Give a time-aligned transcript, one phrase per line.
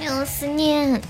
[0.00, 1.00] 有思念。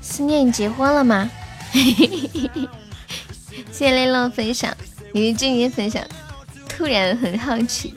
[0.00, 1.30] 思念，你结婚了吗？
[3.72, 4.76] 谢谢雷洛分享，
[5.12, 6.04] 你的静音分享，
[6.68, 7.94] 突然很好奇。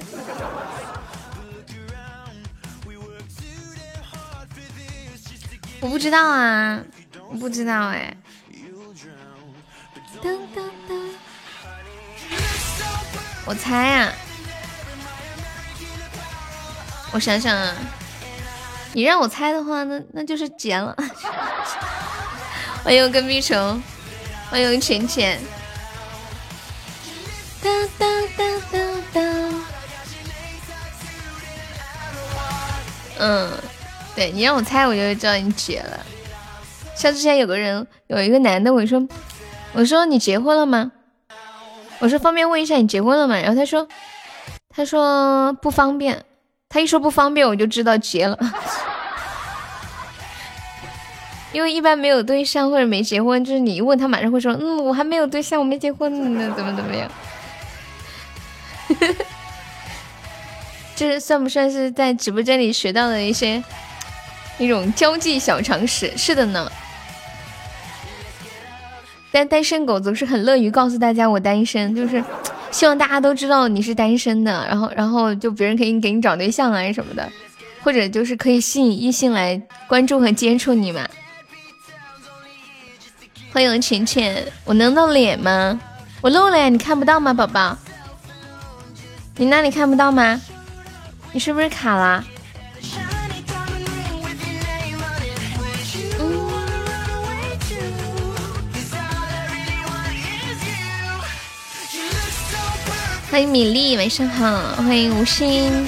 [6.04, 6.84] 知道啊，
[7.40, 8.14] 不知道哎。
[10.22, 11.00] 噔噔噔，
[13.46, 14.12] 我猜啊，
[17.14, 17.74] 我想想啊，
[18.92, 20.94] 你让我猜的话，那那就是结了。
[22.84, 23.82] 欢迎跟屁虫，
[24.50, 25.40] 欢迎浅浅。
[34.32, 36.00] 你让我猜，我就知道你结了。
[36.96, 39.06] 像之前有个人，有一个男的，我说，
[39.74, 40.92] 我说你结婚了吗？
[42.00, 43.36] 我说方便问一下你结婚了吗？
[43.38, 43.88] 然后他说，
[44.70, 46.24] 他说不方便。
[46.70, 48.38] 他一说不方便，我就知道结了。
[51.54, 57.12] 因为一般没有对象或者没结婚，就是你一问他，马上会说，嗯，我还没有对象，我没结婚呢，怎么怎么样？
[60.96, 63.64] 这算不算是在直播间里学到的一些？
[64.58, 66.72] 一种交际小常识，是的呢。
[69.32, 72.24] 但单身狗总是很乐于告诉大家我单身，就是
[72.70, 77.28] 希望大家都知道你是单身的，然后然后就别人可以给你找对象啊什么的，
[77.82, 81.08] 或者就是可以吸引异性来关注和接触你嘛。
[83.52, 85.80] 欢迎浅浅，我能露脸吗？
[86.22, 87.78] 我露了呀，你看不到吗，宝宝？
[89.36, 90.40] 你那里看不到吗？
[91.32, 92.24] 你是不是卡了？
[103.34, 104.76] 欢迎米粒，晚上好！
[104.76, 105.88] 欢迎无心。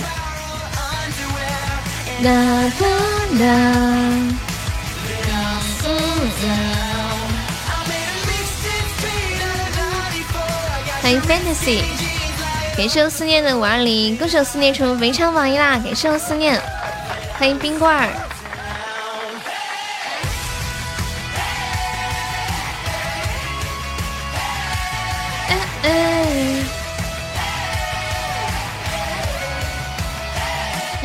[2.24, 2.32] 哒
[2.80, 2.88] 哒
[3.38, 3.46] 哒。
[11.04, 11.84] 欢迎 Fantasy，
[12.76, 15.78] 感谢我思念的五二零，恭喜我思念成为围场榜一啦！
[15.78, 16.60] 感谢我思念，
[17.38, 18.10] 欢迎冰棍儿。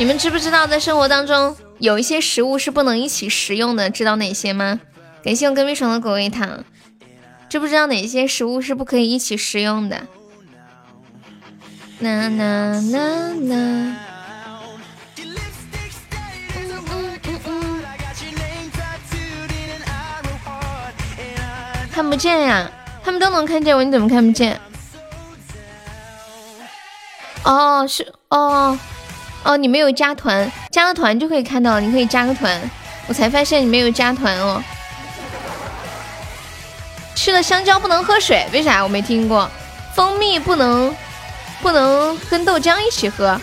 [0.01, 3.87] 你们知不知道，在生活当中有一些食物是不能一起食用的？
[3.87, 4.81] 知道哪些吗？
[5.23, 6.63] 感谢我隔壁床的果味糖。
[7.47, 10.07] 知不知道哪些食物是不可以一起食用的？
[21.91, 22.71] 看不见呀，
[23.03, 24.59] 他们都能看见我，你怎么看不见？
[27.43, 28.75] 哦，是哦。
[29.43, 32.61] 哦，你没有加团，加个团就可以看到，你可以加个团。
[33.07, 34.63] 我才发现你没有加团哦。
[37.15, 38.83] 吃了香蕉不能喝水，为啥？
[38.83, 39.49] 我没听过。
[39.93, 40.95] 蜂蜜不能
[41.61, 43.39] 不能跟豆浆一起喝。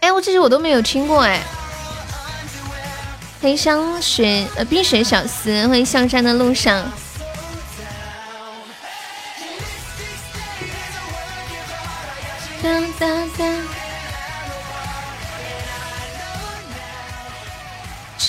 [0.00, 1.40] 哎，我这些我都没有听过哎。
[3.42, 6.90] 欢迎香雪呃冰雪小司，欢迎上山的路上。
[12.62, 13.06] 哒哒
[13.36, 13.87] 哒。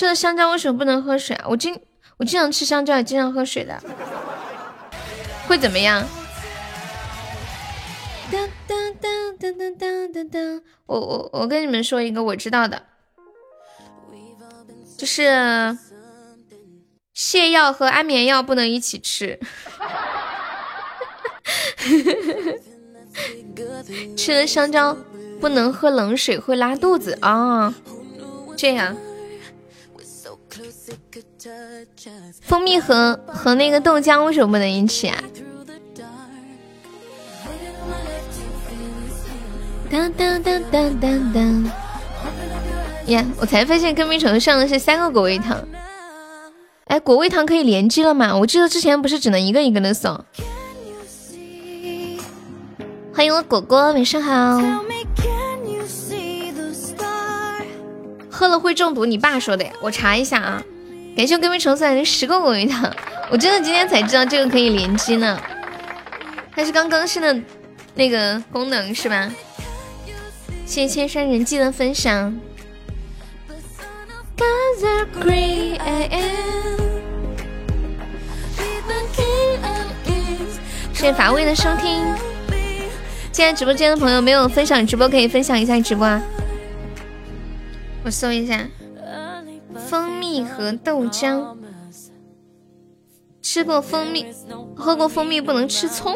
[0.00, 1.44] 吃了香蕉为什么不能喝水啊？
[1.46, 1.78] 我经
[2.16, 3.78] 我经常吃香蕉，也经常喝水的，
[5.46, 6.02] 会怎么样？
[8.32, 10.62] 当当当当当当当当！
[10.86, 12.84] 我我我跟你们说一个我知道的，
[14.96, 15.76] 就是
[17.14, 19.38] 泻药和安眠药不能一起吃，
[24.16, 24.96] 吃了香蕉
[25.38, 27.74] 不能喝冷水，会拉肚子啊！
[28.56, 28.96] 这样。
[32.40, 35.22] 蜂蜜和和那个豆浆为什么不能一起啊？
[39.90, 41.70] 当当当当当当！
[43.06, 45.58] 呀，我才发现跟冰城上的是三个果味糖。
[46.84, 48.36] 哎，果味糖可以联机了吗？
[48.36, 50.24] 我记得之前不是只能一个一个的送。
[53.12, 54.62] 欢迎我果果，晚上好。
[58.30, 59.72] 喝了会中毒，你爸说的呀？
[59.82, 60.62] 我查一下啊。
[61.16, 62.90] 感谢隔壁橙送来的十个果味糖，
[63.30, 65.38] 我真的今天才知道这个可以联机呢，
[66.54, 67.38] 它是刚更新的
[67.94, 69.30] 那个功能是吧？
[70.64, 72.34] 谢谢千山人记的分享。
[80.94, 82.04] 谢谢乏味的收听。
[83.32, 86.22] 进来直播间的朋友没有分享直播，可以分享一下直播啊。
[88.04, 88.60] 我搜一下，
[90.30, 91.56] 蜜和豆浆。
[93.42, 94.24] 吃过蜂蜜，
[94.76, 96.14] 喝过蜂蜜，不能吃葱。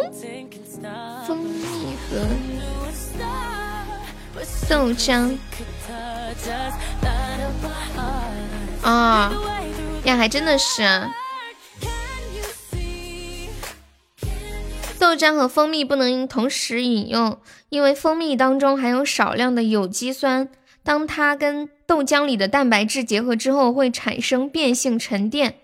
[1.26, 2.20] 蜂蜜和
[4.68, 5.36] 豆浆。
[8.82, 9.32] 啊，
[10.04, 11.10] 呀，还真的是啊。
[15.00, 17.38] 豆浆和蜂蜜不能同时饮用，
[17.68, 20.48] 因为蜂蜜当中含有少量的有机酸，
[20.84, 25.54] 当它跟豆浆里的蛋白质结合之后，会产生变性沉淀。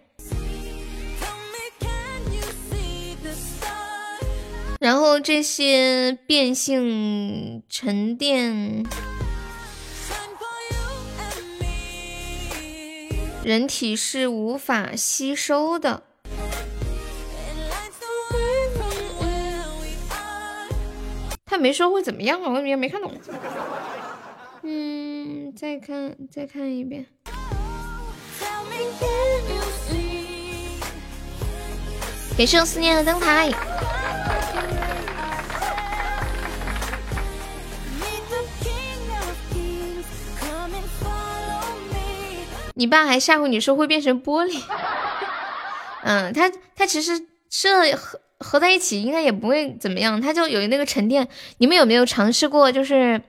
[4.81, 8.83] 然后这些变性沉淀，
[13.45, 16.03] 人体是无法吸收的。
[21.45, 23.13] 他没说会怎么样啊，我也没看懂。
[24.63, 27.07] 嗯，再看再看一遍。
[32.37, 33.51] 给谢思念的灯牌。
[42.75, 44.59] 你爸还吓唬你说会变成玻璃，
[46.03, 51.29] 嗯，他他其实这合合在一起应该也不会怎么样，他就有那个沉淀。
[51.59, 53.21] 你们有没有尝试过，就是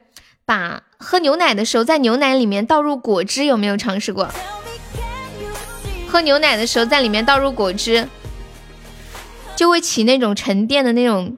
[0.52, 3.46] 把喝牛奶的时候在牛奶里面倒入果汁？
[3.46, 4.30] 有没有尝试过？
[6.10, 8.06] 喝牛奶的时候在里面倒入果汁，
[9.56, 11.38] 就会起那种沉淀的那种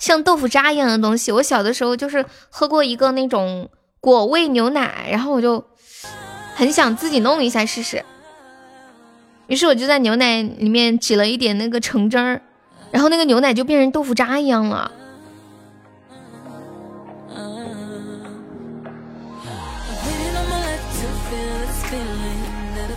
[0.00, 1.30] 像豆腐渣一样的东西。
[1.30, 3.68] 我小的时候就是喝过一个那种
[4.00, 5.62] 果味牛奶，然后我就。
[6.56, 8.04] 很想自己弄一下试试，
[9.48, 12.40] 于是我就在牛奶里面挤了一点那个橙汁儿，
[12.92, 14.90] 然后那个牛奶就变成豆腐渣一样了，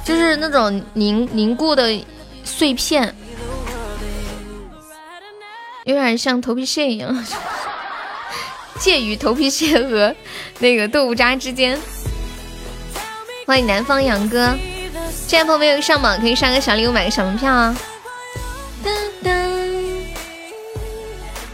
[0.07, 2.01] 就是那种凝凝固的
[2.45, 3.13] 碎片，
[5.83, 7.25] 有点像头皮屑一样，
[8.79, 10.15] 介于头皮屑和
[10.59, 11.77] 那个豆腐渣之间。
[13.45, 14.55] 欢迎南方杨哥，
[15.11, 17.77] 现在朋友没有上榜，可以上个小礼物，买个小门票啊！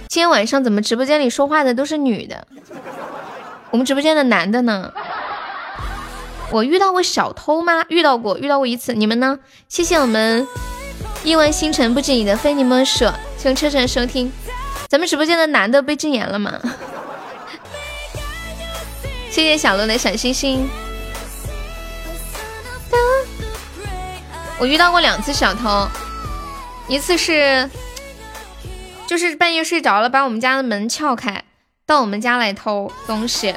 [0.10, 2.48] 今天晚上怎么直播间里说话的都是女的？
[3.72, 4.94] 我们直播间的男的呢？
[6.54, 7.84] 我遇到过小偷吗？
[7.90, 8.94] 遇到过，遇到过一次。
[8.94, 9.40] 你们呢？
[9.68, 10.48] 谢谢我们
[11.24, 13.06] 亿万星辰不止你的非你莫属，
[13.38, 14.32] 谢谢车车收听。
[14.88, 16.62] 咱们直播间的男的被禁言了吗？
[19.32, 20.70] 谢谢小鹿的小星星。
[24.60, 25.88] 我遇到过两次小偷，
[26.88, 27.68] 一次是
[29.08, 31.44] 就是半夜睡着了，把我们家的门撬开，
[31.88, 33.56] 到我们家来偷东西，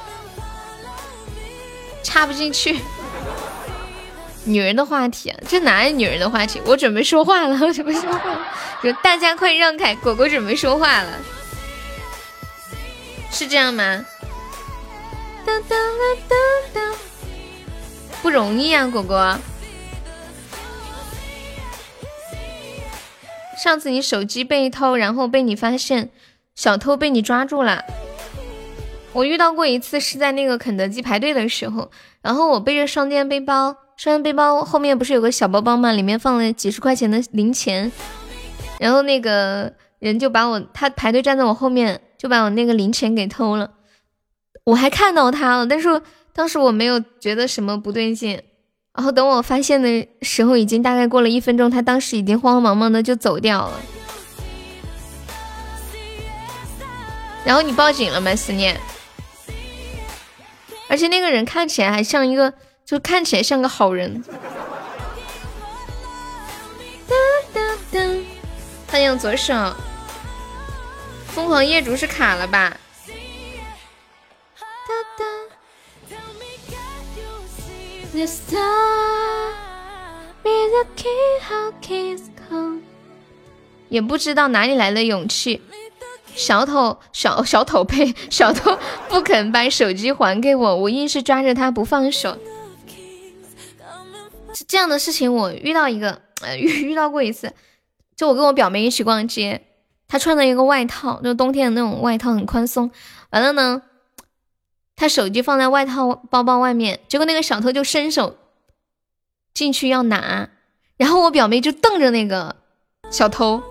[2.06, 2.80] 插不进去。
[4.46, 6.62] 女人的话题，这哪有女人的话题？
[6.64, 8.46] 我准备说话了，我准备说话了，
[8.80, 11.18] 就大家快让开，果果准备说话了，
[13.32, 14.06] 是这样吗？
[18.22, 19.36] 不容易啊，果果。
[23.58, 26.10] 上次你手机被偷，然后被你发现，
[26.54, 27.82] 小偷被你抓住了。
[29.16, 35.90] 我遇到过一次，是在那个肯德基排队的时候，然后我背着双肩背包，双肩背包后面不是有个小包包吗？
[35.92, 37.90] 里面放了几十块钱的零钱，
[38.78, 43.70] 然后那个人就把我，他排队站在我后面，就把我那个零钱给偷了。
[44.64, 46.02] 我还看到他了，但是
[46.34, 48.38] 当时我没有觉得什么不对劲。
[48.92, 53.80] 然后等我发现的时候，已经大概过了一分钟，他当时已经慌慌忙忙的就走掉了。
[57.46, 58.78] 然后你报警了吗，思念？
[60.88, 64.22] 而且那个人看起来还像一个，就看起来像个好人。
[68.86, 69.54] 他用左手。
[71.28, 72.76] 疯狂业主是卡了吧？
[83.88, 85.60] 也不知道哪里来的勇气，
[86.36, 88.78] 小偷小小偷呸，小偷
[89.08, 92.38] 不肯把手机还给我，我硬是抓着他不放手。
[94.68, 96.22] 这样的事情我遇到一个，
[96.56, 97.52] 遇遇到过一次，
[98.14, 99.62] 就我跟我表妹一起逛街，
[100.06, 102.90] 她穿的一个外套，就冬天的那种外套，很宽松。
[103.30, 103.82] 完了呢。
[104.98, 108.38] 他手机放在外套包包外面，结果那个小偷就伸手
[109.52, 110.48] 进去要拿，
[110.96, 112.56] 然后我表妹就瞪着那个
[113.10, 113.62] 小偷，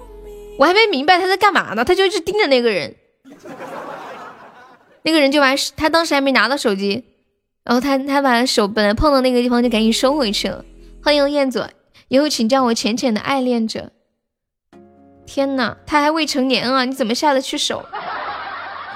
[0.57, 2.95] 我还没明白他在干嘛呢，他就一直盯着那个人，
[5.03, 7.03] 那个人就把他当时还没拿到手机，
[7.63, 10.63] 然后他他把手本来碰到那个地方就赶紧收回去了。
[11.03, 11.69] 欢迎燕子，
[12.07, 13.91] 以后请叫我浅浅的爱恋者。
[15.25, 17.83] 天呐，他还未成年啊，你怎么下得去手？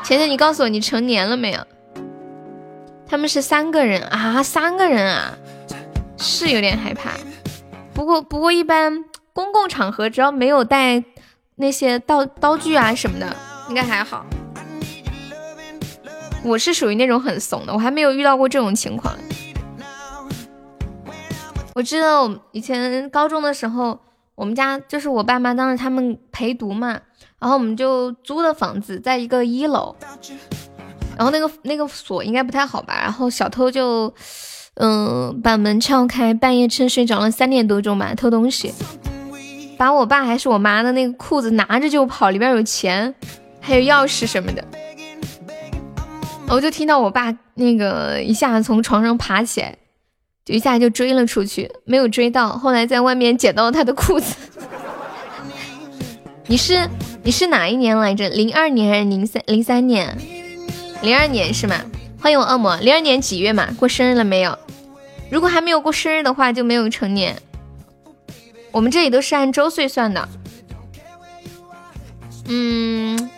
[0.04, 1.60] 浅浅，你告诉我你成年了没有？
[3.08, 5.38] 他们是三个人啊，三个人啊，
[6.18, 7.12] 是有点害怕。
[7.94, 11.04] 不过不过一般公共场合只要没有带
[11.62, 13.36] 那些道刀具啊什么的，
[13.68, 14.26] 应该还好。
[16.42, 19.14] 我是属于那种很怂的，我还没有遇到过这种情况。
[21.76, 24.00] 我记得我以前高中的时候，
[24.36, 26.98] 我们家就是我爸妈当时他们陪读嘛，
[27.40, 29.94] 然后我们就租的房子在一个一楼。
[31.18, 32.98] 然后那个那个锁应该不太好吧？
[33.02, 34.14] 然后小偷就，
[34.76, 38.74] 嗯，把门撬开，半夜趁睡着了三点多钟吧，偷东西，
[39.80, 43.16] 把我爸还是我妈的那个裤子拿着就跑，里边有钱，
[43.62, 44.62] 还有钥匙什么的。
[46.50, 49.78] 我就听到我爸那个一下从床上爬起来，
[50.44, 54.36] 就一下就追了出去，没有追到，后来在外面捡到了他的裤子。
[56.48, 56.90] 你是
[57.24, 58.28] 你是哪一年来着？
[58.28, 60.18] 零二年还是零三零三年？
[61.02, 61.78] 零二年是吗？
[62.20, 62.76] 欢迎我恶魔。
[62.76, 63.70] 零二年几月嘛？
[63.80, 64.60] 过生日了没有？
[65.32, 67.38] 如果还没有过生日的话，就没有成年。
[68.72, 70.30] 我们这里都是按周岁算的。
[72.48, 73.30] 嗯，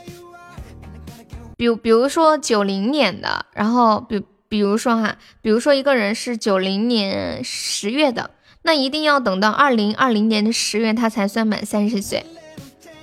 [1.58, 12.26] 比比如说九零年的，然后比比如说哈，比如说一个人是九零年十月的，那一定要等到二零二零年的十月，他才算满三十岁。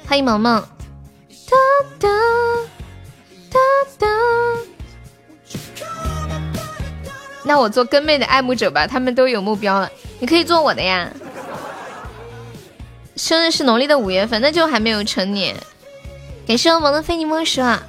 [0.06, 0.62] 欢迎萌萌。
[1.50, 1.56] 哒
[1.98, 2.08] 哒
[3.50, 3.58] 哒
[3.98, 4.06] 哒，
[7.44, 11.10] 那我做跟妹的爱慕者吧，他们都有目标了，你可以做我的呀。
[13.18, 15.56] 生日是农历的五月份，那就还没有成年。
[16.46, 17.82] 感谢我萌的非你莫属啊！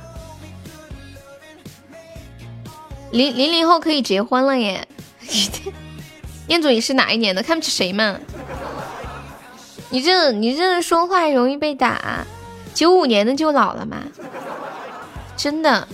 [3.11, 4.87] 零零零后可以结婚了耶！
[6.47, 7.43] 彦祖你是哪一年的？
[7.43, 8.17] 看不起谁嘛？
[9.91, 12.25] 你这你这说话容易被打。
[12.73, 13.97] 九五年的就老了吗？
[15.37, 15.87] 真的，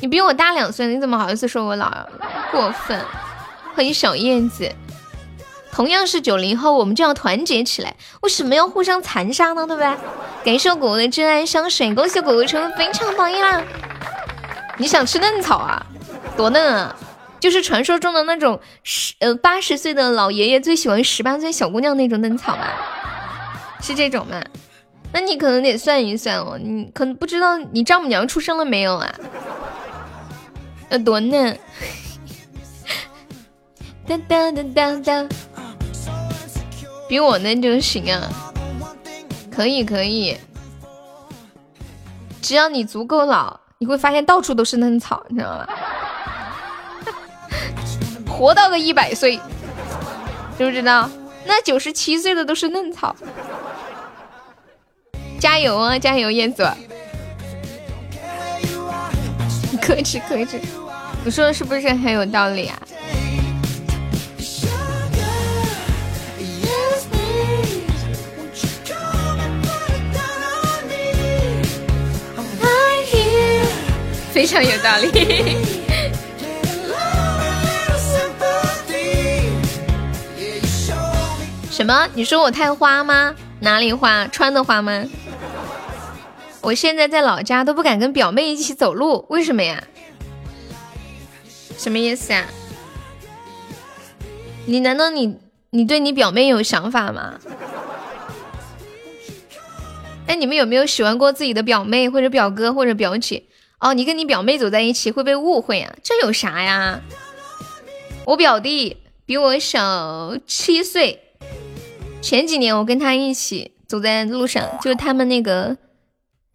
[0.00, 1.90] 你比我大两岁，你怎么好意思说我老？
[2.52, 3.00] 过分！
[3.74, 4.70] 欢迎小燕子，
[5.76, 7.94] 同样是九零后，我们就要团结起来。
[8.22, 9.66] 为什么要互相残杀呢？
[9.66, 9.94] 对不对？
[10.42, 13.62] 感谢果果的真爱香水，恭喜果果成为非常榜一啦！
[14.78, 15.84] 你想吃嫩草啊？
[16.34, 16.96] 多嫩啊！
[17.38, 22.68] 就是传说中的那种十呃八十岁的老爷爷最喜欢十八岁小姑娘那种嫩草吗？
[23.82, 24.42] 是这种吗？
[25.12, 29.14] 那你可能得算一算哦，你可能不知道你丈母娘出生了没有啊？
[30.88, 31.58] 要多嫩！
[34.08, 35.28] 哒哒哒哒哒，
[37.08, 38.28] 比我嫩就行啊！
[39.50, 40.36] 可以可以，
[42.42, 45.66] 只要你足够老，你会发现到处都是嫩草，你知道吗？
[48.28, 49.36] 活到个一百岁，
[50.58, 51.08] 知不知道？
[51.44, 53.14] 那九十七岁的都是嫩草。
[55.38, 55.98] 加油啊！
[55.98, 56.68] 加油，燕子！
[59.80, 60.60] 克制克制，
[61.24, 62.78] 我说的是不是很有道理啊？
[74.36, 75.56] 非常有道理。
[81.70, 82.06] 什么？
[82.12, 83.34] 你说我太花吗？
[83.60, 84.26] 哪里花？
[84.26, 85.06] 穿的花吗？
[86.60, 89.82] 我现在在老家都不敢跟表妹一起走路，为什么呀？
[91.78, 92.44] 什么意思啊？
[94.66, 95.38] 你难道你
[95.70, 97.40] 你对你表妹有想法吗？
[100.26, 103.44] 哎，你们有没有喜欢过自己的表妹或者表哥或者表姐？
[103.80, 105.94] 哦，你跟你表妹走在一起会被误会啊？
[106.02, 107.00] 这有啥呀？
[108.26, 111.34] 我表弟比我小七岁，
[112.20, 115.76] 前几年我跟他一起走在路上，就是他们那个。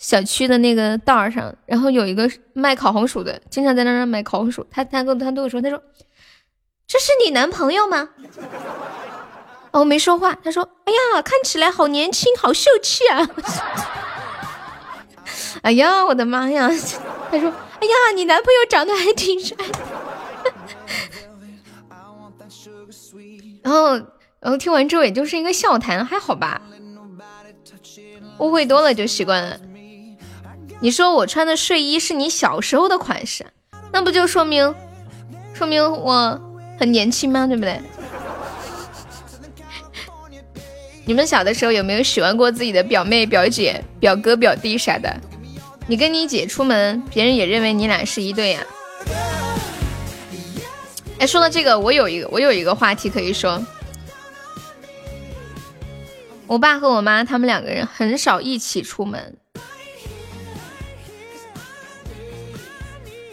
[0.04, 4.66] 小区的那个道上，然后有一个卖烤红薯的，经常在那儿买烤红薯。
[4.72, 5.80] 他他跟他对我说，他说
[6.90, 8.10] ：“这是你男朋友吗？”
[9.70, 10.34] 哦，没说话。
[10.44, 13.30] 他说：“哎呀，看起来好年轻，好秀气啊！”
[15.64, 16.70] 哎呀，我的妈呀！
[17.32, 19.56] 他说：“哎呀，你男朋友长得还挺帅。
[23.64, 23.94] ”然后，
[24.40, 26.62] 然后听完之后也就是一个笑谈，还好吧？
[28.40, 29.60] 误会多了就习惯了。
[30.80, 33.46] 你说我穿的睡衣是你小时候的款式，
[33.92, 34.74] 那不就说明，
[35.54, 36.42] 说明我
[36.80, 37.46] 很年轻吗？
[37.46, 37.80] 对不对？
[41.06, 45.16] 你们小的时候有没有喜欢过自己的表妹、表姐、表哥、表弟啥的？
[45.92, 48.66] 你跟你姐出门，别人也认为你俩是一对呀。
[51.20, 53.62] 哎，说到这个，我有一个，我有一个话题可以说。
[56.48, 59.38] 我爸和我妈他们两个人很少一起出门。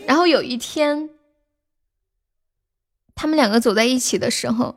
[0.04, 1.10] 然后有一天，
[3.14, 4.74] 他们两个走在一起的时候，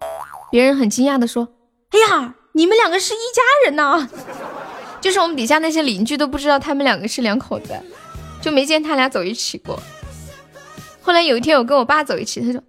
[0.51, 1.51] 别人很惊讶的说
[1.89, 4.07] ：“哎呀，你们两个是一家人呐！”
[5.01, 7.73] 就是我们底下那些邻居都不知道他们两个是两口子，
[8.41, 9.81] 就没见他俩走一起过。
[11.01, 12.63] 后来有一天我跟我爸走一起，他说。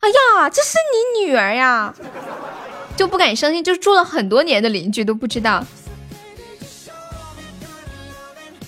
[0.00, 1.94] 哎呀，这是你女儿呀！
[2.94, 5.64] 就不敢相信，就住了很多年的邻居都不知道。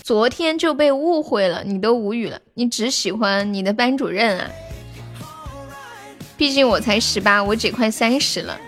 [0.03, 2.41] 昨天就被误会了，你都无语了。
[2.55, 4.51] 你只喜欢你的班主任啊？
[6.39, 8.59] 毕竟我才十八，我姐快三十了。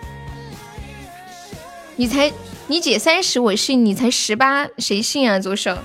[1.96, 2.30] 你才，
[2.70, 5.40] 你姐三十，我信；你才十八，谁信啊？
[5.40, 5.78] 左手，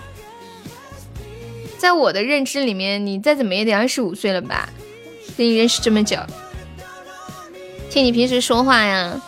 [1.78, 4.68] 在我的认知里面，你再怎么也得二十五岁了吧？
[5.38, 6.18] 跟你认识这么久。
[7.90, 9.22] 听你平时说话呀，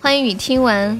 [0.00, 0.98] 欢迎雨听完，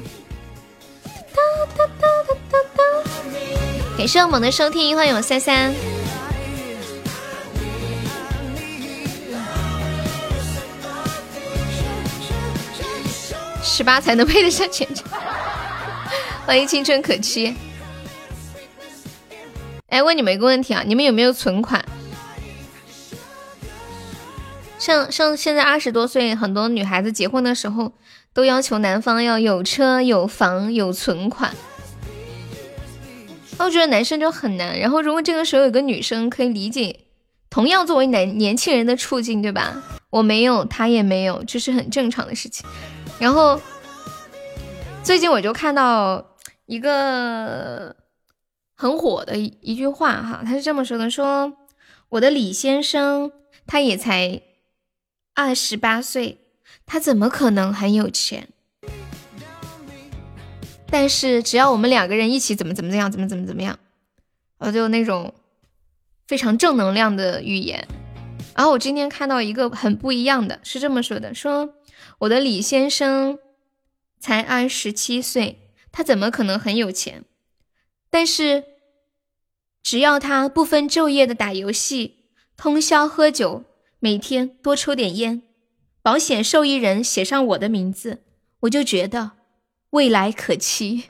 [3.96, 5.74] 感谢我们的收听，欢迎我三三，
[13.62, 15.04] 十八才能配得上钱钱，
[16.46, 17.54] 欢迎青春可期。
[19.88, 21.84] 哎，问你们一个问题啊，你们有没有存款？
[24.78, 27.92] 像像现在二十多岁，很多女孩子结婚的时候
[28.32, 31.54] 都要求男方要有车有房有存款，
[33.58, 34.78] 我觉得男生就很难。
[34.78, 37.00] 然后如果这个时候有个女生可以理解，
[37.50, 39.82] 同样作为男年轻人的处境，对吧？
[40.08, 42.64] 我没有，他也没有，这是很正常的事情。
[43.20, 43.60] 然后
[45.04, 46.34] 最近我就看到
[46.66, 47.94] 一个
[48.74, 51.52] 很火的一一句话哈，他是这么说的：说
[52.08, 53.30] 我的李先生
[53.66, 54.42] 他也才。
[55.32, 56.38] 二十八岁，
[56.84, 58.48] 他怎么可能很有钱？
[60.86, 63.78] 但是只要我们两个人一起怎么怎么怎样，怎么怎么怎么样，
[64.58, 65.32] 我就那种
[66.26, 67.86] 非常正能量的语言。
[68.54, 71.74] 然后我今天看到一个很不一样的，是这么说的：说
[72.20, 73.38] 我的李先生
[74.18, 77.24] 才二十七岁，他怎么可能很有钱？
[78.10, 78.64] 但是
[79.82, 83.64] 只要他不分昼夜的打游戏，通宵喝酒。
[84.02, 85.42] 每天多抽点烟，
[86.02, 88.22] 保险受益人写上我的名字，
[88.60, 89.32] 我就觉得
[89.90, 91.04] 未来可期。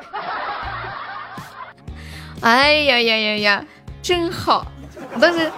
[2.42, 3.66] 哎呀呀呀呀，
[4.02, 4.66] 真好！
[5.14, 5.50] 我当时，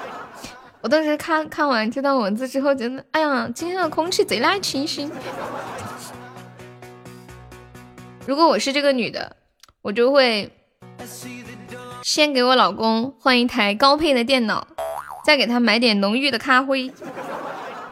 [0.83, 5.11] 我当时看看完这段文字之后，觉得哎呀，今天的空气贼拉清新。
[8.27, 9.37] 如果我是这个女的，
[9.81, 10.51] 我就会
[12.03, 14.67] 先给我老公换一台高配的电脑。
[15.25, 16.93] 再给他买点浓郁的咖啡，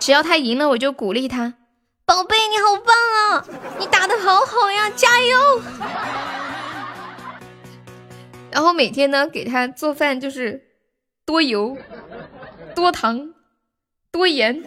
[0.01, 1.55] 只要他赢了，我就鼓励他，
[2.05, 2.93] 宝贝，你好棒
[3.31, 3.47] 啊，
[3.79, 5.63] 你打的好好呀，加油！
[8.51, 10.70] 然后每天呢，给他做饭就是
[11.31, 11.79] 多油、
[12.75, 13.35] 多糖、
[14.11, 14.65] 多盐，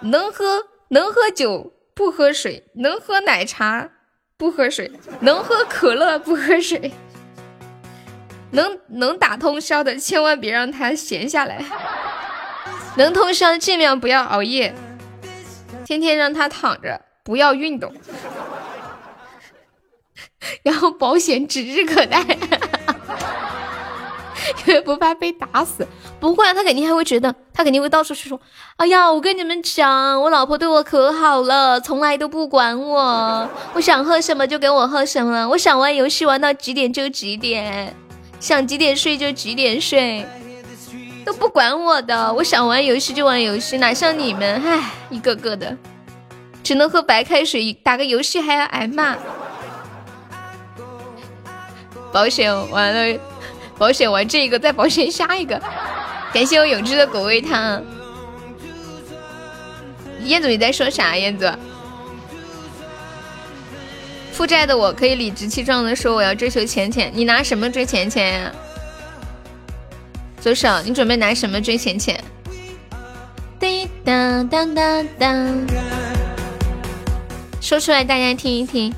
[0.00, 3.88] 能喝能喝酒不喝水，能喝奶茶
[4.36, 6.92] 不喝水，能喝可乐不喝水。
[8.50, 11.64] 能能打通宵的，千万别让他闲下来。
[12.98, 14.74] 能通宵尽量不要熬夜，
[15.86, 17.94] 天天让他躺着，不要运动。
[20.62, 22.22] 然后保险指日可待，
[24.66, 25.86] 因为不怕被打死。
[26.18, 28.40] 不会啊，他肯定还会觉得，他肯定会到处去说
[28.76, 37.94] ：“哎呀，我跟你们讲，我老婆对我可好了，从来都不管我，我想喝什么就给我喝什么，我想玩游戏玩到几点就几点。”
[38.40, 40.24] 想几点睡就几点睡，
[41.26, 42.32] 都不管我的。
[42.32, 45.76] 我想玩游戏就玩游戏，哪像你们，唉，一个个的，
[46.62, 49.14] 只能喝白开水，打个游戏还要挨骂。
[52.10, 53.20] 保险完了，
[53.80, 55.58] 保险完这个再保险下一个。
[56.34, 57.82] 感谢我永志的果味汤。
[60.24, 61.16] 燕子你在说啥？
[61.16, 61.50] 燕子？
[64.32, 68.52] 负债的我可以理直气壮的说我要追求钱钱，你拿什么追钱钱呀？
[70.42, 72.22] 左手，你准备拿什么追钱钱？
[73.58, 74.12] 滴答
[74.44, 75.66] 当当当，
[77.62, 78.94] 说出来大家听一听。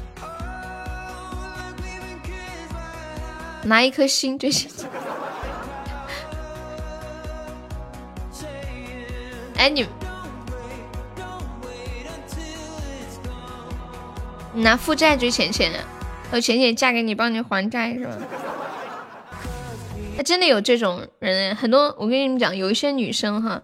[3.64, 4.88] 拿一颗心追钱钱。
[9.56, 9.86] 哎你。
[14.54, 15.72] 你拿负债追钱钱，
[16.30, 18.18] 我钱钱嫁给你，帮你还债是吧？
[20.14, 21.96] 他真的有这种人，很多。
[21.98, 23.62] 我跟你们讲，有一些女生哈，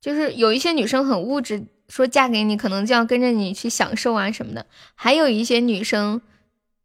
[0.00, 4.64] 就是有一些女生很物质，说嫁给你可能就要跟着你去享受啊什么的。
[4.94, 6.22] 还有一些女生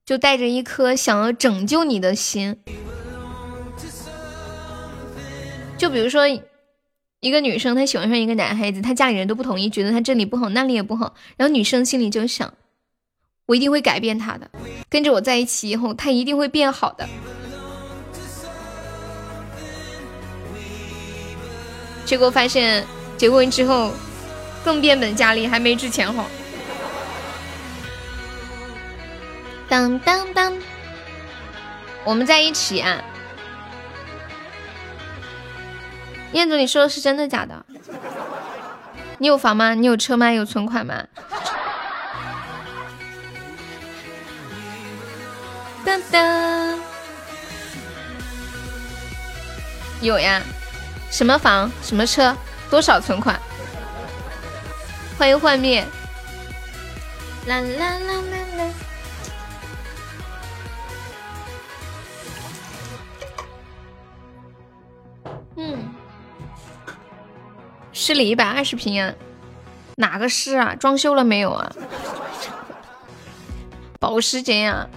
[0.06, 2.56] 就带着一颗想要拯救你的心，
[5.78, 6.28] 就比如说
[7.22, 12.54] 一个女生她喜欢上一个男孩子，她家里人都不同意，觉得他这里不好那里也不好，然后女生心里就想，
[13.48, 14.48] 我一定会改变他的，
[14.90, 17.10] 跟着我在一起以后，他一定会变好的。
[22.06, 22.86] 结果发现
[23.18, 23.92] 结婚之后
[24.64, 26.30] 更变本加厉，还没之前好。
[29.68, 30.54] 当当当，
[32.04, 33.02] 我们在一起啊！
[36.34, 37.66] 彦祖，你说的是真的假的？
[39.18, 39.74] 你有房吗？
[39.74, 40.32] 你有车吗？
[40.32, 41.04] 有存款吗？
[45.84, 46.80] 当当，
[50.02, 50.42] 有呀。
[51.10, 51.72] 什么房？
[51.82, 52.36] 什么车？
[52.70, 53.40] 多少存款？
[55.18, 55.86] 欢迎幻灭。
[57.46, 58.66] 啦啦啦啦啦。
[65.56, 65.78] 嗯，
[67.94, 69.14] 市里一百二十平啊，
[69.96, 70.76] 哪个市啊？
[70.76, 71.76] 装修了没有啊？
[74.00, 74.88] 保时捷呀？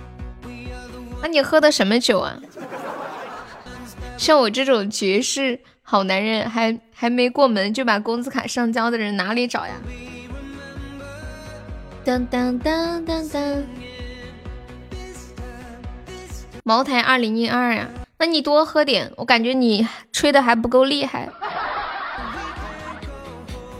[1.22, 2.38] 那你喝的什么酒啊？
[4.16, 5.60] 像我这种绝世。
[5.90, 9.72] 好男人还还没过门就把工资卡上交的人哪里找呀？
[12.04, 13.64] 当当当当当，
[16.62, 21.28] 茅台二零一二呀，那你多喝点，我感觉你吹的还不够厉害，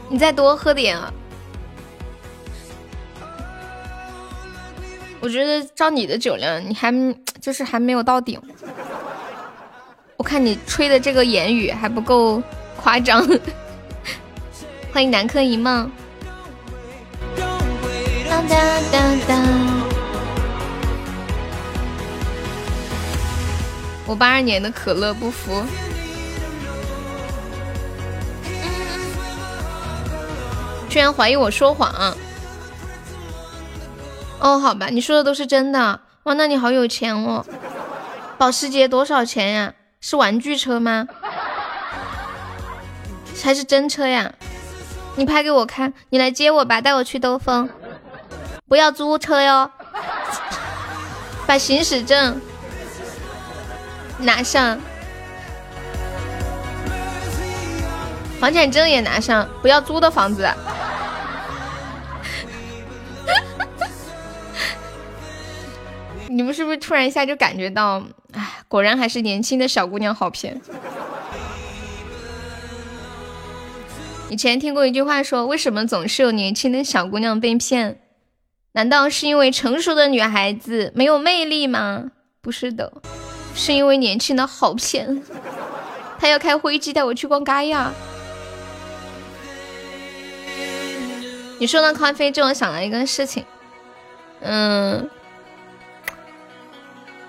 [0.07, 1.11] 你再多喝点啊！
[5.19, 6.89] 我觉得照你的酒量，你还
[7.41, 8.41] 就是还没有到顶。
[10.15, 12.41] 我看你吹的这个言语还不够
[12.81, 13.21] 夸张，
[14.93, 15.91] 欢迎南柯一梦。
[18.29, 18.57] 当当
[18.91, 19.78] 当当，
[24.09, 25.63] 我八二年的可乐不服，
[30.89, 31.93] 居然怀疑我说谎。
[34.39, 35.99] 哦，好吧，你说的都是真的。
[36.23, 37.45] 哇，那你好有钱哦，
[38.39, 39.75] 保时捷多少钱呀？
[40.01, 41.07] 是玩具车吗？
[43.43, 44.33] 还是真车呀？
[45.17, 47.69] 你拍给我看，你来接我吧，带我去兜风。
[48.67, 49.69] 不要租车哟，
[51.45, 52.41] 把行驶证
[54.19, 54.79] 拿上，
[58.39, 60.47] 房产证也拿上，不要租的房子。
[66.27, 68.03] 你们是不是突然一下就感觉到，
[68.33, 70.61] 哎，果然还是年轻的小姑娘好骗。
[74.29, 77.99] 以前听过一句话说，为什么总是有年轻的小姑娘被骗？
[78.73, 82.11] 难道是因为成熟的女孩子没有魅力吗？
[82.39, 83.01] 不是的，
[83.59, 85.21] 是因为年轻的好骗。
[86.17, 87.91] 他要开飞机带我去逛街呀。
[91.59, 93.43] 你说到咖啡，就我想了一个事情，
[94.39, 95.09] 嗯。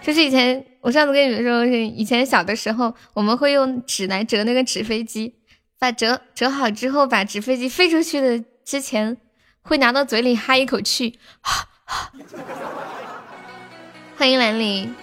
[0.01, 5.35] 就是以前我上次跟你们说，以前小的时候，我们会用纸来折那个纸飞机，
[5.81, 9.17] 把折折好之后，把纸飞机飞出去的之前，
[9.63, 11.19] 会拿到嘴里哈一口气。
[14.17, 14.95] 欢迎兰陵，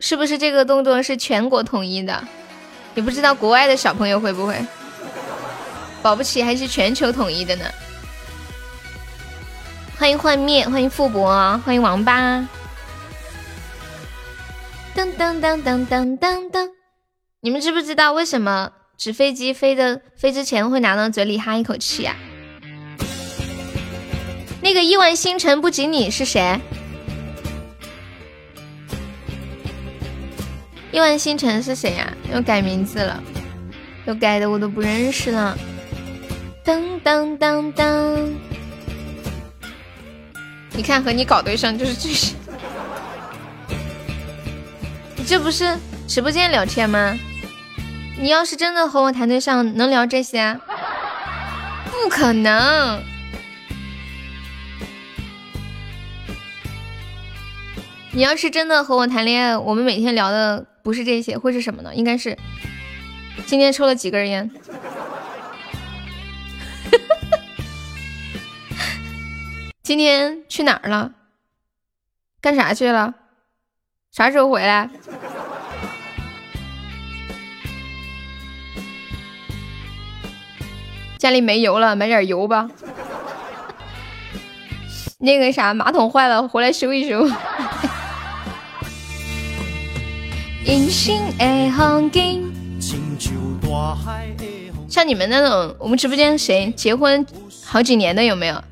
[0.00, 2.26] 是不是这个动作是全国统一的？
[2.94, 4.58] 也不知道国外的小朋友会不会？
[6.02, 7.64] 保不齐还是全球统一的呢。
[9.98, 12.40] 欢迎幻灭，欢迎富博，欢迎王八。
[14.96, 16.70] 噔噔噔噔噔噔噔，
[17.40, 22.16] 你们知不知道为什么纸飞机飞的飞之前会拿到嘴里哈一口气啊？
[24.62, 26.58] 那个亿万星辰不及你是谁？
[30.92, 32.12] 亿万星辰是谁呀？
[32.32, 33.22] 又改名字了，
[34.06, 35.56] 又改的我都不认识了。
[36.64, 38.28] 噔噔噔噔。
[40.72, 42.34] 你看，和你搞对象就是这些。
[45.16, 45.76] 你这不是
[46.08, 47.16] 直播间聊天吗？
[48.18, 50.58] 你要是真的和我谈对象，能聊这些？
[51.90, 53.02] 不可能。
[58.12, 61.94] 你要是真的和我谈恋爱，我们每天聊的不是这些，会是什么呢？
[61.94, 62.36] 应该是
[63.46, 64.50] 今天抽了几根烟。
[69.82, 71.12] 今天去哪儿了？
[72.40, 73.14] 干啥去了？
[74.12, 74.88] 啥时候回来？
[81.18, 82.70] 家里没油了，买点油吧。
[85.18, 87.28] 那个啥，马桶坏了，回来修一修。
[90.64, 92.52] 银杏的风景
[94.88, 97.24] 像你们那种，我们直播间谁结婚
[97.64, 98.62] 好几年的有没有？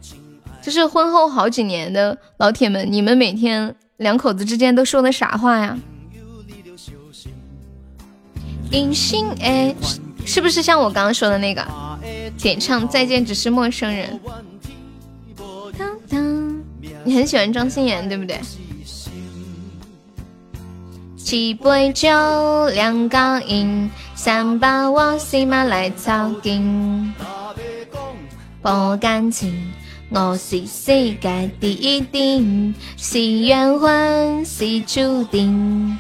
[0.61, 5.79] 就是婚后好几年的老铁们，你们每天两口子之间都说的啥话呀？
[8.73, 9.75] 隐形哎，
[10.27, 11.67] 是不是像我刚刚说的那个？
[12.37, 14.21] 点唱《再见只是陌生人》。
[17.05, 18.39] 你很喜欢庄心妍，对不对？
[21.29, 22.09] 几杯酒，
[22.71, 27.13] 两个人，想把我喜马来草根。
[28.63, 29.71] 不感情，
[30.09, 35.99] 我是世界第一点，是缘分，是注定。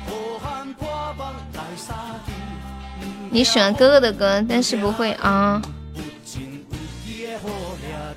[3.28, 5.60] 你喜欢哥哥的歌，但是不会啊。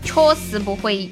[0.02, 1.12] 确实不会。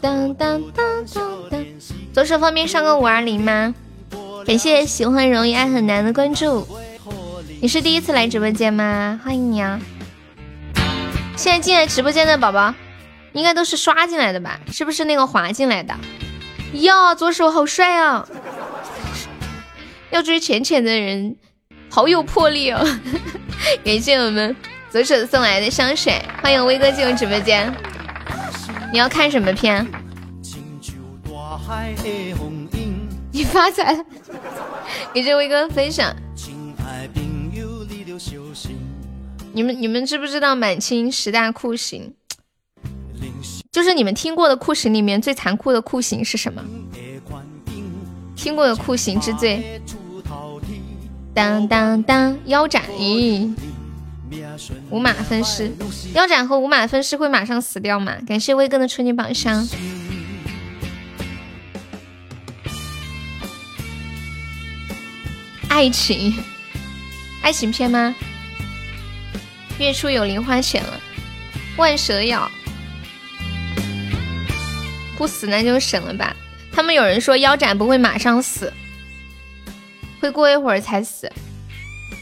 [0.00, 1.64] 当当当当当。
[2.12, 3.74] 左手方便上个五二零吗？
[4.46, 6.66] 感谢喜欢容易爱很难的关注。
[7.60, 9.20] 你是第一次来直播间吗？
[9.24, 9.80] 欢迎你啊！
[11.36, 12.72] 现在进来直播间的宝宝，
[13.32, 14.60] 应该都是刷进来的吧？
[14.70, 15.94] 是不是那个滑进来的？
[16.74, 18.28] 呀，左手好帅啊！
[20.10, 21.36] 要追浅浅的人。
[21.90, 22.86] 好有魄力哦！
[23.82, 24.54] 感谢我们
[24.90, 27.74] 左手送来的香水，欢迎威哥进入直播间。
[28.90, 29.86] 你要看什么片？
[33.30, 34.04] 你发财了！
[35.12, 36.14] 感谢威哥分享。
[39.52, 42.14] 你们你们知不知道满清十大酷刑？
[43.70, 46.64] 就是你们听过的酷刑里面最残酷的酷刑是什么？
[48.34, 49.80] 听过的酷刑之最。
[51.34, 52.82] 当当当，腰斩！
[52.98, 53.54] 咦，
[54.90, 55.72] 五马分尸，
[56.14, 58.16] 腰斩和五马分尸会马上死掉吗？
[58.26, 59.66] 感谢威哥的春节榜箱。
[65.68, 66.34] 爱情，
[67.42, 68.14] 爱情片吗？
[69.78, 71.00] 月初有零花钱了，
[71.76, 72.50] 万蛇咬，
[75.16, 76.34] 不死那就省了吧。
[76.72, 78.72] 他们有人说腰斩不会马上死。
[80.20, 81.30] 会过一会儿才死，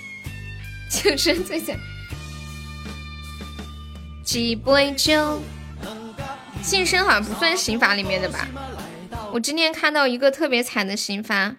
[0.91, 1.75] 就是最惨。
[4.27, 5.41] 几杯酒，
[6.61, 8.49] 晋升好像不算刑法里面的吧？
[9.33, 11.59] 我今天看到一个特别惨的刑罚，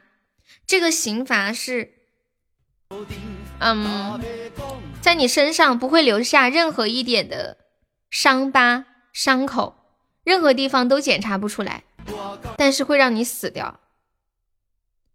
[0.68, 1.94] 这个刑罚是，
[3.60, 4.22] 嗯，
[5.00, 7.58] 在你身上不会留下任何一点的
[8.10, 9.78] 伤疤、伤口，
[10.26, 11.86] 任何地方都检查不出来，
[12.58, 13.80] 但是会让你死掉。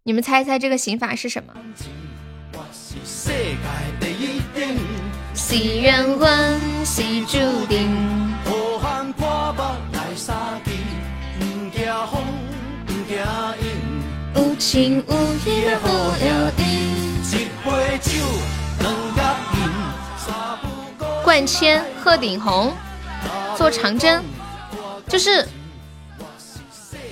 [0.01, 1.53] 你们猜一猜这个刑法是什么？
[5.55, 7.37] 是缘分，是注
[7.67, 7.95] 定。
[14.33, 15.13] 无情无
[15.45, 15.87] 义的好
[16.17, 16.49] 友
[21.23, 22.73] 冠千、鹤顶红，
[23.55, 24.23] 做长征，
[25.07, 25.47] 就是。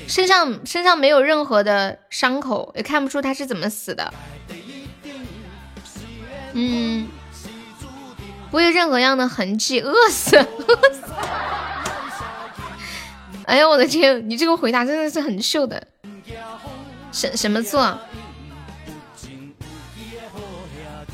[0.08, 4.12] 身上身上没有任何的伤口，也看不出他是怎么死的。
[6.54, 7.08] 嗯，
[8.52, 10.38] 不会任何样的痕迹，饿死。
[13.46, 15.88] 哎呀，我的天，你这个回答真的是很秀的。
[17.12, 17.98] 什什么座？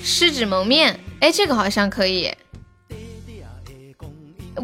[0.02, 1.00] 湿纸蒙面？
[1.19, 2.36] 哎，这个好像可以。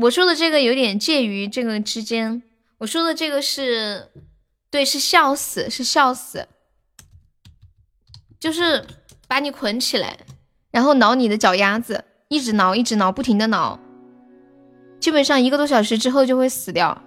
[0.01, 2.41] 我说的这个有点介于这个之间。
[2.79, 4.09] 我说的这个是，
[4.69, 6.47] 对，是笑死，是笑死，
[8.39, 8.86] 就是
[9.27, 10.17] 把你捆起来，
[10.71, 13.79] 然后挠你的脚丫子，一直挠，一直挠，不停的挠，
[14.99, 16.99] 基本上一个多小时之后就会死掉。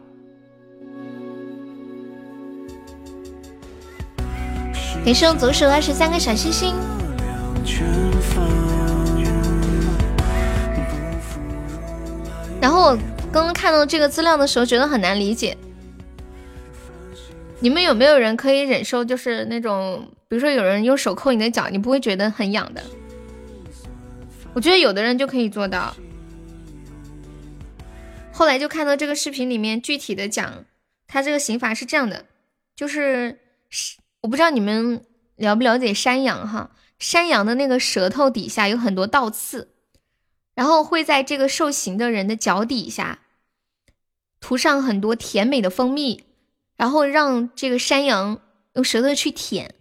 [5.04, 6.72] 感谢左手二十三个小星星。
[12.60, 12.96] 然后我
[13.32, 15.58] 刚刚看到这个资料的时候，觉得很难理解。
[17.58, 22.80] 你们有没有人可以忍受，就是那种，比如说有人用手扣你的脚，你不会觉得很痒的？
[24.56, 25.94] 我觉得有的人就可以做到。
[28.32, 30.64] 后来就看到这个视频里面具体的讲，
[31.06, 32.24] 他这个刑罚是这样的，
[32.74, 33.38] 就是
[34.22, 35.04] 我不知道你们
[35.36, 39.74] 了不了解山羊哈，山羊的那个舌头底下有很多倒刺，
[40.54, 43.18] 然后会在这个受刑的人的脚底下
[44.40, 46.24] 涂上很多甜美的蜂蜜，
[46.76, 48.40] 然后让这个山羊
[48.72, 49.74] 用舌头去舔，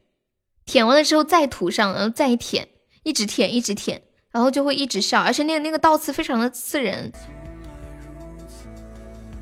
[0.65, 2.67] 舔完了之后再涂上，然后再舔，
[3.03, 4.01] 一直舔，一直舔，
[4.35, 7.09] 然后就会一直笑，而且那个那个倒刺非常的刺人。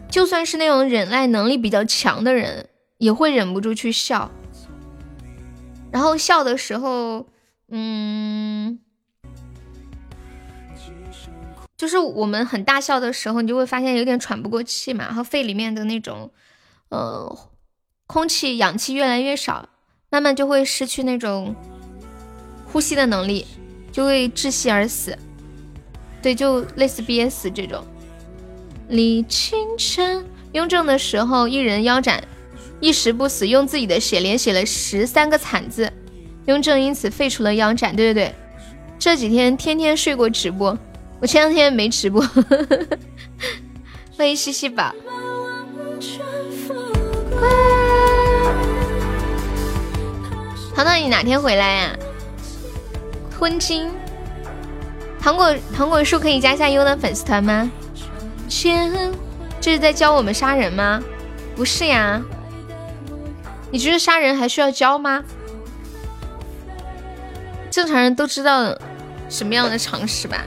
[0.07, 4.29] 就算是那种忍耐能力比较强的人，也会忍不住去笑。
[5.91, 7.25] 然后笑的时候，
[7.69, 8.77] 嗯，
[11.75, 16.31] 就是我们很大笑的时候，你就会发现有点喘不过气嘛，然后肺里面的那种，
[16.89, 17.35] 呃，
[18.05, 19.67] 空气氧气越来越少，
[20.11, 21.55] 慢慢就会失去那种
[22.67, 23.47] 呼吸的能力，
[23.93, 25.17] 就会窒息而死。
[26.21, 27.81] 对，就类似憋死这种。
[28.89, 32.21] 李清晨，雍正的时候，一人腰斩，
[32.79, 35.91] 一时不死，用自己的血连写了十三个惨字，
[36.47, 37.95] 雍正因此废除了腰斩。
[37.95, 38.35] 对对对，
[38.97, 40.77] 这几天天天睡过直播，
[41.19, 42.21] 我前两天没直播。
[44.17, 44.93] 欢迎西西宝。
[50.75, 51.95] 糖糖，你哪天回来呀？
[53.43, 53.91] 吞金，
[55.19, 57.69] 糖果糖果树可以加下优的粉丝团吗？
[59.59, 61.03] 这是在教我们杀人吗？
[61.53, 62.21] 不是呀，
[63.69, 65.25] 你觉得杀人还需要教吗？
[67.69, 68.79] 正常人都知道
[69.27, 70.45] 什么样的常识吧？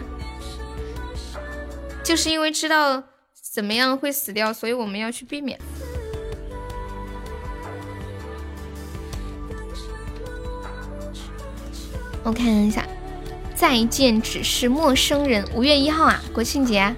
[2.03, 3.03] 就是因为知道
[3.53, 5.61] 怎么样会死掉，所以我们要去避免。
[12.27, 12.85] 我看一下，
[13.55, 15.45] 再见只是陌生人。
[15.55, 16.93] 五月一号啊，国庆节。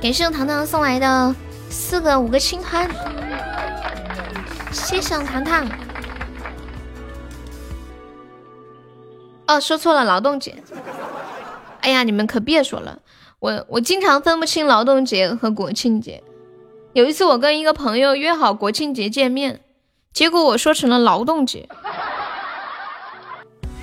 [0.00, 1.34] 感谢糖糖送来的
[1.68, 2.88] 四个五个青团，
[4.70, 5.68] 谢谢糖糖。
[9.48, 10.62] 哦，说错了，劳动节。
[11.80, 13.00] 哎呀，你们可别说了，
[13.40, 16.22] 我我经常分不清劳动节和国庆节。
[16.92, 19.60] 有一次我跟一个朋友约好国庆节见面，
[20.12, 21.68] 结果我说成了劳动节，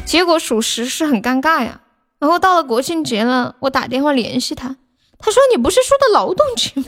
[0.10, 1.82] 结果属实是很尴尬呀。
[2.18, 4.76] 然后到了国庆节了，我打电话联系他。
[5.20, 6.86] 他说：“你不是说的劳动节吗？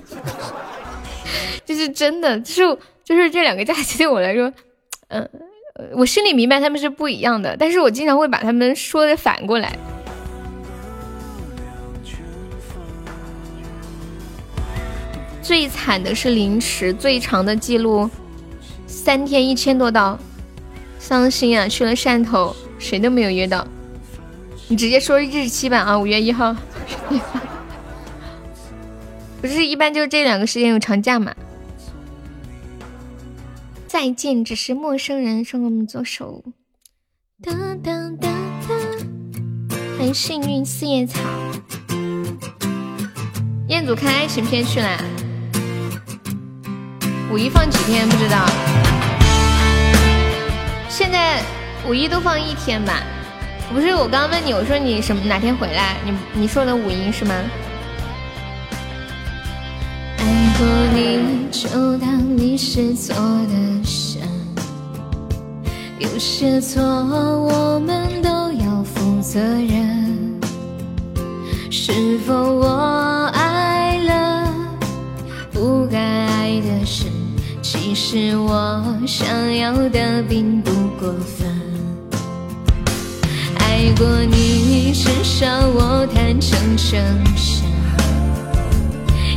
[1.63, 4.51] 就是真的，就是就是这两个假期对我来说，
[5.09, 5.29] 嗯，
[5.93, 9.77] 我心里明白他们是不一样的，但是我经常会把他们说的反过来。
[15.43, 18.09] 最惨的是凌迟，最长的记录
[18.87, 20.17] 三天一千多刀，
[20.97, 21.67] 伤心啊！
[21.67, 23.65] 去了汕头，谁都没有约到，
[24.67, 26.53] 你直接说日期吧啊，五月一号。
[29.39, 31.33] ”不是一般就这两个时间有长假嘛？
[33.87, 36.43] 再见，只是陌生人，送给我们左手。
[37.41, 37.75] 哒哒
[38.19, 38.27] 哒
[38.67, 38.67] 哒，
[39.97, 41.19] 欢迎幸运四叶草。
[43.67, 44.97] 彦祖看爱情片去了，
[47.31, 48.45] 五一放几天不知道。
[50.89, 51.41] 现在
[51.87, 53.01] 五一都放一天吧？
[53.73, 55.97] 不是，我刚问你，我说你什么哪天回来？
[56.05, 57.33] 你你说的五一是吗？
[60.17, 60.25] 爱
[60.57, 64.21] 过你就当你是错的神，
[65.99, 70.39] 有些错我们都要负责任。
[71.71, 74.53] 是否我爱了
[75.51, 77.11] 不该爱的深？
[77.61, 81.40] 其实我想要的并不过分。
[84.01, 87.23] 爱过你，至少我坦诚承认。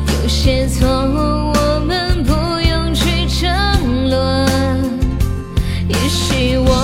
[0.07, 2.33] 有些错，我们不
[2.67, 4.49] 用去争论。
[5.87, 6.84] 也许我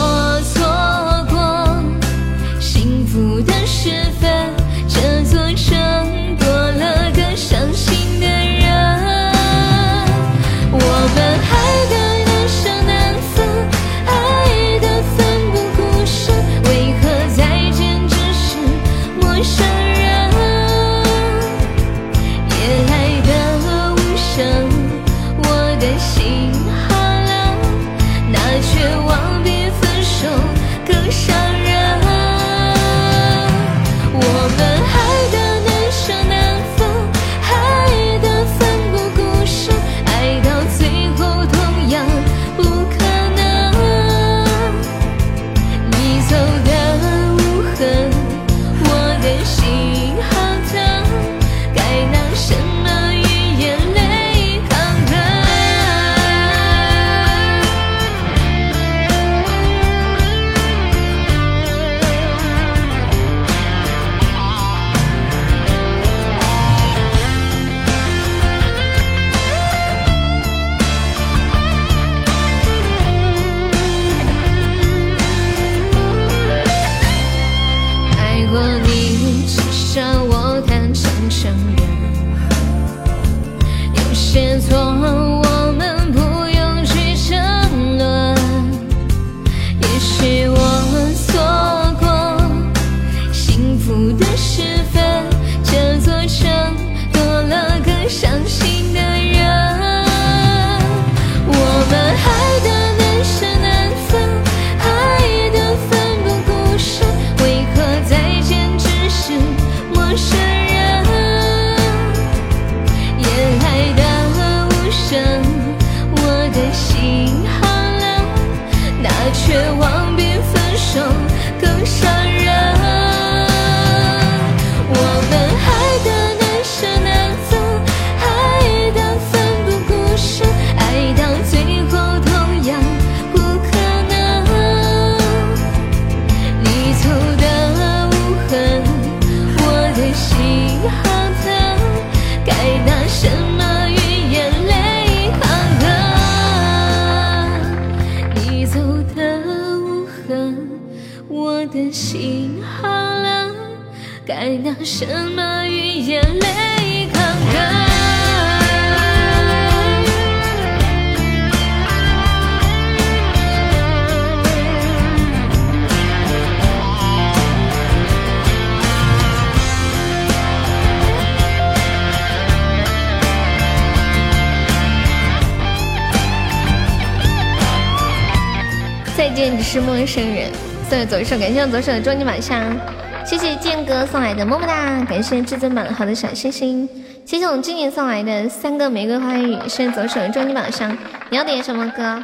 [181.38, 182.76] 感谢我左手的终极宝箱。
[183.24, 186.88] 谢谢剑哥送来的么么哒，感谢至尊宝好的小心心。
[187.24, 190.96] 谢谢我们静静送来的三个玫瑰花语，谢谢左手的终极宝箱。
[191.30, 192.22] 你要点什么歌？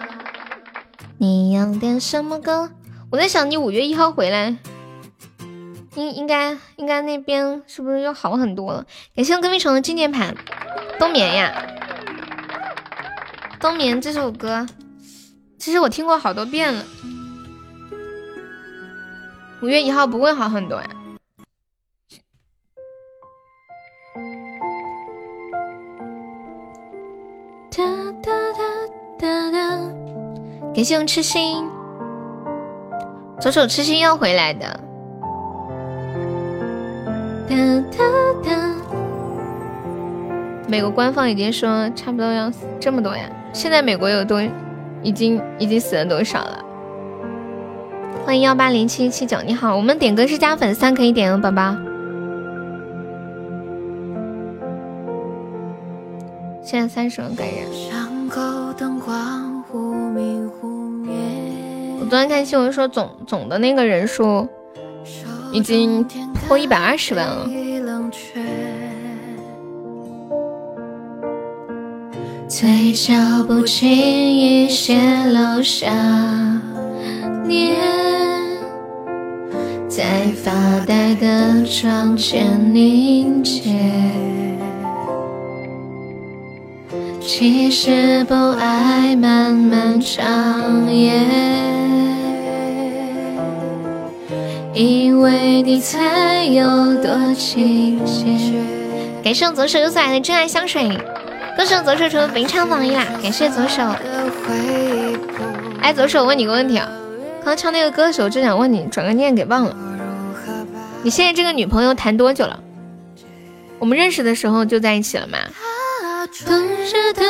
[1.18, 2.70] 你要点什么歌？
[3.10, 4.56] 我在想，你五月一号回来，
[5.94, 8.84] 应应该应该那边是不是又好很多了？
[9.14, 10.34] 感谢我隔壁虫的纪念盘。
[10.98, 11.54] 冬眠呀，
[13.60, 14.66] 冬眠这首歌。
[15.58, 16.84] 其实我听过好多遍了，
[19.62, 20.86] 五月一号不会好很多呀。
[27.70, 27.84] 哒
[28.22, 28.62] 哒哒
[29.18, 29.78] 哒哒，
[30.74, 31.68] 感谢我痴心，
[33.40, 34.80] 左手痴心要回来的。
[37.48, 37.56] 哒
[37.96, 38.04] 哒
[38.44, 38.74] 哒，
[40.68, 44.42] 美国官方已经说差不多要死这么多呀，现在美国有多？
[45.02, 46.65] 已经已经死了多少了？
[48.26, 51.76] 欢迎幺八零七七九，你好，我们点歌是加粉三可以点哦，宝宝。
[56.60, 57.52] 现在三十万个人。
[62.00, 64.48] 我昨天看新闻说总总的那个人数
[65.52, 66.04] 已经
[66.34, 67.48] 破一百二十万了。
[72.48, 73.14] 嘴角
[73.46, 75.88] 不经意泄露想
[77.46, 77.76] 念，
[79.88, 80.04] 在
[80.42, 80.50] 发
[80.86, 83.62] 呆的窗前凝结。
[87.20, 91.20] 其实不爱漫漫长夜，
[94.72, 98.24] 因为你才有多情结。
[99.22, 100.88] 感谢我左手又送来的真爱香水。
[101.56, 103.02] 歌手左手成为本场榜一啦！
[103.22, 103.82] 感谢左手。
[105.80, 106.86] 哎，左手，我问你个问题啊，
[107.46, 109.76] 刚唱那个歌手，就想问你，转个念给忘了。
[111.04, 112.58] 你现在这个女朋友谈多久了？
[113.78, 115.38] 我们认识的时候就在一起了吗？
[116.44, 117.22] 冬日的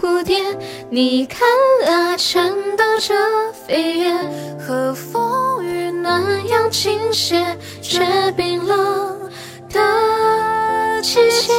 [0.00, 0.42] 蝴蝶，
[0.88, 1.46] 你看
[1.86, 3.14] 啊，颤抖着
[3.52, 4.10] 飞越，
[4.58, 7.44] 和风雨那样倾斜，
[7.82, 9.20] 却冰冷
[9.68, 11.52] 的季节。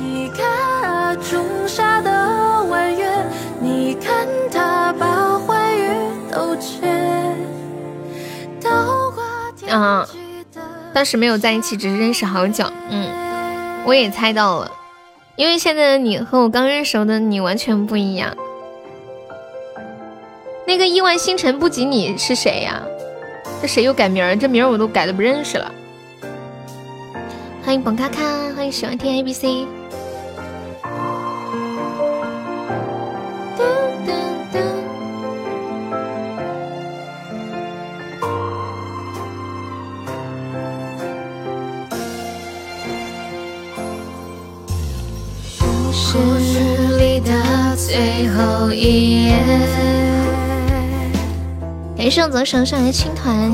[0.00, 0.44] 你看
[0.90, 1.14] 啊。
[1.30, 3.08] 仲夏的弯月，
[3.60, 5.23] 你看它把
[9.76, 10.06] 嗯，
[10.92, 12.64] 当时没有在一起，只是认识好久。
[12.90, 13.10] 嗯，
[13.84, 14.70] 我也猜到了，
[15.34, 18.36] 因为现在的你和我刚认识的你完全不一样。
[20.64, 22.80] 那个亿万星辰不及你是谁呀？
[23.60, 24.36] 这谁又改名儿？
[24.36, 25.72] 这名儿我都改的不认识了。
[27.64, 28.22] 欢迎本咔咔，
[28.54, 29.66] 欢迎喜欢听 A B C。
[47.94, 49.36] 最后一页。
[51.96, 53.52] 感谢我左手上的青团，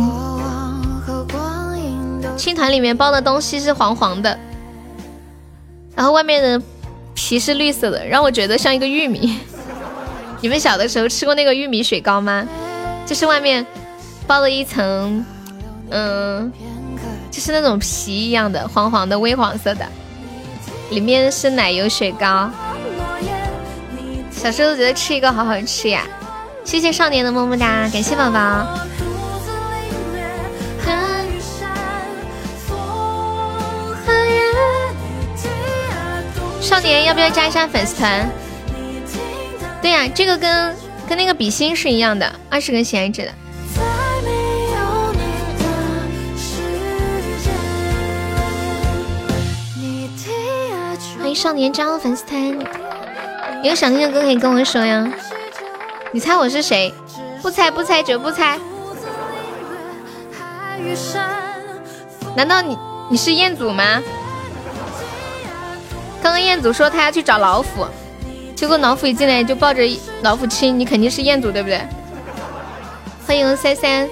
[2.38, 4.38] 青团里面包的东西是黄黄的，
[5.94, 6.62] 然后外面的
[7.12, 9.38] 皮是绿色的，让我觉得像一个玉米。
[10.40, 12.48] 你们小的时候吃过那个玉米雪糕吗？
[13.04, 13.66] 就是外面
[14.26, 15.22] 包了一层，
[15.90, 16.50] 嗯，
[17.30, 19.84] 就是那种皮一样的黄黄的微黄色的，
[20.88, 22.50] 里面是奶油雪糕。
[24.42, 26.06] 小时候都觉得吃一个好好吃呀！
[26.64, 28.66] 谢谢少年的么么哒，感谢宝宝。
[36.58, 38.26] 少年要不要加一下粉丝团？
[39.82, 40.74] 对呀，这个跟
[41.06, 43.32] 跟那个比心是一样的，二十个喜爱值的。
[51.18, 52.79] 欢迎少年加入粉丝团。
[53.62, 55.06] 有想听的歌可以跟我说呀。
[56.12, 56.92] 你猜我是谁？
[57.42, 58.58] 不猜不猜绝不猜。
[62.34, 62.78] 难道你
[63.10, 64.02] 你是彦祖吗？
[66.22, 67.86] 刚刚彦祖说他要去找老虎，
[68.54, 69.82] 结果老虎一进来就抱着
[70.22, 71.80] 老虎亲，你肯定是彦祖对不对？
[73.26, 74.08] 欢迎三三，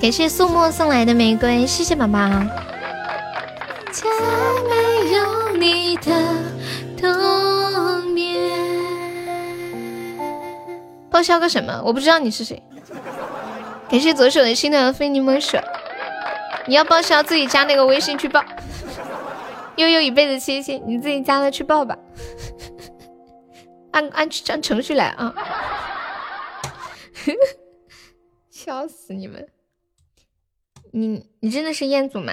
[0.00, 2.18] 感谢素墨送来的玫瑰，谢谢宝宝。
[3.92, 4.08] 在
[4.68, 6.12] 没有你的
[7.00, 8.50] 冬眠。
[11.10, 11.82] 报销个什么？
[11.84, 12.62] 我不知道你是谁。
[13.88, 15.56] 感谢左手的心的非你莫属。
[16.66, 18.44] 你要报销自己加那个微信去报。
[19.76, 21.96] 悠悠一辈子七夕，你自己加了去报吧。
[23.92, 25.34] 按按按程序来啊！
[28.50, 29.48] 笑死你们！
[30.92, 32.32] 你你真的是彦祖吗？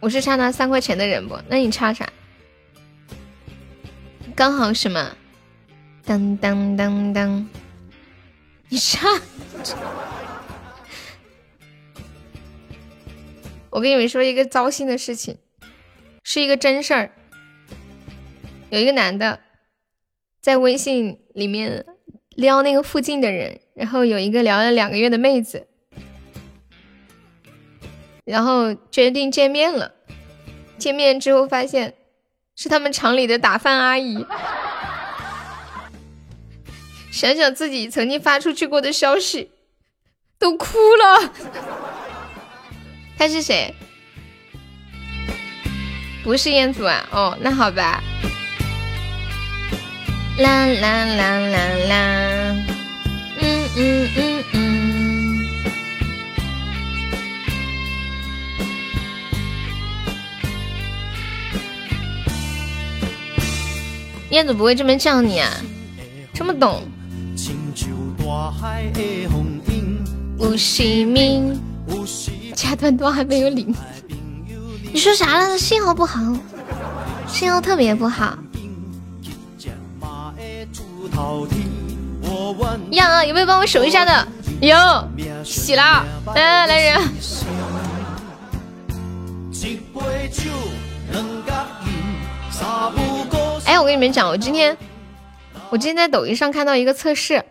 [0.00, 1.36] 我是差那三块钱的人不？
[1.48, 2.08] 那你差啥？
[4.36, 5.16] 刚好什么？
[6.04, 7.48] 当当当当！
[8.70, 9.08] 你差？
[13.70, 15.36] 我跟你们说一个糟心的事情，
[16.22, 17.10] 是一个真事儿。
[18.70, 19.40] 有一个男的
[20.40, 21.84] 在微信里面
[22.36, 25.66] 撩那个附近的人，然后有一个聊了两个月的妹子。
[28.28, 29.92] 然后决定见面了，
[30.76, 31.94] 见面之后发现
[32.54, 34.26] 是他们厂里的打饭阿姨。
[37.10, 39.50] 想想自己曾经发出去过的消息，
[40.38, 41.32] 都哭了。
[43.16, 43.74] 他是谁？
[46.22, 47.08] 不是彦祖啊？
[47.10, 48.02] 哦，那好吧。
[50.38, 51.58] 啦啦啦啦
[51.88, 52.56] 啦，
[53.40, 54.77] 嗯嗯嗯嗯。
[64.30, 65.50] 燕子不会这么叫你啊，
[66.34, 66.82] 这么懂。
[70.38, 71.58] 吴锡明，
[72.54, 73.74] 加段都还没有领。
[74.92, 75.58] 你说啥了？
[75.58, 76.20] 信号不好，
[77.26, 78.38] 信号特别不好。
[82.92, 84.28] 呀，有没有帮我守一下的？
[84.60, 84.76] 有，
[85.44, 86.04] 洗了。
[86.34, 87.00] 来来人。
[93.68, 94.74] 哎，我跟你们讲，我今天
[95.68, 97.44] 我今天在抖音上看到一个测试，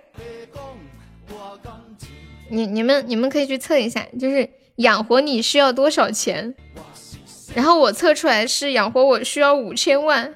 [2.49, 6.55] 你你们你们可以去测一下，就是养活你需要多少钱，
[7.53, 10.34] 然后我测出来是养活我需要五千万。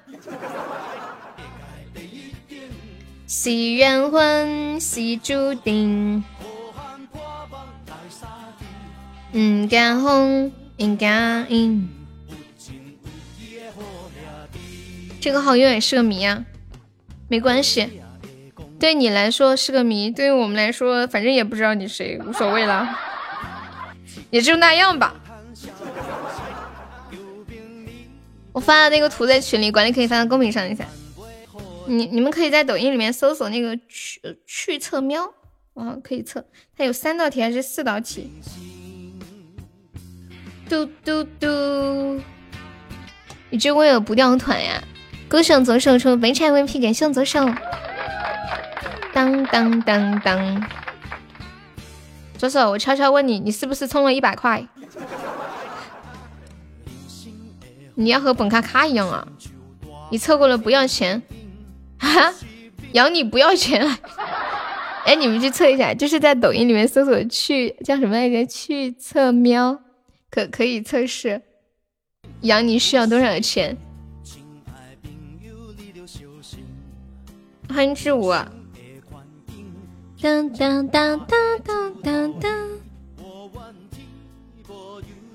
[3.28, 6.24] 是缘分，是注定，
[9.32, 11.90] 唔敢红，唔敢硬。
[15.22, 16.44] 这个号永远是个谜啊，
[17.28, 17.88] 没关系，
[18.80, 22.98] 对你来说是个谜，对于我们来说，反正也不知道你谁，无所谓了，
[24.32, 25.16] 也就那样吧。
[28.52, 30.84] 我发的那个图在群里，管理可以发到公屏上一下。
[31.86, 35.32] 你你们可以在抖音里面搜索那个去去测喵，
[35.76, 36.44] 啊，可以测，
[36.76, 38.32] 它有三道题还是四道题？
[40.68, 42.20] 嘟嘟嘟，
[43.52, 44.84] 你这为了不掉团呀？
[45.32, 47.50] 歌手左手出白菜 VP 感谢左手，
[49.14, 50.68] 当当当当，
[52.38, 54.68] 左手我悄悄问你，你是不是充了一百块？
[57.96, 59.26] 你要和本咔咔一样啊？
[60.12, 61.24] 你测过了不要钱？
[61.98, 62.34] 哈，
[62.92, 63.88] 养你不要钱？
[65.06, 68.46] 哎，你们去测一下，就是在抖音里面搜索去叫什么来着？
[68.46, 69.80] 去测喵，
[70.30, 71.42] 可可以测试
[72.42, 73.78] 养你需要多少钱？
[77.72, 78.34] 欢迎志武。
[80.22, 82.70] 当当当当当当当。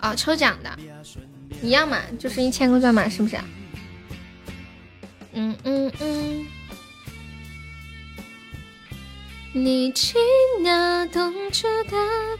[0.00, 0.78] 哦，抽奖的，
[1.62, 3.38] 一样嘛，就是一千个钻嘛，是不是？
[5.32, 6.46] 嗯嗯嗯。
[9.52, 10.20] 你听
[10.62, 11.96] 那冬至的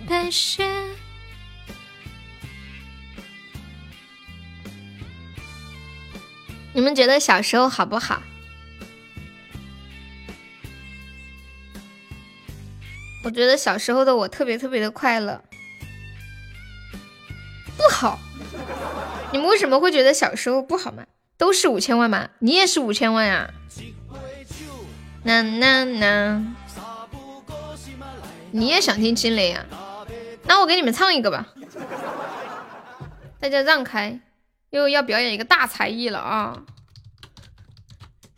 [0.07, 0.71] 白雪。
[6.75, 8.23] 你们觉得小时候好不好？
[13.27, 15.43] 我觉得小时候的我特别特别的快乐，
[17.77, 18.21] 不好。
[19.33, 21.05] 你们为什么会觉得小时候不好吗？
[21.37, 22.31] 都是五千万吗？
[22.39, 23.53] 你也是五千万呀？
[25.25, 26.55] 呐呐呐！
[28.53, 29.67] 你也想听金雷啊？
[30.45, 31.49] 那我给你们唱一个吧。
[33.41, 34.21] 大家让开，
[34.71, 36.63] 又要表演一个大才艺了啊！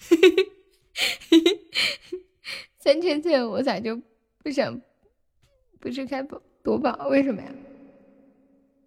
[0.08, 0.30] 嘿嘿
[1.28, 2.20] 嘿嘿嘿
[2.78, 4.00] 三千千，我咋就？
[4.42, 4.80] 不想，
[5.80, 7.48] 不是开宝夺宝，为什么呀？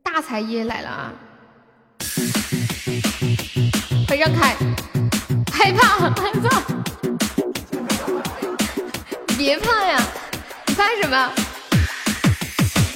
[0.01, 1.13] 大才艺来了啊！
[4.07, 4.55] 快让开，
[5.51, 6.63] 害怕害怕！
[9.37, 10.01] 别怕呀，
[10.67, 11.31] 你怕什么？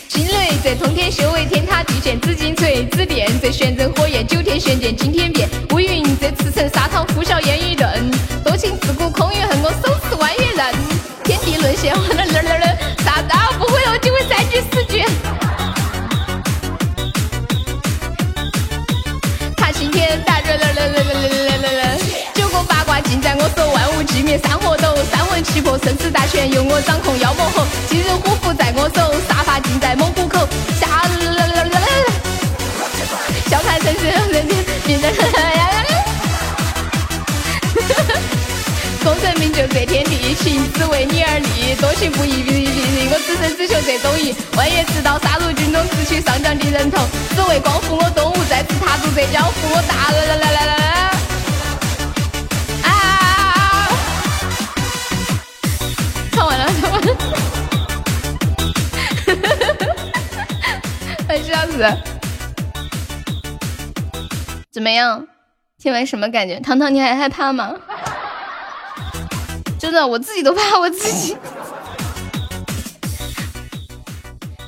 [0.08, 5.48] 惊雷这通天修为，天塌地陷紫金锤，紫电这玄真火焰，九天玄剑惊天变。
[5.74, 8.12] 乌云这驰骋沙场，呼啸烟雨顿。
[8.44, 10.85] 多情自古空余恨，我手持弯月刃。
[11.66, 13.50] 天地沦陷，我的嘞嘞嘞，啥啊？
[13.58, 15.04] 不会哦，就会三句四句。
[19.58, 22.00] 踏青天，大热嘞嘞嘞嘞嘞嘞嘞。
[22.36, 30.48] 九宫八卦尽在我手，万物寂灭山河斗，三魂七魄生死大权由我掌控，妖魔吼，今日虎符在我手，杀伐尽在猛虎口。
[30.80, 31.80] 下啦啦啦啦啦，
[33.50, 35.65] 笑看人生人间，变得呀
[39.06, 44.34] 功成名就这天地，情只为你而立，多情不义必必我此生只求这东意。
[44.58, 49.52] 万爷知道杀入军中，直取上将的人头，只为光复我东吴，再次踏足这江湖。
[49.76, 51.12] 我大啦啦啦啦啦啦！
[52.82, 52.90] 啊！
[56.32, 57.08] 唱完了，唱完了。
[61.28, 61.86] 快笑死！
[64.72, 65.28] 怎么样？
[65.78, 66.60] 听完什么感觉？
[66.60, 67.76] 糖糖，你还害怕吗？
[69.86, 71.38] 真的，我自己都怕我自己，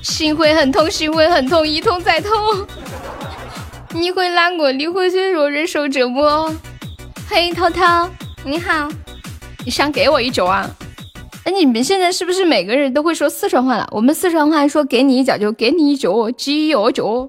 [0.04, 2.32] 心会很痛，心会很痛，一痛再痛。
[3.94, 6.54] 你会难过，你会脆弱，忍受折磨。
[7.28, 8.08] 嘿，涛涛，
[8.46, 8.88] 你好，
[9.66, 10.70] 你想给我一脚啊？
[11.46, 13.90] 哎，你们现在是不是每个人都会说四川话了？
[13.92, 17.28] 我们四川话说给你一脚就给你一脚，鸡哦脚。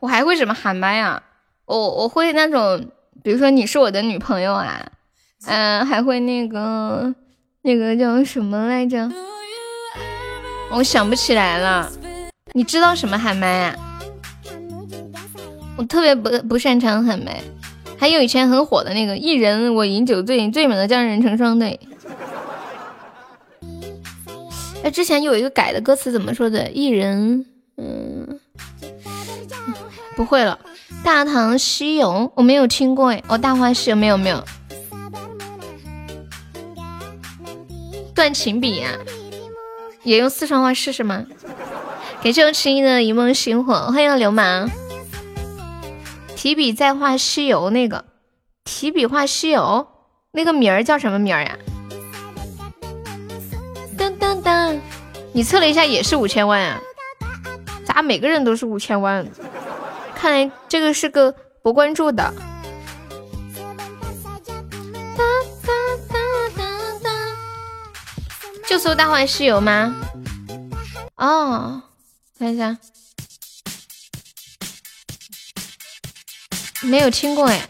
[0.00, 1.22] 我还会什么喊麦啊？
[1.64, 2.88] 我我会那种，
[3.22, 4.84] 比如说你是我的女朋友啊。
[5.46, 7.14] 嗯，还会那个
[7.62, 9.10] 那个叫什么来着？
[10.70, 11.90] 我想不起来了。
[12.54, 13.76] 你知道什么喊麦啊？
[15.76, 17.42] 我特别不不擅长喊麦。
[17.98, 21.78] 还有以前很火的那个“一人我饮酒醉，醉满了将人成双对”。
[24.82, 28.40] 哎，之前有一个改的歌词怎么说的？“一人，嗯，
[30.16, 30.58] 不会了。”
[31.04, 33.22] 《大唐西游》我没有听过哎。
[33.28, 34.42] 哦，《大话西游》没有没有。
[38.22, 38.88] 断情笔呀，
[40.04, 41.26] 也用四川话试试吗？
[42.22, 44.70] 感谢我迟疑的一梦星火，欢迎流氓。
[46.36, 48.04] 提笔再画西游那个，
[48.62, 49.88] 提笔画西游
[50.30, 51.58] 那个名儿叫什么名儿呀？
[53.98, 54.78] 当当当，
[55.32, 56.80] 你测了一下也是五千万啊？
[57.84, 59.26] 咋每个人都是五千万？
[60.14, 62.32] 看来这个是个不关注的。
[68.82, 69.94] 就搜《大话西游》吗？
[71.14, 71.80] 哦，
[72.36, 72.76] 看一下，
[76.80, 77.62] 没有听过哎，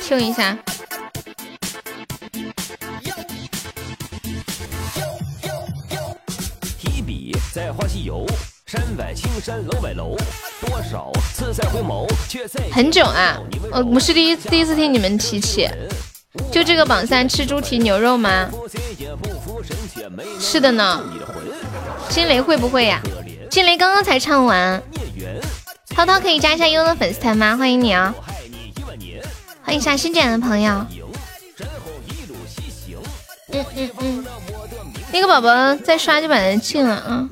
[0.00, 0.56] 听一下。
[6.78, 8.24] 提笔在画西游，
[8.66, 10.16] 山外青山楼外楼，
[10.60, 13.36] 多少次再回眸，却在很久啊，
[13.72, 15.68] 呃，不是第一第一次听你们提起。
[16.50, 18.48] 就这个榜三吃猪蹄牛肉吗？
[20.40, 21.02] 是的呢。
[22.08, 23.00] 惊雷会不会呀？
[23.50, 24.82] 惊雷刚刚才唱完。
[25.94, 27.56] 涛涛可以加一下悠悠的粉丝团吗？
[27.56, 28.14] 欢迎你啊！
[29.62, 30.86] 欢迎一下新进来的朋友。
[33.52, 34.26] 嗯嗯嗯。
[35.12, 37.28] 那个宝宝再刷就把他禁了啊。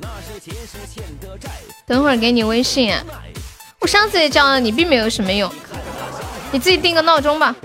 [1.85, 2.93] 等会儿给你微信。
[3.79, 5.51] 我上次也叫了你，并没有什么用。
[6.51, 7.55] 你自己定个闹钟吧。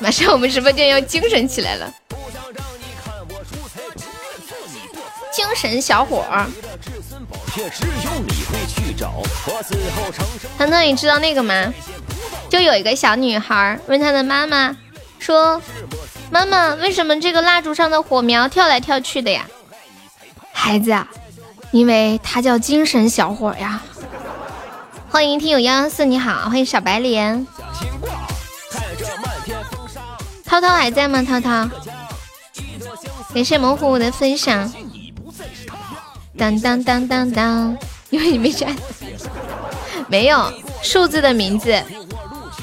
[0.02, 1.92] 马上我们直播间要精神起来了，
[5.30, 6.46] 精神小伙儿。
[10.56, 11.74] 腾腾，你知道那个吗？
[12.48, 14.74] 就有一个小女孩问她的妈妈
[15.18, 15.60] 说
[16.32, 19.46] ：“妈妈，为什么这个蜡烛上的火苗跳来跳去的呀？”
[20.50, 20.96] 孩子，
[21.72, 23.82] 因为他叫精神小伙呀。
[25.10, 27.46] 欢迎听友幺幺四，你好，欢迎小白莲。
[30.50, 31.22] 涛涛还在吗？
[31.22, 31.70] 涛涛，
[33.32, 34.68] 感谢猛虎的分享。
[36.36, 37.78] 当当当当当，
[38.10, 38.66] 因为你没加，
[40.10, 41.80] 没有数字的名字，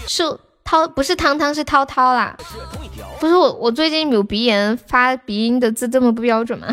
[0.05, 2.35] 数涛不是汤汤是涛涛啦。
[3.21, 6.67] 不是我，我最近有鼻炎，发鼻音的字这么不标准吗？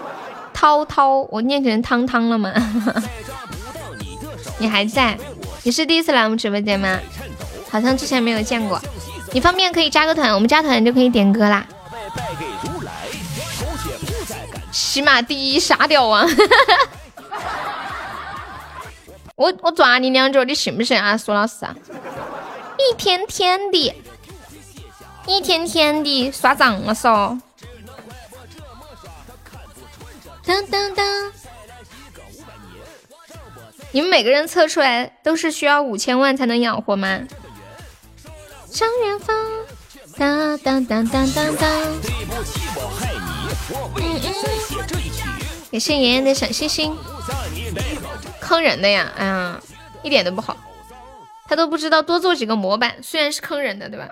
[0.54, 2.50] 涛涛，我念成汤汤了吗？
[4.56, 5.18] 你还在？
[5.62, 6.98] 你是第一次来我们直播间吗？
[7.68, 8.80] 好像之前没有见过。
[9.34, 11.66] 你方便可以加个团，我们加团就可以点歌啦。
[14.70, 16.24] 起码第一沙雕王，
[19.34, 21.66] 我我抓你两脚，你信不信啊，苏老师？
[22.78, 23.92] 一天天的，
[25.26, 27.36] 一天天的刷账了嗦。
[30.46, 31.32] 噔噔噔！
[33.90, 37.22] 你们每个人测出来都是需要五千万才能养活吗？
[38.74, 39.36] 张元芳，
[40.16, 41.70] 当当当当当当。
[45.70, 46.98] 感谢妍妍的小星星。
[48.40, 49.60] 坑人的呀，哎呀，
[50.02, 50.56] 一点都不好。
[51.46, 54.08] 他都不知道多做几个模板，虽然是坑人的，对吧？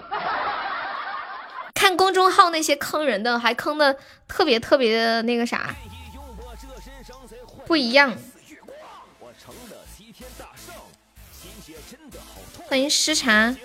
[1.74, 3.96] 看公众号那些坑人的，还坑的
[4.28, 5.74] 特别特别的那个啥，
[7.66, 8.16] 不一样。
[12.68, 13.56] 欢迎失茶。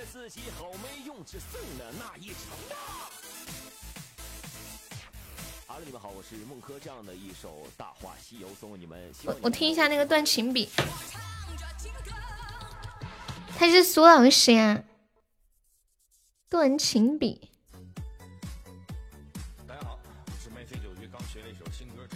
[9.26, 10.70] 我我听一下那个断情笔。
[13.58, 14.84] 他是苏老师呀，
[16.50, 17.50] 断情笔。
[19.68, 20.00] 大家好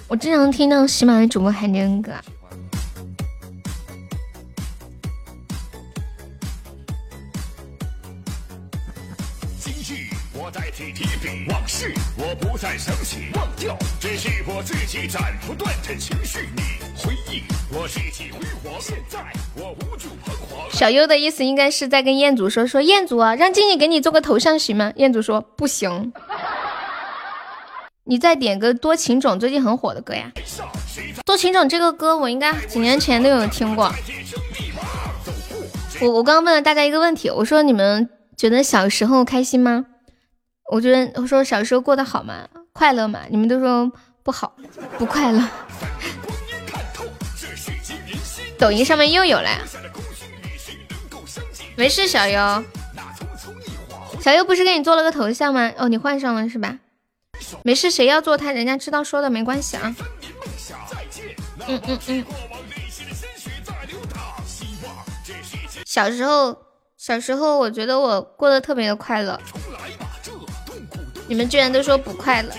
[0.07, 2.23] 我经常听到喜马的主播喊这个
[11.47, 16.49] 往事我不再想起，忘掉，只是我自己斩不断的情绪。
[16.55, 16.61] 你
[16.95, 19.19] 回忆我世纪辉煌，现在
[19.55, 20.71] 我无助彷徨。
[20.71, 24.91] 小优的意思应该是在跟彦祖说说，彦祖啊，让静静给你做个头像行吗？
[24.95, 26.11] 彦祖说不行，
[28.03, 30.31] 你再点个多情种，最近很火的歌呀。
[31.25, 33.93] 多情种这个歌我应该几年前都有听过。
[36.01, 39.85] 我我刚刚问了大家一个问题，我说你们觉得小时候开心吗？
[40.71, 42.47] 我觉得我说小时候过得好吗？
[42.71, 43.19] 快乐吗？
[43.29, 43.91] 你们都说
[44.23, 44.55] 不好，
[44.97, 45.45] 不快乐。
[48.57, 49.49] 抖音上面又有了。
[51.75, 52.63] 没事，小优，
[54.21, 55.69] 小优不是给你做了个头像吗？
[55.77, 56.79] 哦，你换上了是吧？
[57.63, 59.93] 没事，谁要做他，人家知道说的没关系啊。
[61.67, 62.25] 嗯嗯嗯。
[65.85, 66.55] 小时候，
[66.95, 69.37] 小时候，我觉得我过得特别的快乐。
[71.31, 72.51] 你们居然都说不快乐，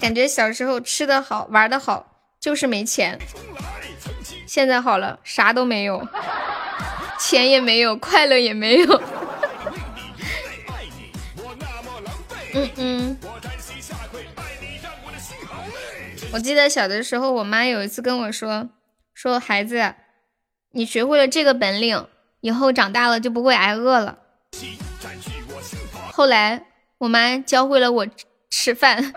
[0.00, 2.06] 感觉小时候吃的好，玩的好，
[2.40, 3.18] 就是没钱。
[4.46, 6.08] 现在好了，啥都没有。
[7.20, 9.00] 钱也没有，快乐也没有。
[12.54, 13.18] 嗯嗯。
[16.32, 18.70] 我记得小的时候，我妈有一次跟我说
[19.12, 19.94] ：“说孩子，
[20.70, 22.06] 你学会了这个本领，
[22.40, 24.20] 以后长大了就不会挨饿了。”
[26.12, 26.62] 后来
[26.98, 28.06] 我妈教会了我
[28.50, 29.12] 吃饭。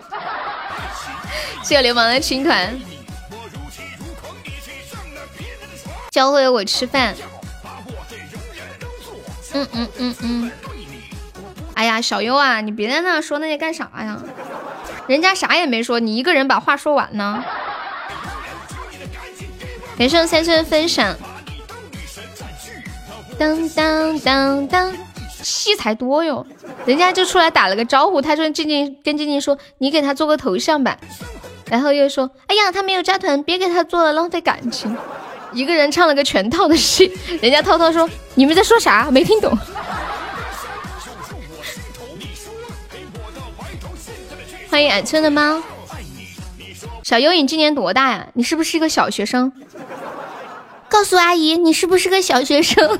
[1.61, 2.79] 谢谢流氓的青团，
[6.11, 7.15] 教会了我吃饭。
[9.53, 10.51] 嗯嗯嗯嗯，
[11.73, 14.21] 哎呀，小优啊，你别在那说那些干啥呀？
[15.07, 17.43] 人家啥也没说，你一个人把话说完呢。
[19.97, 21.15] 连胜三村分享，
[23.39, 24.93] 当当当当，
[25.45, 26.45] 戏才多哟。
[26.85, 30.97] 人家就出来打了个招呼，他说静静跟静静说，你给他做个头像吧。
[31.69, 34.97] 然后又说，哎呀，他没有加团，别给他做了，浪费感情。
[35.53, 39.09] 一个人唱了个全套的戏，人家涛涛说：“你们在说啥？
[39.09, 39.57] 没听懂。”
[44.69, 45.61] 欢迎矮村的猫，
[47.03, 48.27] 小优，你今年多大呀？
[48.33, 49.51] 你是不是一个小学生？
[50.89, 52.99] 告诉阿姨，你是不是个小学生？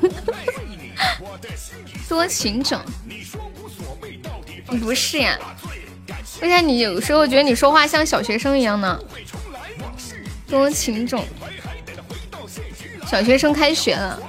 [2.08, 2.80] 多情种，
[4.70, 5.38] 你不是呀？
[6.40, 8.98] 为啥你有时候觉得你说话像小学生一样呢？
[10.46, 11.24] 多情种。
[13.06, 14.20] 小学生开学了，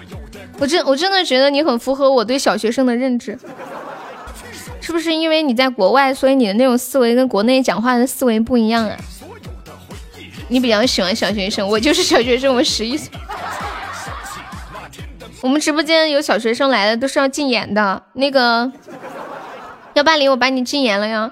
[0.60, 3.38] 我真我真的觉得你很符合我对小学生的认知，
[4.80, 8.96] 是不是因为你在国外，所以你的那种思维跟国内讲话的思维不一样啊？
[10.48, 13.12] 你比较喜欢小学生，我就是小学生，我十一岁。
[15.42, 18.04] 我们直播间有小学生来了，都是要禁言的。
[18.14, 18.72] 那个
[19.94, 21.32] 幺八零，我把你禁言了呀。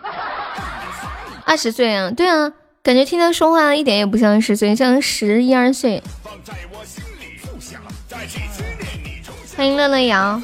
[1.44, 2.12] 二十岁啊？
[2.12, 2.54] 对啊，
[2.84, 6.04] 感觉听他说话一点也不像十岁，像十一二岁。
[9.56, 10.42] 欢迎乐乐瑶，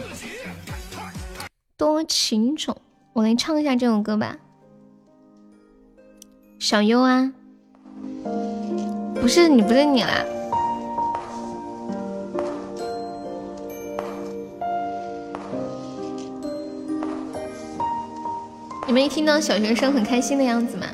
[1.77, 2.77] 多情种，
[3.13, 4.37] 我来唱一下这首歌吧。
[6.59, 7.31] 小优啊，
[9.15, 10.23] 不是你，不是你啦。
[18.87, 20.87] 你们一听到小学生很开心的样子吗？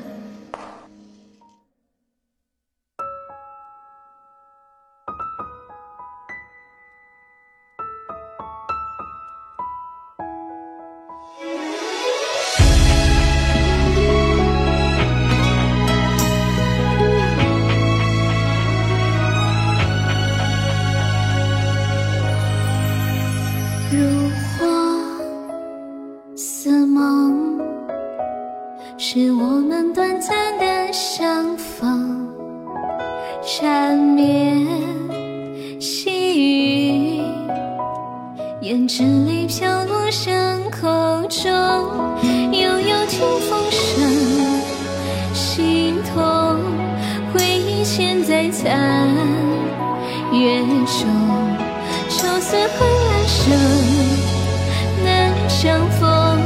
[55.60, 56.40] 相逢，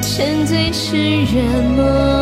[0.00, 2.21] 沉醉痴人梦。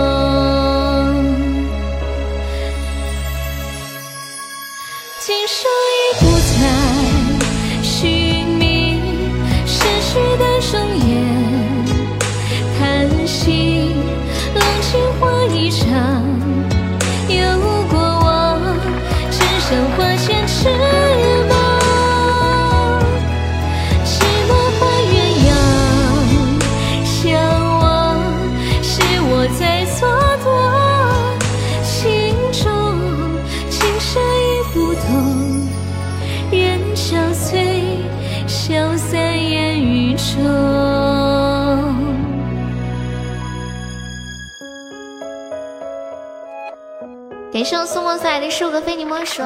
[47.71, 49.45] 感谢我苏梦送来的十五个非你莫属，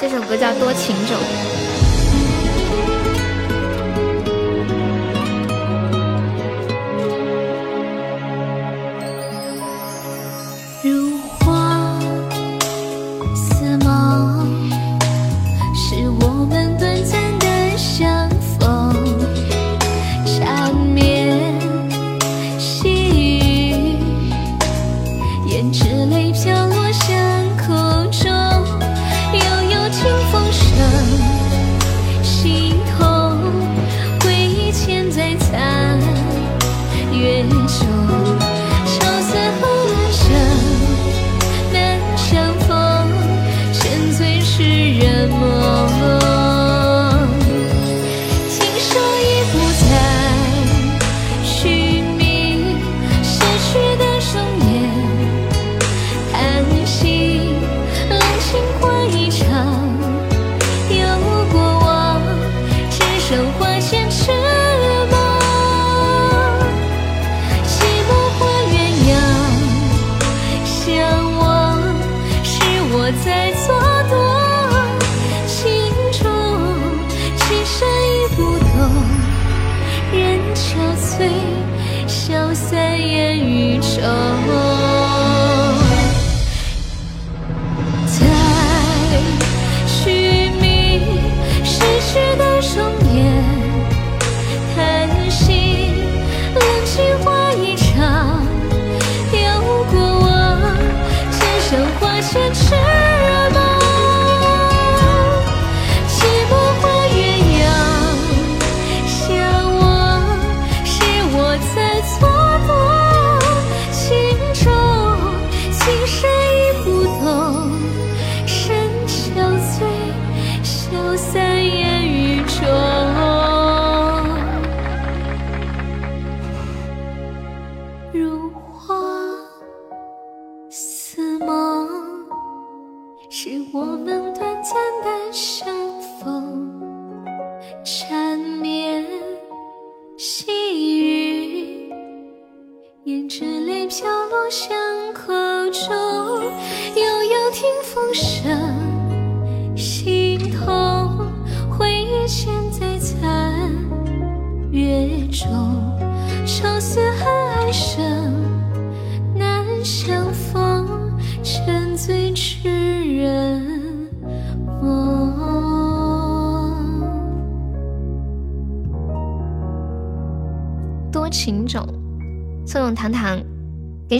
[0.00, 1.16] 这首歌叫《多情种》。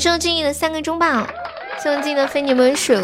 [0.00, 1.26] 送静怡的三个中宝，
[1.82, 2.94] 送静怡的非你莫属，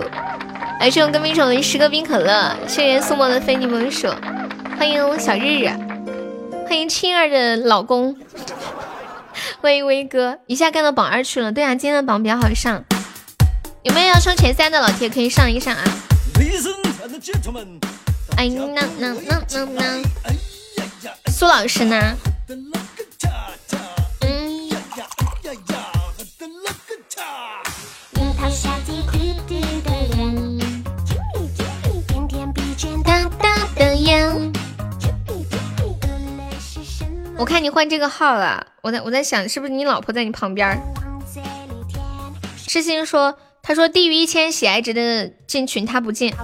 [0.80, 4.09] 来送跟冰手的十个冰可乐，谢谢苏沫的非你莫属，
[4.78, 5.68] 欢迎小日日，
[6.66, 8.16] 欢迎青儿的老公，
[9.61, 12.82] 欢迎威哥，一下干到榜二去了，对啊，今天的榜比较好上，
[13.82, 15.84] 有没有要冲前三的老铁可以上一上啊？
[18.38, 22.14] 哎，那那那那那，苏老师呢？
[37.38, 40.80] 我看你换这个号了，我在我在想是不是你老婆在你旁边？
[42.66, 46.34] 痴心说，他说低于一千喜爱值的进群他不进。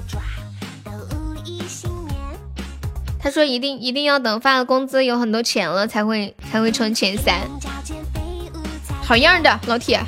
[3.19, 7.41] 他说一定一定要等发了工资有很多钱了才会才会冲前三。
[9.03, 10.01] 好样的，老铁！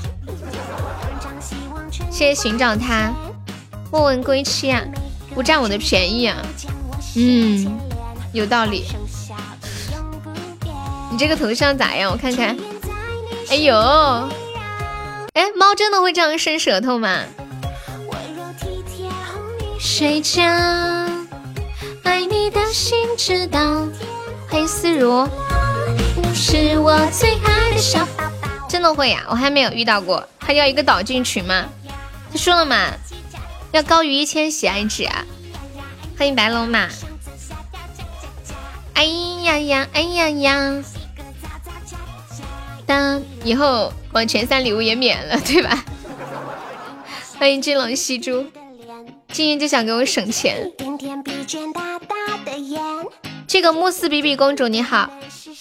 [2.14, 3.12] 谢谢寻找他，
[3.90, 4.80] 莫问归期啊，
[5.34, 6.36] 不占我的便宜啊。
[7.16, 7.76] 嗯，
[8.32, 8.84] 有道理。
[11.10, 12.12] 你这个头像咋样？
[12.12, 12.56] 我看看。
[13.50, 13.74] 哎呦，
[15.32, 17.18] 哎，猫真的会这样伸舌头吗？
[19.80, 20.40] 睡觉，
[22.04, 23.88] 爱你的心知道。
[24.46, 25.28] 黑丝如，
[26.32, 28.68] 是我最爱的小宝宝。
[28.68, 29.24] 真的会呀？
[29.28, 30.24] 我还没有遇到过。
[30.38, 31.64] 他要一个导进群吗？
[32.34, 32.90] 他说了嘛，
[33.70, 35.08] 要高于一千喜爱值。
[36.18, 36.88] 欢迎白龙马。
[38.94, 40.82] 哎呀呀，哎呀呀。
[42.84, 45.84] 当以后往前三礼物也免了，对吧？
[47.38, 48.44] 欢迎金龙吸珠，
[49.30, 50.72] 今天就想给我省钱。
[53.46, 55.08] 这个慕斯比比公主你好，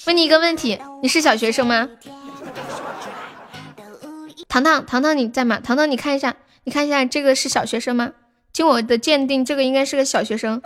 [0.07, 1.87] 问你一个问题，你是小学生吗？
[4.47, 5.59] 糖糖糖糖你在吗？
[5.63, 8.11] 糖糖你看一下，你看一下这个是小学生吗？
[8.51, 10.61] 经我的鉴定，这个应该是个小学生。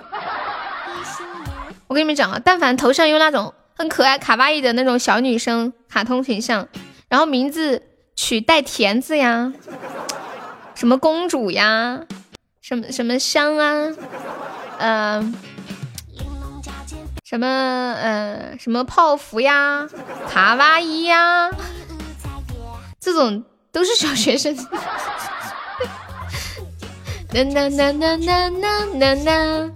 [1.88, 3.54] 我跟你们讲啊，但凡头上有那种。
[3.80, 6.68] 很可爱卡哇伊的那种小女生卡通形象，
[7.10, 7.84] 然后名字
[8.16, 9.54] 取带田字呀，
[10.74, 12.02] 什么公主呀，
[12.60, 13.94] 什么什么香啊，
[14.80, 15.36] 嗯，
[17.24, 19.88] 什么呃什么泡芙呀，
[20.28, 21.52] 卡哇伊呀，
[23.00, 24.58] 这种都是小学生。
[27.34, 29.74] 呐呐呐呐呐呐呐呐，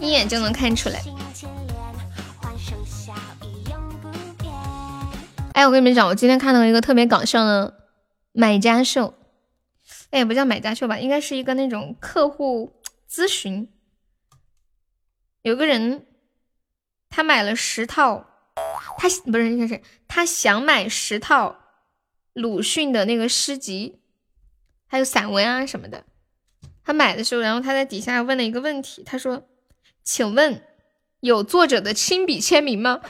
[0.00, 1.02] 一眼就能看出来。
[5.54, 7.88] 哎，我跟你们讲，我今天看到一个特别搞笑的
[8.32, 9.14] 买家秀，
[10.10, 13.68] 哎，不叫买家秀吧，应该是一个那种客户咨询。
[15.40, 16.04] 有个人
[17.08, 18.26] 他买了十套，
[18.98, 21.56] 他不是应该是他想买十套
[22.34, 24.00] 鲁迅的那个诗集，
[24.86, 26.04] 还有散文啊什么的。
[26.84, 29.42] 他买的时候，然后他在底下问了一个问题，他说
[30.04, 30.62] ：“请问
[31.20, 33.00] 有作者的亲笔签名吗？”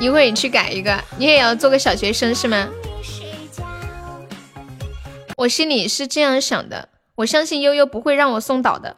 [0.00, 2.68] 一会儿你去改一个，你也要做个小学生是吗？
[5.36, 8.96] 我心里是这样想的，我相信悠悠不会让我送倒的。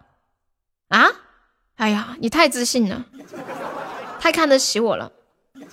[0.88, 1.06] 啊？
[1.76, 3.04] 哎呀，你太自信了，
[4.18, 5.12] 太看得起我了，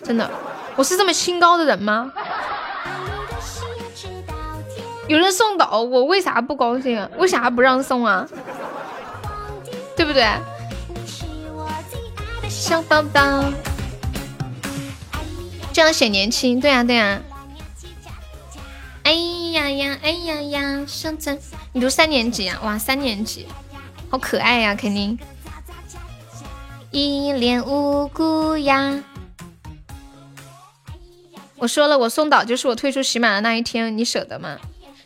[0.03, 0.29] 真的，
[0.75, 2.11] 我是这么清高的人吗？
[5.13, 7.07] 有人送岛，我为啥不高兴啊？
[7.19, 8.27] 为啥不让送啊？
[9.95, 10.25] 对不对？
[12.49, 13.53] 小宝宝。
[15.71, 17.21] 这样显年轻，对呀对呀。
[19.03, 19.11] 哎
[19.51, 21.37] 呀呀，哎呀呀，上层，
[21.73, 22.59] 你读三年级啊？
[22.63, 23.47] 哇，三年级，
[24.09, 25.19] 好可爱呀，肯定。
[26.89, 29.03] 一脸无辜呀。
[31.57, 34.57] 我说了，我送岛就是我退出喜马的那一天，你舍得吗？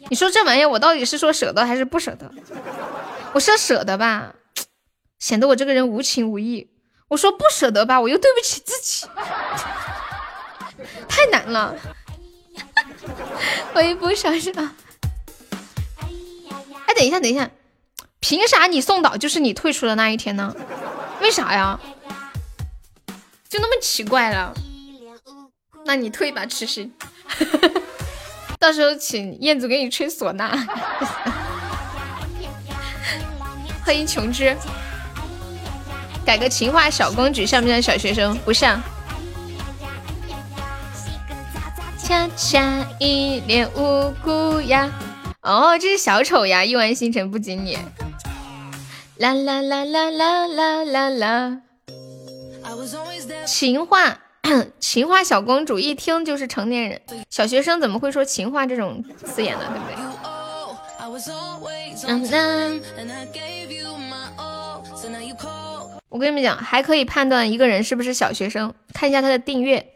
[0.10, 2.32] 你说这玩意儿，我到底是说舍得还是不舍得？
[3.34, 4.34] 我说舍得吧，
[5.20, 6.70] 显得我这个人无情无义。
[7.10, 9.08] 我说不舍得吧，我又对不起自己。
[11.08, 11.76] 太难了，
[13.74, 14.53] 我一不小心！
[16.86, 17.49] 哎，等一下，等一下，
[18.20, 20.55] 凭啥你送岛就是你退出的那一天呢？
[21.22, 21.80] 为啥呀？
[23.49, 24.53] 就那么奇怪了？
[25.86, 26.93] 那你退吧，痴心。
[28.60, 30.51] 到时候请燕子给你吹唢呐。
[33.86, 34.55] 欢迎琼枝，
[36.26, 38.38] 改个情话小公举像不像小学生？
[38.39, 38.82] 不像。
[41.97, 44.89] 恰恰一脸无辜呀！
[45.41, 46.64] 哦，这是小丑呀！
[46.66, 47.78] 亿万星辰不及你。
[49.18, 51.58] 啦啦啦啦啦啦啦啦！
[53.45, 54.20] 情话，
[54.80, 59.66] 情话小公主一听就是成年人，小学生怎么会说情话这种字眼呢？
[59.74, 59.95] 对不对？
[66.10, 69.93] 我跟你们讲，还可以判断一个人是不是小学生，看一下他的订阅，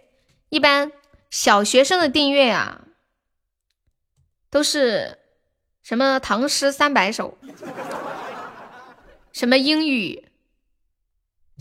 [0.49, 0.91] 一般。
[1.29, 2.81] 小学生的订阅啊，
[4.49, 5.17] 都是
[5.81, 7.37] 什么唐诗三百首，
[9.31, 10.25] 什么英语，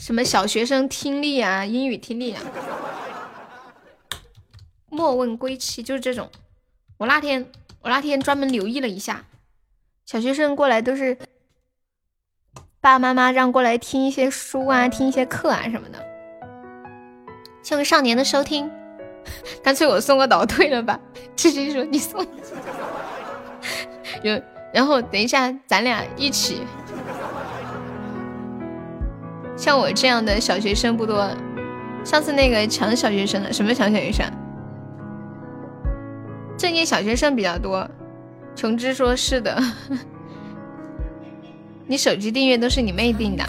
[0.01, 2.41] 什么小学生听力啊，英语听力啊。
[4.89, 6.31] 莫问归期就是这种。
[6.97, 7.47] 我那天
[7.83, 9.27] 我那天专门留意了一下，
[10.07, 11.19] 小学生过来都是
[12.81, 16.03] 爸爸妈妈让过来听一些书啊，听一些课啊什么的。
[17.63, 18.71] 谢谢少年的收听，
[19.63, 20.99] 干脆我送个岛退了吧。
[21.37, 22.27] 直接说你送，
[24.25, 24.43] 有，
[24.73, 26.63] 然后等一下咱俩一起。
[29.61, 31.31] 像我这样的小学生不多，
[32.03, 34.25] 上次那个抢小学生的，什么抢小学生？
[36.57, 37.87] 正业小学生比较多。
[38.57, 39.63] 琼枝说是的。
[41.87, 43.45] 你手机订阅都是你妹订的，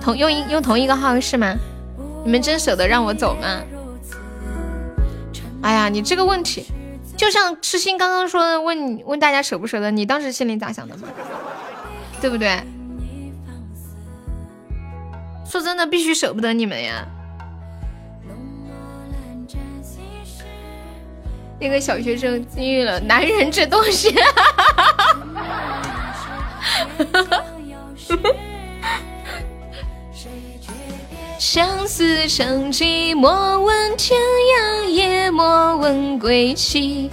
[0.00, 1.52] 同用用同一个号是吗？
[2.24, 3.60] 你们真舍得让我走吗？
[5.62, 6.64] 哎呀，你这个问题，
[7.16, 11.08] 就像痴心刚刚说的问问大家舍不舍得，你当时心里咋想的吗？
[12.20, 12.60] 对不对？
[15.52, 17.06] 说真的，必须舍不得你们呀！
[21.60, 24.14] 那个小学生经历了男人这东西，
[31.38, 34.18] 相思成疾，莫问天
[34.58, 37.10] 涯，也莫问归期。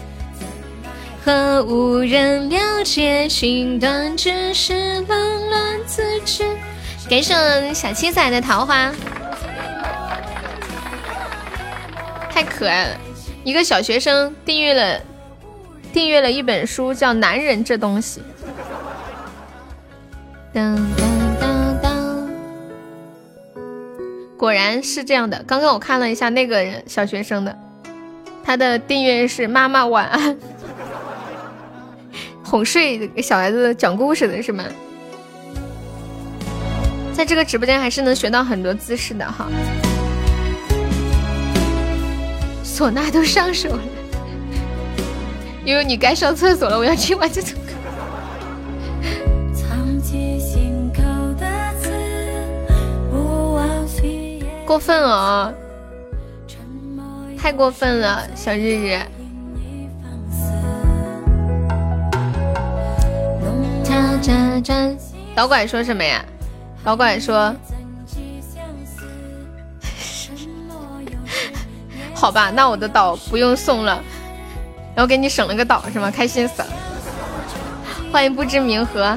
[1.25, 6.45] 何无人了解情断，只是冷暖自知。
[7.09, 8.93] 给上小七仔的桃花，
[12.29, 12.95] 太可爱了！
[13.43, 15.01] 一个小学生订阅了
[15.91, 18.21] 订阅了一本书，叫《男人这东西》。
[20.53, 22.29] 当当当当，
[24.37, 25.43] 果然是这样的。
[25.47, 27.57] 刚刚我看了一下那个人小学生的，
[28.43, 30.37] 他的订阅是“妈妈晚安”，
[32.45, 34.63] 哄睡小孩子讲故事的是吗？
[37.19, 39.45] 在这个直播间还是能学到很多姿势的哈，
[42.63, 43.79] 唢呐都上手了，
[45.65, 47.63] 因为你该上厕所了，我要听完这首歌。
[54.65, 55.53] 过分了，
[57.37, 58.97] 太过分了，小日日。
[65.35, 66.23] 导管说什么呀？
[66.89, 67.55] 老管说
[72.15, 74.01] ：“好吧，那我的岛不用送了，
[74.95, 76.09] 然后给你省了个岛是吗？
[76.09, 76.67] 开心死了！
[78.11, 79.15] 欢迎不知名河。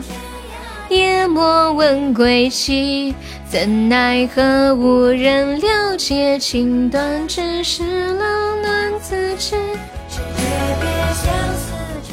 [0.91, 3.15] 夜莫问归期，
[3.49, 9.57] 怎奈何无人了解情断，只是冷暖自知。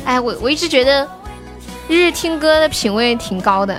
[0.05, 1.05] 哎，我我一直觉得
[1.89, 3.77] 日日听歌的品味挺高的。”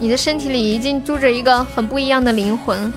[0.00, 2.92] 你的身体里已经住着一个很不一样的灵魂。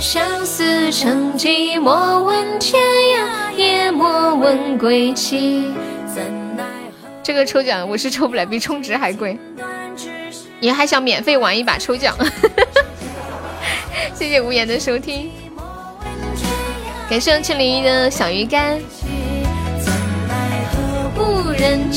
[0.00, 2.80] 相思成疾，莫问天
[3.16, 5.72] 涯，也莫问归期。
[7.22, 9.38] 这个抽奖我是抽不来，比充值还贵。
[10.60, 12.16] 你还想免费玩一把抽奖？
[14.14, 15.30] 谢谢无言的收听，
[17.10, 18.78] 感谢千零一的小鱼干。
[21.14, 21.90] 不忍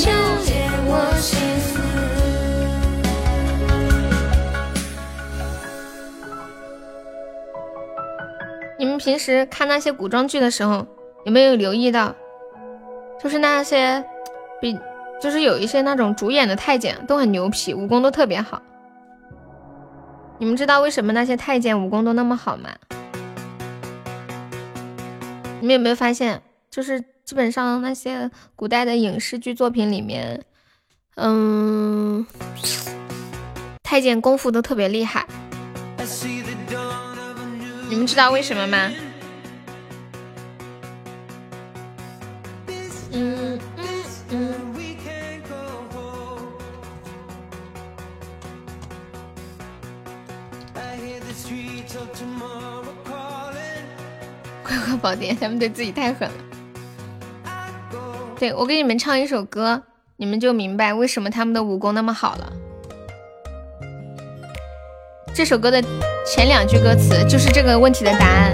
[8.78, 10.86] 你们平时看那些古装剧的时候，
[11.26, 12.14] 有没有留意到，
[13.22, 14.04] 就是那些
[14.62, 14.78] 比，
[15.22, 18.62] 就是有一些那种主演的太监都很牛皮，武功都特别好。
[20.38, 22.70] 你们知道为什么那些太监武功都那么好吗？
[25.62, 30.44] 你们有没有发现，就是基本上那些古代的影视剧作品里面。
[31.16, 32.26] 嗯，
[33.84, 35.26] 太监功夫都特别厉害，
[37.90, 38.92] 你们知道为什么吗？
[43.12, 43.88] 嗯嗯
[44.30, 44.54] 嗯。
[54.64, 56.36] 快快宝典，他们对自己太狠了。
[58.38, 59.82] 对我给你们唱一首歌。
[60.18, 62.54] 你们就明白为什么他们的武功那么好了。
[65.34, 65.82] 这首歌的
[66.26, 68.54] 前两句歌词就是这个问题的答案。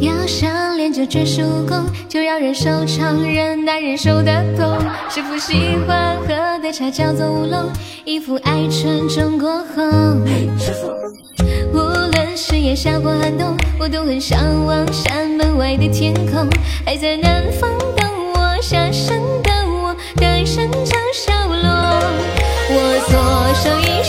[0.00, 4.80] 要想练就绝世武功，就要忍受常人难忍受的痛。
[5.08, 7.70] 师傅喜欢喝的茶叫做乌龙，
[8.04, 10.26] 一副爱纯中国红。
[10.58, 12.07] 师傅。
[12.40, 16.48] 誓言下过寒冬，我都很向往山门外的天空。
[16.86, 22.00] 还在南方等我，下山的我，待山脚下落。
[22.70, 22.74] 我
[23.08, 23.18] 左
[23.54, 24.04] 手一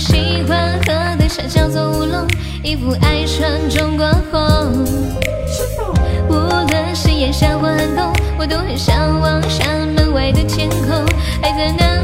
[0.00, 2.26] 喜欢喝的茶叫做乌龙，
[2.62, 4.82] 衣服爱穿中国红。
[6.26, 11.04] 无论是炎夏或寒冬，我都很向往山门外的天空。
[11.42, 11.99] 还在南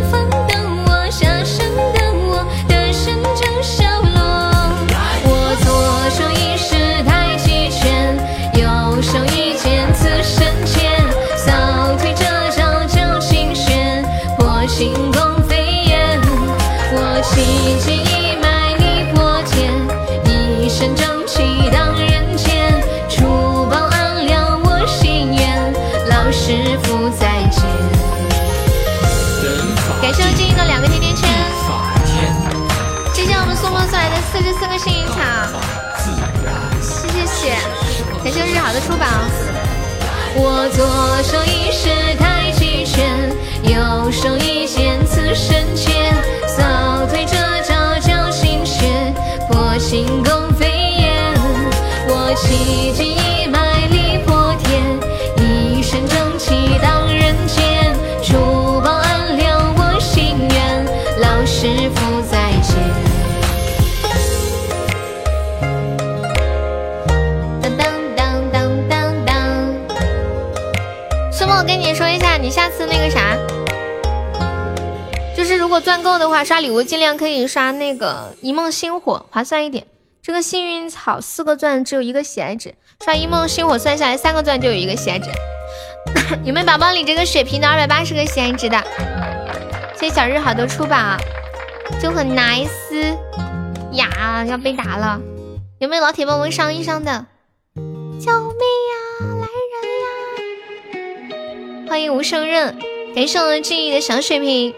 [38.66, 39.06] 好的出宝。
[40.34, 40.84] 我左
[41.22, 41.88] 手一式
[42.18, 43.30] 太极拳，
[43.62, 46.12] 右手一剑刺身前，
[46.48, 47.24] 扫腿
[75.77, 79.86] 果钻够的话，刷礼物尽量可以刷那个一梦星火，划算一点。
[80.23, 82.74] 这个幸运草四个钻只有一个喜爱值，
[83.05, 85.28] 刷一梦星火算下来三个钻就有一个喜爱值。
[86.44, 88.82] 有没有宝宝领这个血瓶的二百八十个喜爱值的？
[90.01, 90.97] 谢谢小日好的出宝，
[92.01, 93.15] 就很 nice
[93.93, 95.20] 呀，要被打了。
[95.78, 97.27] 有没有老铁帮我们上一上的？
[98.19, 98.97] 救命呀！
[99.43, 99.47] 来
[99.82, 101.05] 人
[101.85, 101.86] 呀！
[101.86, 102.74] 欢迎无声刃，
[103.15, 104.74] 感谢我们静怡的小水瓶。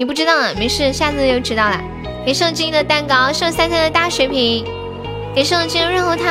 [0.00, 1.78] 你不知道啊，没事，下次就知道了。
[2.24, 4.64] 感谢我静怡的蛋糕，谢我三三的大水瓶，
[5.34, 6.26] 感谢我静怡润喉糖。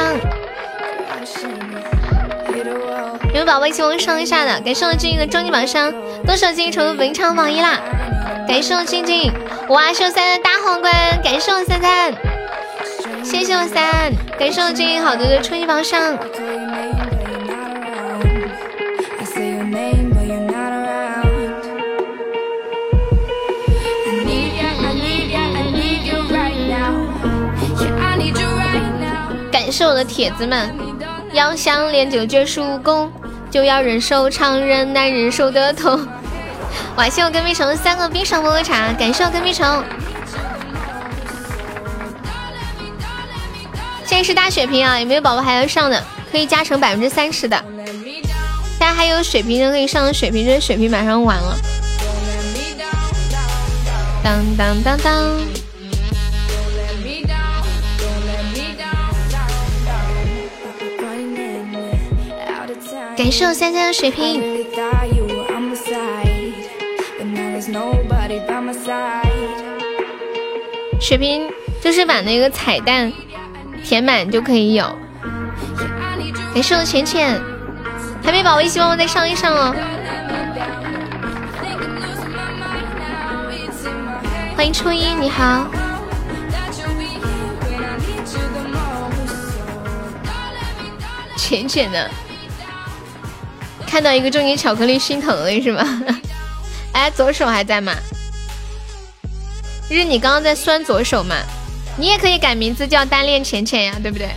[3.32, 4.60] 有宝宝一起帮我上一下的？
[4.62, 5.94] 感谢我静怡的终极宝箱，
[6.26, 7.80] 多少静怡成为文昌榜一啦！
[8.48, 9.32] 感谢我静静，
[9.68, 10.92] 哇，谢我三的大皇冠，
[11.24, 12.12] 感谢我三三，
[13.24, 16.18] 谢谢我三，感谢我静怡好多的初级宝箱。
[29.80, 30.70] 谢我的铁子们，
[31.32, 33.10] 要想练就绝世武功，
[33.50, 36.06] 就要忍受常人难忍受的痛。
[36.98, 39.66] 哇，谢我跟屁虫三个冰爽波波茶，感谢我跟屁虫。
[44.06, 46.04] 现在是大血瓶啊，有没有宝宝还要上的？
[46.30, 47.56] 可以加成百分之三十的。
[48.78, 51.56] 大家还有水瓶的可以上水瓶，这水瓶马上完了。
[54.22, 55.59] 当当当当。
[63.20, 64.42] 感谢我三三的水瓶。
[71.02, 71.52] 水瓶
[71.82, 73.12] 就是把那个彩蛋
[73.84, 74.98] 填满就可以有。
[76.54, 77.38] 感谢我浅浅，
[78.24, 79.76] 还没宝宝一起帮我再上一上哦。
[84.56, 85.68] 欢迎初一，你好。
[91.36, 92.10] 浅浅的。
[93.90, 96.04] 看到一个中年巧克力心疼了是吗？
[96.94, 97.94] 哎，左手还在吗？
[99.90, 101.36] 日，你刚刚在酸左手嘛？
[101.98, 104.30] 你也可以改名字叫单恋浅浅呀，对不对？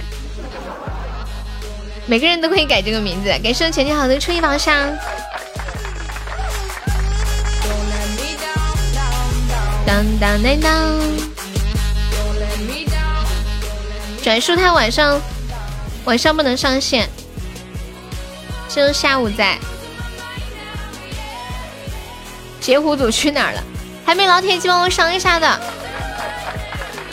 [2.07, 3.29] 每个人都可以改这个名字。
[3.43, 4.75] 感谢浅浅好的初一宝箱。
[9.87, 11.01] 当当当当，
[14.23, 15.21] 转述他晚上
[16.05, 17.09] 晚上不能上线，
[18.75, 19.59] 就下午在。
[22.61, 23.63] 截胡组去哪儿了？
[24.05, 25.61] 还没老铁一起帮我上一下的，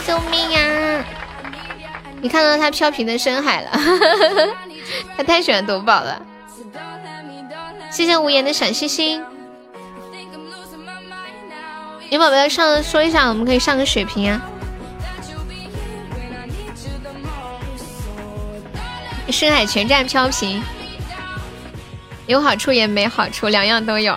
[0.06, 1.04] 救命呀！
[2.22, 3.72] 你看到他飘屏的深海了，
[5.18, 6.22] 他太喜欢夺宝了。
[7.90, 9.24] 谢谢无言的小心心。
[12.10, 14.42] 有宝宝要上说一下，我们可以上个水瓶啊。
[19.32, 20.64] 深海全站飘屏，
[22.30, 24.16] 有好处也没好处，两样都有。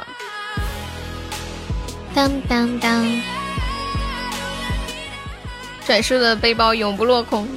[2.15, 3.23] 当当当，
[5.87, 7.49] 转述的背包永不落空。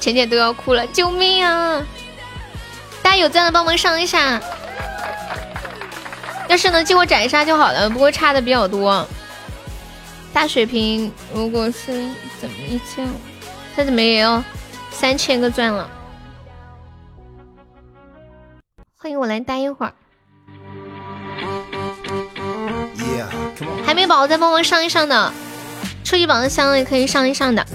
[0.00, 1.80] 浅浅都要哭了，救命啊！
[3.00, 4.42] 大家有钻的帮忙上一下，
[6.48, 9.06] 要是能激活斩杀就好了，不过差的比较多。
[10.32, 11.92] 大水瓶如果是
[12.40, 13.08] 怎么一千，
[13.76, 14.42] 他怎么也要
[14.90, 15.88] 三千个钻了？
[19.02, 19.92] 欢迎我来待一会儿。
[23.84, 25.32] 还没宝宝再帮忙上一上的，
[26.04, 27.66] 初级宝的箱也可以上一上的，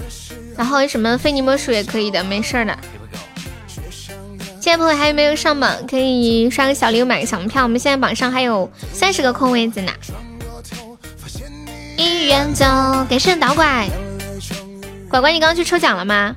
[0.56, 2.78] 然后什么非你莫属也可以的，没事的。
[4.58, 5.70] 现在朋友还有没有上榜？
[5.86, 7.62] 可以刷个小礼物买个小门票。
[7.62, 9.92] 我们现在榜上还有三十个空位子呢。
[11.98, 12.64] 一元走，
[13.10, 13.86] 感谢导拐，
[15.10, 16.34] 拐拐，你刚刚去抽奖了吗？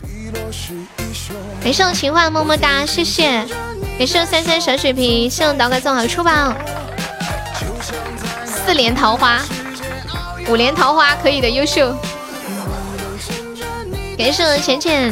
[1.63, 3.45] 感谢我情话，么么哒，谢谢。
[3.97, 6.53] 感谢我三三小水瓶，谢我导拐送好出宝。
[8.45, 9.41] 四连桃花，
[10.47, 11.95] 五连桃花可以的，优秀。
[14.18, 15.11] 感谢我浅浅，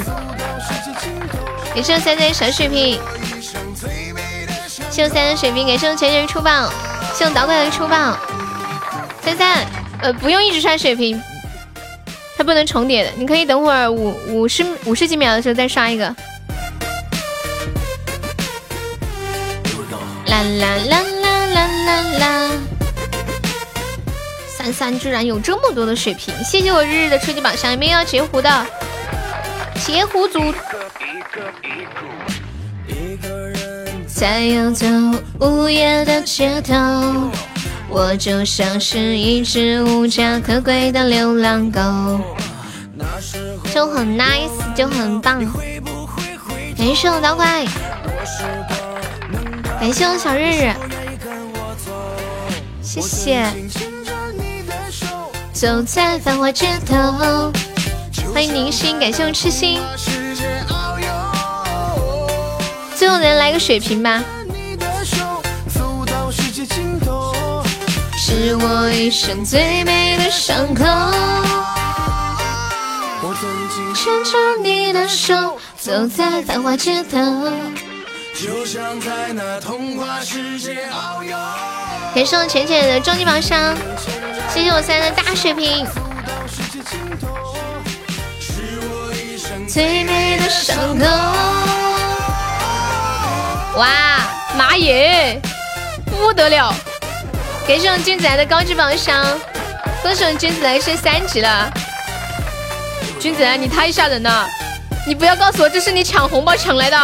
[1.73, 2.99] 感谢我三三小水瓶，
[4.89, 6.71] 谢我三三水瓶，感谢我浅浅出宝，
[7.13, 8.17] 谢我导拐的出宝，
[9.23, 9.65] 三三。
[10.01, 11.21] 呃，不用一直刷水瓶，
[12.37, 13.11] 它不能重叠的。
[13.17, 16.15] 你可以等会儿五五十五十几秒的时候再刷一个。
[20.43, 22.51] 啦啦啦啦啦啦啦！
[24.57, 28.65] 三三居然有这么多的水瓶，谢谢我日日的初级榜上，有没有要截胡的？
[29.85, 30.53] 截胡组。
[34.07, 34.85] 在游走
[35.39, 36.73] 午夜的街头。
[37.91, 41.81] 我就像是一只无家可归的流浪狗，
[43.73, 45.39] 就很 nice，就很棒。
[46.77, 47.65] 没事我导拐，
[49.79, 50.73] 感谢我小日日，
[52.83, 53.45] 谢谢。
[55.53, 57.51] 走在繁华街头，
[58.33, 59.79] 欢迎凝心，感谢我痴心。
[62.93, 64.21] 最后咱来个水瓶吧。
[68.17, 70.83] 是我一生最美的伤口。
[73.21, 77.17] 我曾经牵着你的手，走在繁华街头，
[78.41, 81.37] 就像在那童话世界遨游。
[82.15, 83.75] 感谢我浅浅的终极宝箱，
[84.49, 85.85] 谢谢我三的大水瓶。
[89.67, 91.05] 最美的伤口。
[93.77, 93.89] 哇，
[94.57, 95.41] 妈耶，
[96.05, 96.73] 不得了！
[97.67, 99.21] 感谢我君子来的高级宝箱，
[100.01, 101.69] 恭喜我君子来升三级了。
[103.19, 104.47] 君子来，你太吓人了！
[105.05, 106.97] 你不要告诉我这是你抢红包抢来的。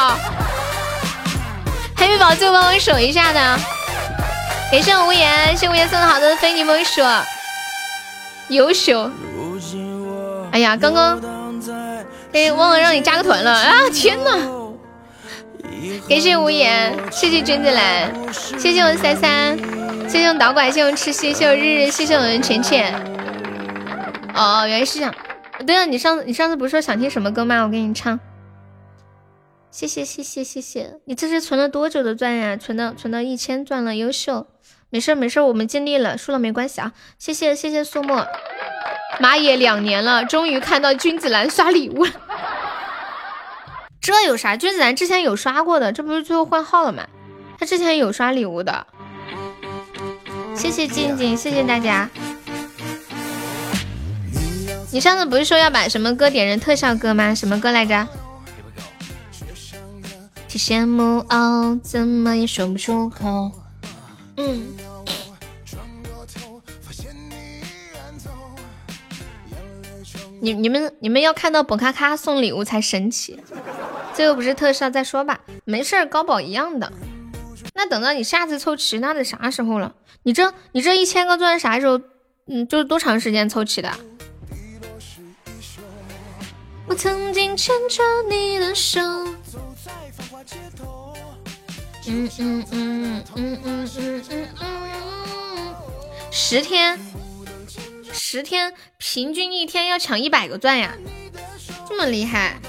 [1.97, 3.39] 黑米宝最后帮我守一下的。
[4.71, 7.01] 感谢我无言，谢无言送的好多非你莫属，
[8.49, 9.09] 优秀。
[10.51, 11.19] 哎呀，刚刚
[12.33, 13.73] 哎忘了让你加个团了啊！
[13.93, 14.31] 天呐！
[16.09, 18.11] 感谢无言，谢谢君子来，
[18.57, 19.57] 谢谢我三三。
[20.07, 22.93] 谢谢我导管，谢谢我吃西，谢谢我日日，谢谢我的浅浅。
[24.33, 25.13] 哦，原来是这样。
[25.65, 27.63] 对了，你上次你上次不是说想听什么歌吗？
[27.63, 28.19] 我给你唱。
[29.75, 32.55] 谢谢谢谢谢谢，你这是存了多久的钻呀？
[32.55, 34.47] 存到存到一千钻了，优秀。
[34.89, 36.93] 没事没事，我们尽力了，输了没关系啊。
[37.19, 38.25] 谢谢谢谢苏沫，
[39.19, 42.11] 马野两年了，终于看到君子兰刷礼物了。
[43.99, 44.55] 这有啥？
[44.55, 47.05] 君子兰之前有刷过的，这不是最后换号了吗？
[47.59, 48.87] 他之前有刷礼物的。
[50.55, 52.09] 谢谢静静，谢谢大家。
[54.93, 57.35] 你上次不是说要把什么歌点成特效歌吗？
[57.35, 58.07] 什么歌来着？
[60.55, 63.51] 挺羡慕哦，怎么也说不出口。
[64.37, 64.63] 嗯。
[70.39, 73.37] 你你们你们要看到本咔咔送礼物才神奇，
[74.13, 76.89] 这个不是特效再说吧，没事儿，高保一样的。
[77.73, 79.93] 那等到你下次凑齐，那得啥时候了？
[80.23, 81.99] 你这你这一千个钻啥时候？
[82.47, 83.91] 嗯，就是多长时间凑齐的？
[86.87, 89.01] 我曾经牵着你的手。
[92.07, 95.75] 嗯嗯嗯嗯嗯嗯嗯嗯。
[96.31, 96.99] 十天，
[98.11, 100.95] 十天，平均一天要抢一百个钻呀，
[101.87, 102.59] 这么厉害？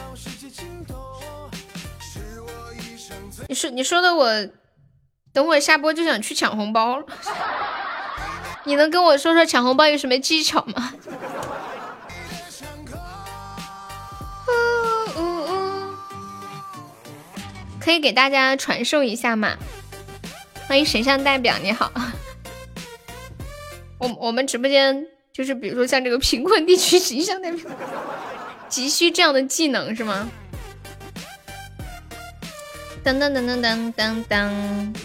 [3.48, 4.48] 你说你说的我。
[5.32, 7.04] 等会下播就想去抢红包了，
[8.64, 10.94] 你能跟我说说抢红包有什么技巧吗？
[17.86, 19.56] 可以给大家传授一下吗？
[20.66, 21.92] 欢迎神像代表，你好。
[23.98, 27.70] 我我们直播间就是比如说像这个贫困地区形象代表，
[28.68, 30.28] 急需这样的技能是吗？
[33.04, 34.96] 噔噔噔噔噔噔噔，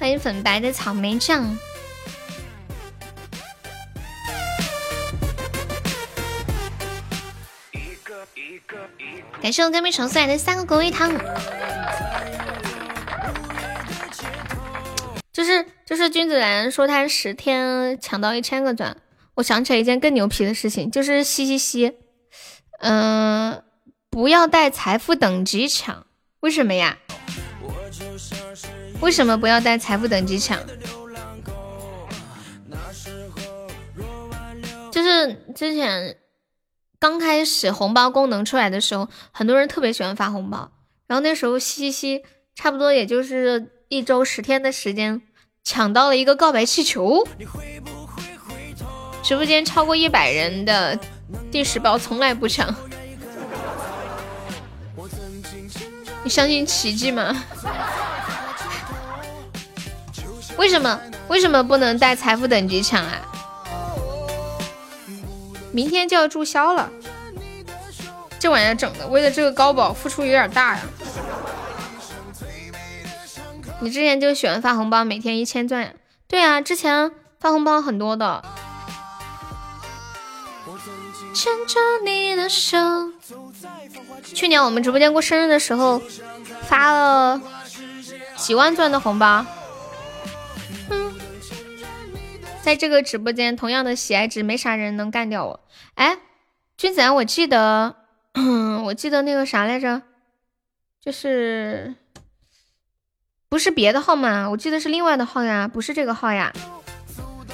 [0.00, 1.44] 欢迎粉白的草莓酱。
[7.72, 9.11] 一个一个一
[9.42, 11.12] 感谢我干妹橙送来的三个果味汤。
[15.32, 18.96] 就是就是君子兰说他十天抢到一千个钻，
[19.34, 21.92] 我想起来一件更牛皮的事情，就是嘻嘻嘻，
[22.78, 23.64] 嗯，
[24.08, 26.06] 不要带财富等级抢，
[26.40, 26.96] 为什么呀？
[29.00, 30.60] 为什么不要带财富等级抢？
[34.92, 36.16] 就是之前
[37.02, 40.70] 刚开始红包功能出来的时候，很多人特别喜欢发红包，
[41.08, 42.22] 然后那时候嘻嘻嘻
[42.54, 45.20] 差不多也就是一周十天的时间，
[45.64, 47.26] 抢到了一个告白气球。
[49.20, 50.96] 直播间超过一百人的
[51.50, 52.72] 第十包从来不抢，
[56.22, 57.34] 你相信奇迹吗？
[60.56, 63.28] 为什么为什么不能带财富等级抢啊？
[65.72, 66.90] 明天就要注销了，
[68.38, 70.82] 这玩意儿整的，为了这个高保付出有点大呀。
[73.80, 75.94] 你之前就喜欢发红包，每天一千钻？
[76.28, 78.44] 对啊，之前发红包很多的。
[81.34, 82.76] 牵着你的手。
[84.22, 86.00] 去年我们直播间过生日的时候，
[86.68, 87.40] 发了
[88.36, 89.44] 几万钻的红包。
[92.62, 95.60] 在这个直播间，同样的喜爱值，没啥人能干掉我。
[95.94, 96.18] 哎，
[96.76, 97.96] 君子兰，我记得，
[98.84, 100.02] 我记得那个啥来着，
[101.00, 101.94] 就是
[103.48, 106.52] 不是别的号码，我记得是另外的号呀，不是这个号呀。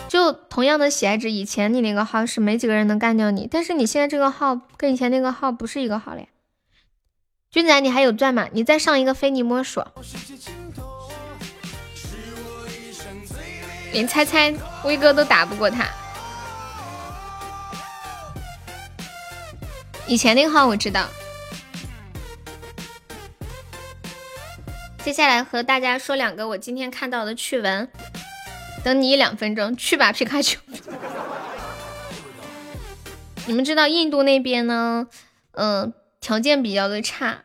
[0.08, 6.22] 就同样的喜爱值，以前你那个号是没几个人能干掉你，但是你现在这个号跟以前那个号不是一个号了。
[7.50, 8.48] 君子兰，你还有钻吗？
[8.52, 9.82] 你再上一个非你莫属。
[13.92, 14.54] 连猜猜
[14.84, 15.86] 威哥都打不过他。
[20.08, 21.06] 以前那个号我知道。
[25.04, 27.88] 接下来和大家说两个我今天看到的趣闻。
[28.82, 30.58] 等你一两分钟，去吧皮卡丘。
[33.46, 35.08] 你们知道印度那边呢？
[35.52, 37.42] 嗯，条件比较的差，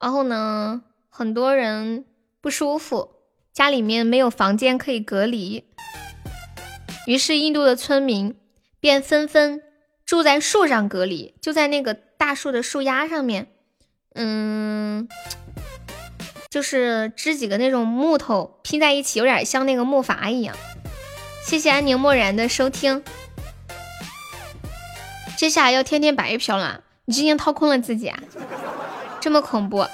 [0.00, 2.04] 然后呢，很多人
[2.40, 3.16] 不舒服。
[3.52, 5.64] 家里面没有房间可以隔离，
[7.06, 8.34] 于是印度的村民
[8.80, 9.60] 便纷纷
[10.12, 13.46] 住在树上隔离，就在那个大树的树丫上面，
[14.14, 15.08] 嗯，
[16.50, 20.54] 就是支几个那种木头拼在一起，有点像那个木筏一样。
[21.46, 23.02] 谢谢安宁漠然的收听。
[25.34, 28.22] 接下来要天天白嫖了，你今天掏空了自己啊？
[29.18, 29.86] 这么恐怖！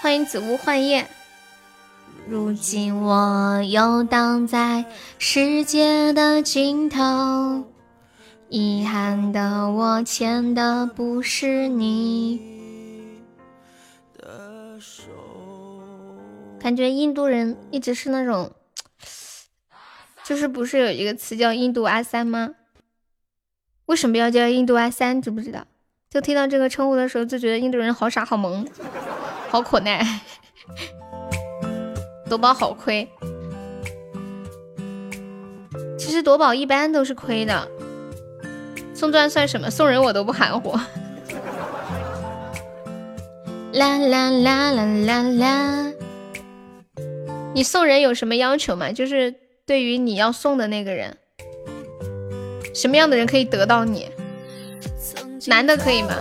[0.00, 1.06] 欢迎紫屋幻夜。
[2.26, 4.86] 如今我游荡在
[5.18, 7.64] 世界的尽头，
[8.48, 12.40] 遗憾的我牵的不是你
[14.16, 15.04] 的手。
[16.60, 18.52] 感觉印度人一直是那种，
[20.24, 22.50] 就是不是有一个词叫印度阿三吗？
[23.86, 25.20] 为什么要叫印度阿三？
[25.20, 25.66] 知不知道？
[26.08, 28.66] 就听到这个称呼的时候，就觉得印度人好傻、好萌、
[29.50, 30.20] 好可爱。
[32.28, 33.06] 夺宝好亏，
[35.98, 37.68] 其实夺宝一般都是亏的。
[38.94, 39.70] 送钻算什么？
[39.70, 40.78] 送人我都不含糊。
[43.74, 45.92] 啦啦啦啦啦啦！
[47.52, 48.92] 你送人有什么要求吗？
[48.92, 49.34] 就是
[49.66, 51.16] 对于你要送的那个人，
[52.72, 54.08] 什么样的人可以得到你？
[55.46, 56.14] 男的可以吗？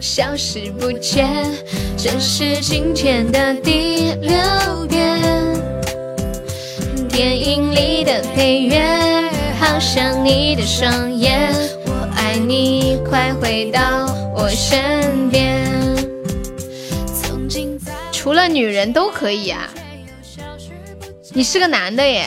[0.00, 1.28] 消失不见，
[1.96, 5.20] 这是今天的第六遍。
[7.08, 8.80] 电影里的配乐，
[9.60, 11.52] 好像你的双眼。
[11.84, 15.60] 我爱你，快回到我身边。
[18.10, 19.68] 除了女人都可以啊，
[21.34, 22.26] 你是个男的耶，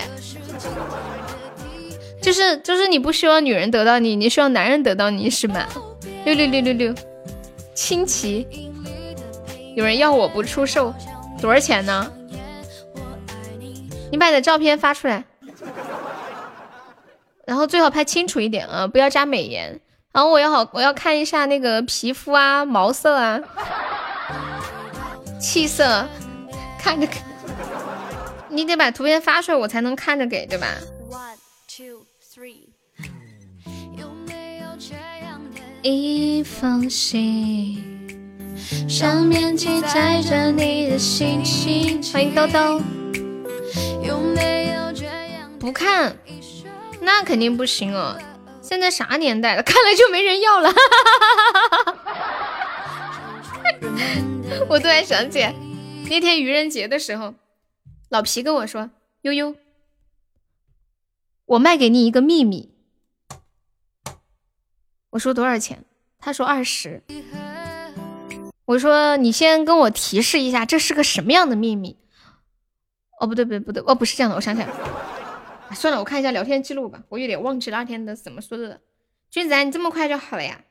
[2.21, 5.67] 就是就是你不希望女人得到你，你希望男人得到你是吗？
[6.25, 6.93] 六六六六六。
[7.73, 8.47] 亲戚，
[9.75, 10.93] 有人要我不出售，
[11.41, 12.11] 多少钱呢？
[14.11, 15.23] 你把你的照片发出来，
[17.45, 19.79] 然后最好拍清楚一点啊，不要加美颜。
[20.11, 23.39] 然后我要好，我要看一下那个皮肤啊、毛色啊、
[25.41, 26.07] 气色，
[26.79, 27.23] 看着看。
[28.49, 30.67] 你得把图片发出来，我才能看着给，对吧？
[35.81, 37.83] 一封信，
[38.87, 42.01] 上面记载着你的心情。
[42.13, 42.79] 欢迎豆豆。
[45.59, 46.15] 不看，
[47.03, 48.17] 那肯定不行哦。
[48.61, 49.63] 现在啥年代了？
[49.63, 50.73] 看来就没人要了。
[54.69, 55.45] 我突然想起
[56.09, 57.35] 那天愚人节的时候，
[58.09, 58.89] 老皮跟我说
[59.23, 59.55] ：“悠悠，
[61.45, 62.71] 我卖给你一个秘密。”
[65.11, 65.83] 我说多少钱？
[66.19, 67.03] 他说二十。
[68.65, 71.97] 我说你先跟我提示一下，这是个什么样的秘密？
[73.19, 74.73] 哦，不对，不对，不对，哦，不是这样的，我想起来了。
[75.73, 78.79] 算了，我看一下聊天记录吧，我有点忘记那天的怎么说的了。
[79.29, 80.63] 君子，你这么快就好了呀？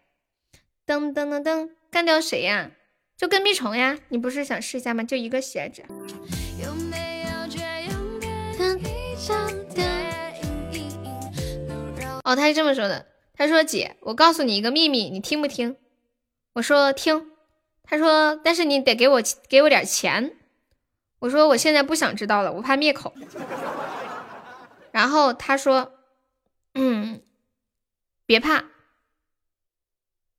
[0.87, 2.71] 噔噔噔噔，干掉谁呀？
[3.17, 3.99] 就跟屁虫呀？
[4.09, 5.05] 你不是想试一下吗？
[5.05, 5.83] 就一个鞋子。
[12.25, 13.07] 哦，他是这么说的。
[13.35, 15.77] 他说：“姐，我告诉你一个秘密，你听不听？”
[16.55, 17.33] 我说：“听。”
[17.83, 20.37] 他说：“但是你得给我给我点钱。”
[21.19, 23.13] 我说：“我现在不想知道了，我怕灭口。”
[24.93, 25.95] 然后他说
[26.75, 27.21] ：“嗯，
[28.25, 28.67] 别怕，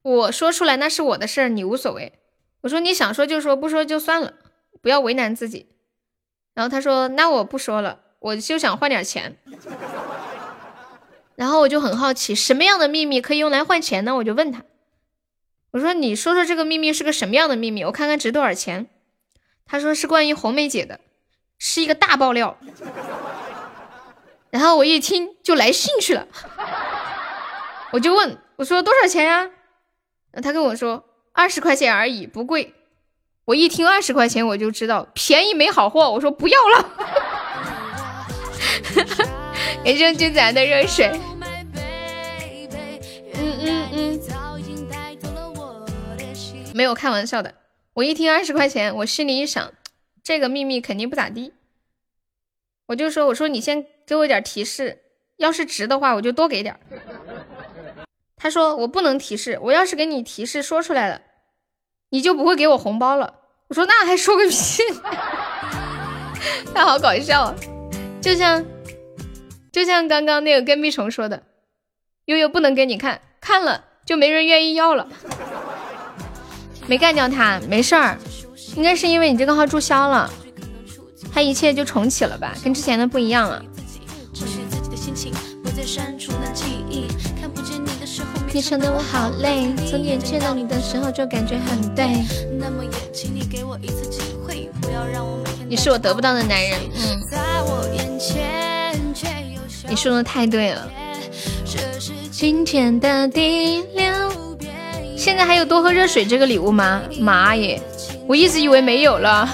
[0.01, 2.13] 我说出来那是我的事儿，你无所谓。”
[2.61, 4.35] 我说：“你想说就说，不说就算了，
[4.81, 5.75] 不要为难自己。”
[6.55, 9.37] 然后他说：“那我不说了，我就想换点钱。”
[11.35, 14.15] 然后我就很好奇，什么样的秘密可以用来换钱呢？
[14.15, 14.63] 我就问他
[15.71, 18.87] ：“我说你说说这个秘密是个什么样的秘密，我看看值多少钱。”
[19.65, 20.99] 他说是关于红梅姐的，
[21.57, 22.57] 是一个大爆料。
[24.53, 26.27] 然后我一听就来兴趣了，
[27.91, 29.49] 我就问我说多少钱呀？
[30.43, 32.75] 他跟我说二十块钱而已，不贵。
[33.45, 36.11] 我一听二十块钱，我就知道便宜没好货。
[36.11, 36.87] 我说不要了。
[39.83, 41.09] 感谢君仔的热水。
[43.33, 44.19] 嗯嗯嗯，
[46.75, 47.55] 没有开玩笑的。
[47.95, 49.73] 我一听二十块钱，我心里一想，
[50.23, 51.53] 这个秘密肯定不咋地。
[52.85, 54.99] 我就说，我说你先给我点提示，
[55.37, 56.79] 要是值的话，我就多给点。
[58.37, 61.21] 他说我不能提示，我要是给你提示说出来了，
[62.09, 63.35] 你就不会给我红包了。
[63.69, 64.83] 我说那还说个屁！
[66.75, 67.55] 他好搞笑，
[68.21, 68.65] 就像
[69.71, 71.43] 就像刚刚那个跟屁虫说的，
[72.25, 75.07] 悠悠不能给你看，看了就没人愿意要了。
[76.85, 78.17] 没干掉他，没事儿，
[78.75, 80.29] 应该是因为你这个号注销了。
[81.33, 83.63] 他一切就重启了吧，跟之前的不一样了。
[88.53, 92.05] 你说的我好累，从眼见到你的时候就感觉很对。
[95.67, 97.19] 你是我得不到的男人，嗯。
[99.89, 100.87] 你说的太对了。
[102.31, 104.57] 今天的第六
[105.17, 107.01] 现在还有多喝热水这个礼物吗？
[107.19, 107.81] 妈耶，
[108.27, 109.49] 我一直以为没有了。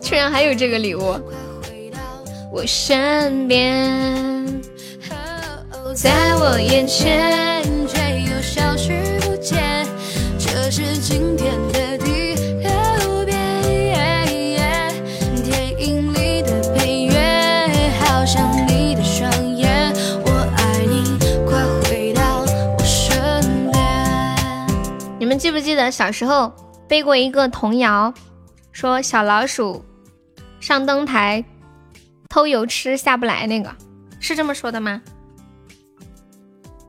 [0.00, 1.18] 居然还有这个礼物！
[2.52, 4.46] 我身边，
[5.94, 9.86] 在我眼前，却又消失不见。
[10.38, 14.28] 这是今天的第六遍。
[15.42, 19.90] 电影里的配乐，好像你的双眼。
[20.22, 22.40] 我爱你，快回到
[22.76, 23.80] 我身边。
[25.18, 26.52] 你们记不记得小时候
[26.86, 28.12] 背过一个童谣，
[28.72, 29.82] 说小老鼠。
[30.60, 31.42] 上灯台
[32.32, 33.76] 偷油吃下不来，那个
[34.18, 35.02] 是这么说的吗？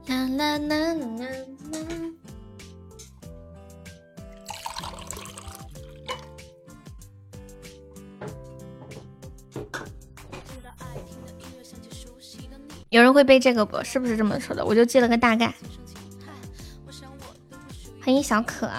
[0.07, 1.28] 啦啦啦啦
[1.74, 1.80] 啦！
[12.90, 13.84] 有人会背这个不？
[13.84, 14.64] 是不是这么说的？
[14.64, 15.53] 我就记了个大概。
[18.02, 18.72] 欢迎小可。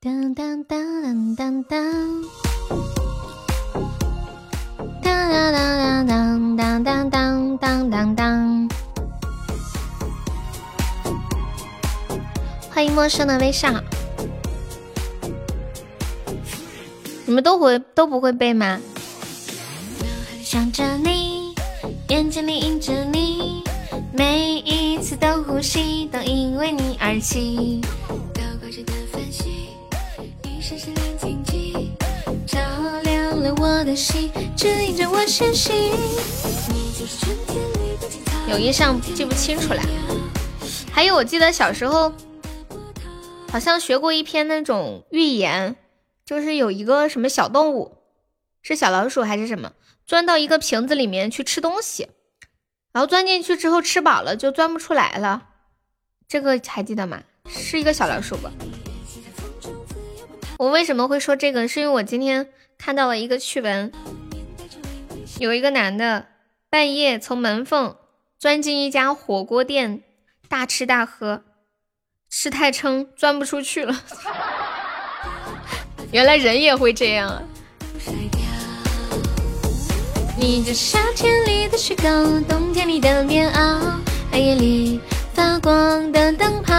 [0.00, 2.24] 当当当当当当
[5.28, 8.68] 当当当当当当当当当！
[12.70, 13.72] 欢迎陌生的微笑。
[17.24, 18.78] 你们都会都不会背吗？
[20.44, 21.56] 想着你，
[22.08, 23.64] 眼睛里映着你，
[24.12, 27.80] 每一次的呼吸都因为你而起。
[38.48, 39.80] 有印象记不清楚了。
[40.90, 42.12] 还有，我记得小时候
[43.48, 45.76] 好像学过一篇那种寓言，
[46.24, 47.98] 就是有一个什么小动物，
[48.62, 49.72] 是小老鼠还是什么，
[50.06, 52.08] 钻到一个瓶子里面去吃东西，
[52.92, 55.50] 然后钻进去之后吃饱了就钻不出来了。
[56.26, 57.22] 这个还记得吗？
[57.48, 58.50] 是一个小老鼠吧？
[60.58, 61.68] 我为什么会说这个？
[61.68, 62.48] 是因为我今天
[62.78, 63.92] 看到了一个趣闻，
[65.38, 66.26] 有一个男的
[66.70, 67.96] 半夜从门缝
[68.38, 70.02] 钻进一家火锅店，
[70.48, 71.42] 大吃大喝，
[72.30, 74.02] 吃太撑钻不出去了。
[76.12, 77.42] 原来人也会这样啊！
[80.38, 83.80] 你这夏天里的雪糕，冬天里的棉袄，
[84.30, 85.00] 黑夜里
[85.34, 86.74] 发光的灯泡。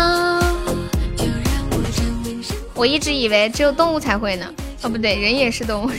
[2.74, 4.54] 我一直以为只有动物才会呢。
[4.84, 5.92] 哦，不对，人也是动物。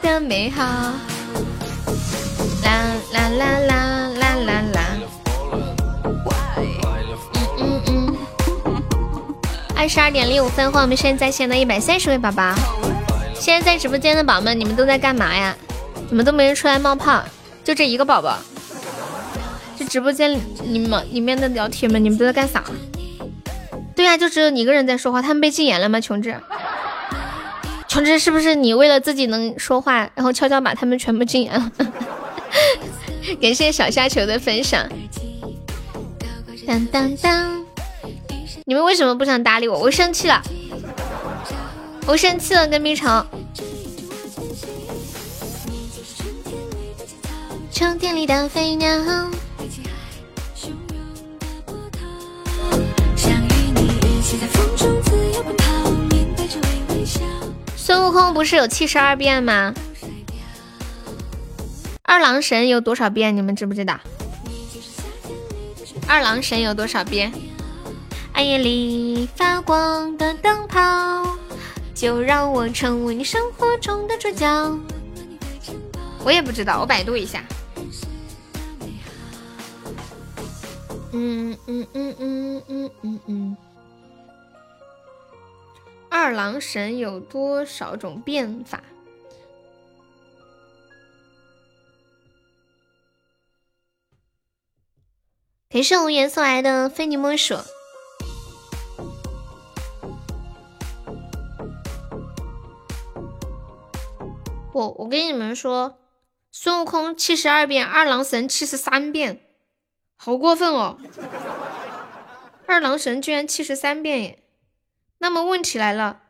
[0.00, 0.64] 的 美好。
[2.62, 4.80] 啦啦啦啦啦啦啦。
[9.76, 12.54] 二十二点零五分，欢迎我们现在在线的一百三十位宝宝。
[13.34, 15.56] 现在在直播间的宝宝们，你们都在干嘛呀？
[16.08, 17.22] 怎么都没人出来冒泡？
[17.64, 18.38] 就这一个宝宝。
[19.76, 22.62] 这直播间你们里面的聊天们，你们都在干啥？
[23.96, 25.20] 对呀，就只有你一个人在说话。
[25.20, 26.00] 他们被禁言了吗？
[26.00, 26.38] 琼志，
[27.90, 31.72] 琼枝是不是你为了自己能说话，然后悄悄把他们全部禁言了？
[33.42, 34.88] 感谢小虾球的分享。
[36.68, 37.66] 当当当。
[38.64, 39.76] 你们为什么不想搭理我？
[39.76, 40.40] 我生气了，
[42.06, 43.26] 我生气了，跟冰城。
[47.72, 48.86] 秋天里的飞鸟。
[54.40, 55.64] 在风中自由奔跑
[57.90, 59.74] 孙悟空不是有七十二变吗？
[62.04, 63.36] 二郎神有多少变？
[63.36, 63.98] 你们知不知道？
[66.06, 67.32] 二郎神有多少变？
[68.32, 71.36] 暗夜里发光的灯泡，
[71.92, 74.46] 就让我成为你生活中的主角。
[76.22, 77.42] 我也不知道，我百度一下。
[81.10, 83.56] 嗯嗯嗯嗯嗯嗯嗯。
[86.10, 88.82] 二郎神有多少种变法？
[95.70, 97.54] 感谢无言送来的非你莫属。
[104.72, 105.98] 我我跟你们说，
[106.50, 109.40] 孙悟空七十二变，二郎神七十三变，
[110.16, 110.98] 好过分哦！
[112.66, 114.42] 二郎神居然七十三变耶！
[115.22, 116.22] 那么问题来了，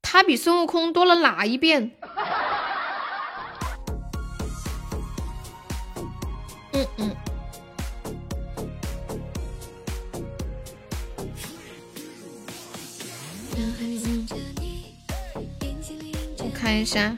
[0.00, 1.90] 他比孙悟空多了哪一遍？
[6.72, 7.14] 嗯嗯。
[16.38, 17.14] 我看一下，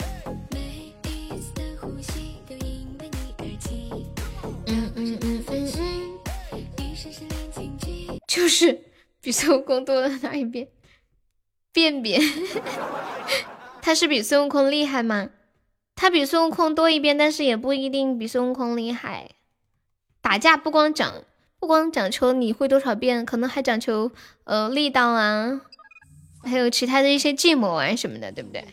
[4.66, 6.18] 嗯嗯嗯嗯嗯，
[8.26, 8.85] 就是
[9.26, 10.68] 比孙悟空多了哪一遍？
[11.72, 12.20] 便便，
[13.82, 15.30] 他是比孙悟空厉害吗？
[15.96, 19.30] 他比孙悟空多一遍，但是也不一定比孙悟空厉害。
[20.20, 21.24] 打架不光讲
[21.58, 24.12] 不光讲求你会多少遍，可能还讲求
[24.44, 25.60] 呃力道啊，
[26.44, 28.64] 还有其他的一些计谋啊什么的，对不对？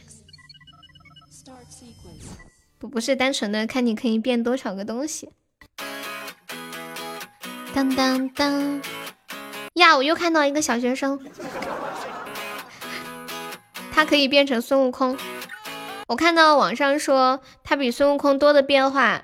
[2.78, 5.30] 不不是单纯的看你可以变多少个东西。
[7.74, 8.80] 当当当
[9.74, 9.96] 呀！
[9.96, 11.20] 我又看到一个小学生，
[13.92, 15.18] 他可以变成孙悟空。
[16.08, 19.24] 我看到网上说他比孙悟空多的变化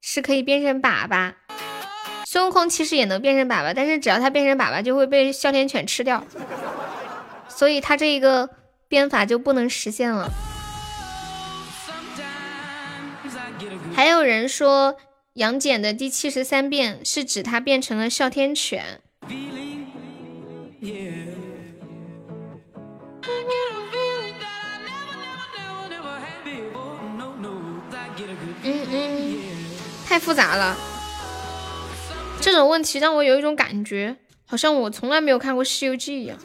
[0.00, 1.34] 是可以变成粑粑。
[2.26, 6.22] 孙悟空其实也能变成粑粑，但是只要他变成粑粑，就会被哮天犬吃掉，
[7.48, 8.50] 所以他这一个
[8.88, 10.30] 变法就不能实现了。
[13.94, 14.96] 还有人说
[15.34, 19.00] 杨戬的第七十三变是指他变成了哮天犬。
[20.80, 21.26] 嗯
[28.62, 29.38] 嗯，
[30.06, 30.76] 太复杂了。
[32.40, 36.36] 这种问题让我有一种感觉，好像我从来没有看过《西游记》一样。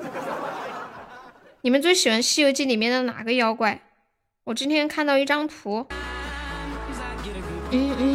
[1.61, 3.81] 你们最喜欢《西游记》里面的哪个妖怪？
[4.45, 5.85] 我今天看到一张图。
[7.71, 8.10] 嗯嗯，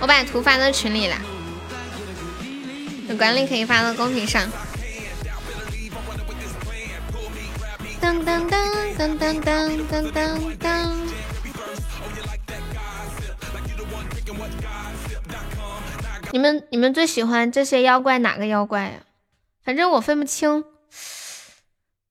[0.00, 1.16] 我把图发到群里了，
[3.08, 4.48] 有管理可以发到公屏上。
[8.00, 11.08] 当当当当当当当当。
[16.30, 19.00] 你们你们最喜欢这些妖怪哪个妖怪呀？
[19.64, 20.64] 反正我分不清。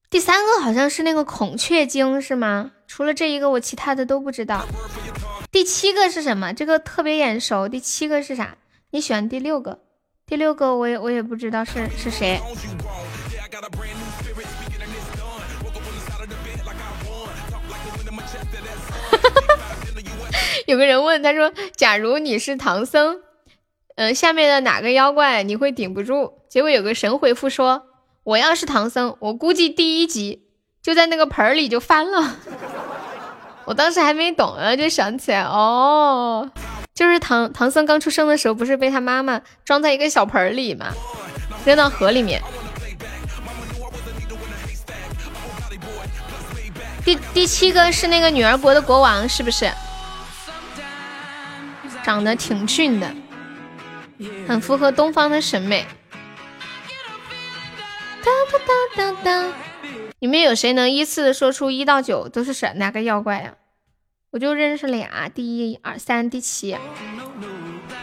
[0.10, 2.72] 第三个好像是那个孔雀精是吗？
[2.88, 4.66] 除了这一个，我其他的都不知道。
[5.58, 6.54] 第七个是什么？
[6.54, 7.68] 这个特别眼熟。
[7.68, 8.58] 第七个是啥？
[8.92, 9.80] 你选第六个。
[10.28, 12.40] 第六个我也我也不知道是是谁。
[20.68, 23.22] 有个人问他说：“假如你是唐僧，
[23.96, 27.88] 嗯，下面的哪个妖怪你会顶不住？”结果有个神回复说
[28.22, 30.52] ：“我要是唐僧，我估计第一集
[30.84, 32.38] 就在那个盆里就翻了。”
[33.68, 36.50] 我当时还没懂然后，就想起来哦，
[36.96, 40.88] 就是唐唐僧刚出生的时候，不是被他妈妈装在一个小盆里嘛，
[41.66, 42.42] 扔到河里面。
[47.04, 49.70] 第第七个是那个女儿国的国王，是不是？
[52.06, 53.14] 长得挺俊的，
[54.48, 55.86] 很符合东方的审美。
[58.24, 58.58] 哒哒
[58.96, 59.54] 哒哒哒，
[60.20, 63.54] 你们有谁能依次的说出一到九都是谁哪个妖怪呀？
[64.32, 66.76] 我就认识俩，第一、二、三、第七，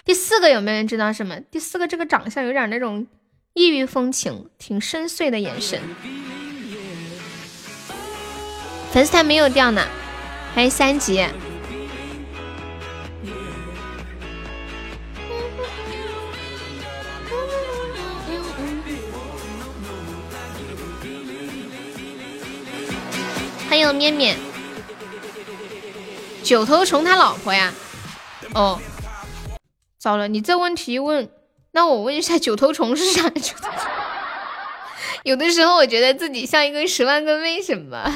[0.04, 1.40] 第四个有没有人知道什么？
[1.40, 3.04] 第四个这个长相有点那种
[3.54, 5.80] 异域风情，挺深邃的眼神。
[8.92, 9.84] 粉丝团没有掉呢，
[10.54, 11.26] 还有三级。
[23.74, 24.36] 欢迎面面，
[26.44, 27.74] 九头虫他老婆呀？
[28.54, 28.80] 哦，
[29.98, 31.28] 糟了，你这问题问，
[31.72, 33.28] 那我问一下九头虫是啥？
[35.24, 38.08] 有的时候我觉得自己像一个十万个为什么。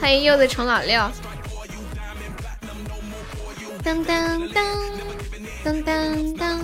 [0.00, 0.98] 欢迎柚子虫老六。
[3.82, 4.64] 当当当
[5.62, 6.58] 当当当，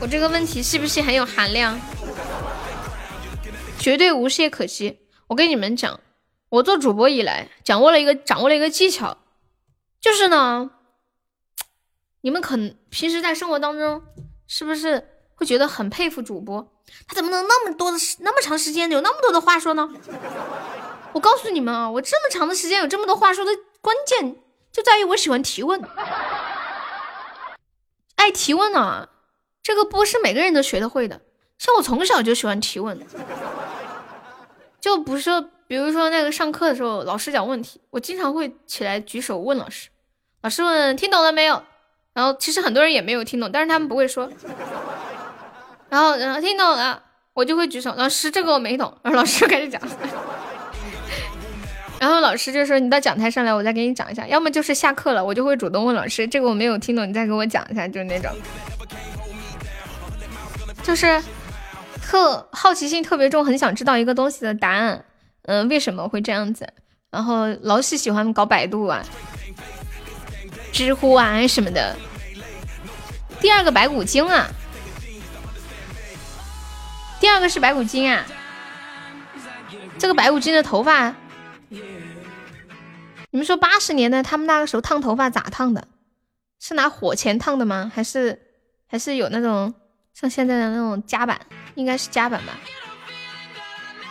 [0.00, 1.78] 我这个问题是不是很有含量？
[3.80, 5.00] 绝对无懈可击。
[5.28, 5.98] 我跟你们讲，
[6.50, 9.16] 我做主播以来，掌握了一个掌握了一个技巧，
[10.00, 10.70] 就是呢，
[12.20, 14.02] 你们可能平时在生活当中
[14.46, 16.70] 是不是会觉得很佩服主播？
[17.08, 19.88] 他怎么能那么多的那么长时间有那么多的话说呢？
[21.12, 23.50] 我告诉你们啊，我这么长的时间有这么多话说的
[23.80, 24.36] 关键
[24.70, 25.80] 就在于我喜欢提问，
[28.16, 29.08] 爱提问啊，
[29.62, 31.22] 这个不是每个人都学得会的。
[31.58, 32.98] 像我从小就喜欢提问，
[34.80, 35.30] 就不是
[35.66, 39.88] 比如说那个上课的时候，老师讲问题，我经常会起来举手问老师。
[40.42, 41.62] 老师问听懂了没有？
[42.14, 44.28] 然后其实很多人也没有听懂，但是他们不会说。
[45.88, 47.02] 然后然后听懂了，
[47.34, 47.94] 我就会举手。
[47.96, 49.80] 老师这个我没懂，然后老师开始讲。
[52.00, 54.26] 然后老师就说你到讲台上来，我再给你讲一下。
[54.26, 58.32] 要么就是下课了，我就会主动问老师这个我没有听懂，你再给我讲一下，就是那种，
[60.82, 61.22] 就是。
[62.10, 65.04] 特好奇心特别重，很想知道一个东西的答案，
[65.42, 66.68] 嗯，为什么会这样子？
[67.08, 69.00] 然后老是喜欢搞百度啊、
[70.72, 71.96] 知乎啊什么的。
[73.38, 74.48] 第二个白骨精啊，
[77.20, 78.26] 第二个是白骨精啊。
[79.96, 81.14] 这个白骨精的头发，
[81.68, 81.78] 你
[83.38, 85.86] 们说八十年代他们那个时候烫头发咋烫的？
[86.58, 87.92] 是拿火钳烫的吗？
[87.94, 88.36] 还是
[88.88, 89.72] 还是有那种？
[90.12, 91.40] 像现在的那种夹板，
[91.80, 92.58] 应该是夹板吧。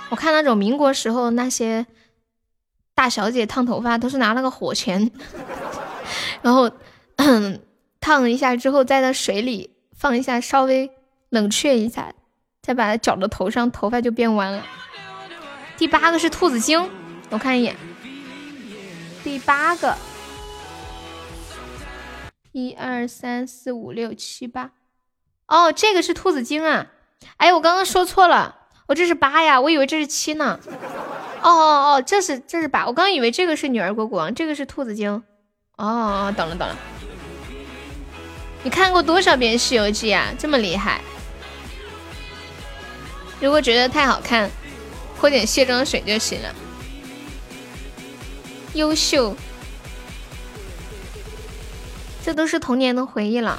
[0.10, 1.86] 我看那种民国时候那些
[2.96, 5.12] 大小姐烫头发，都是拿那个火钳，
[6.42, 6.72] 然后
[8.02, 10.90] 烫一下之后，在那水里放一下，稍微
[11.30, 12.12] 冷却一下，
[12.62, 14.66] 再把它绞到头上，头发就变弯了。
[15.78, 16.90] 第八个是兔子精，
[17.30, 17.76] 我看一眼，
[19.24, 19.96] 第八个，
[22.52, 24.72] 一二三四五六七八。
[25.46, 26.88] 哦，这个是兔子精啊！
[27.38, 28.56] 哎，我刚刚说错了，
[28.88, 30.60] 我这是八呀，我以为这是七呢。
[31.42, 35.24] 哦哦哦，这是这是八，我刚以为这个是女儿国国王，这个是兔子精。
[35.78, 36.76] 哦哦，懂了懂了。
[38.64, 40.34] 你看过多少遍《西游记》啊？
[40.38, 41.00] 这么厉害！
[43.40, 44.52] 如果觉得太好看，
[45.18, 46.54] 泼点卸妆水就行了。
[48.74, 49.34] 优秀，
[52.22, 53.58] 这都是童年的回忆了。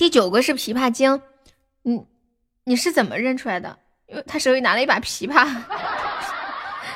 [0.00, 1.20] 第九个是琵琶精，
[1.82, 2.06] 你
[2.64, 3.78] 你是怎么认出来的？
[4.06, 5.46] 因为他手里拿了一把琵琶，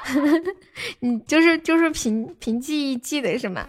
[1.00, 3.66] 你就是就是凭凭记忆记的是吗？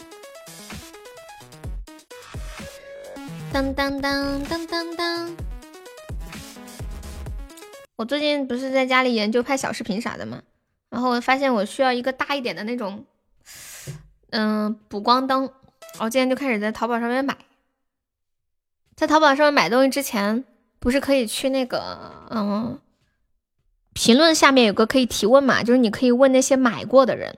[3.51, 5.35] 当当当当当当！
[7.97, 10.41] 我最近不是在家里研究拍小视频啥的吗？
[10.89, 13.03] 然后我发现我需要一个大一点的那种，
[14.29, 15.51] 嗯，补光灯。
[15.99, 17.35] 我今天就开始在淘宝上面买，
[18.95, 20.45] 在淘宝上面买东西之前，
[20.79, 22.79] 不是可以去那个嗯，
[23.93, 27.37] 评论下面有个可以提问嘛，就是你可以问那些买过的人。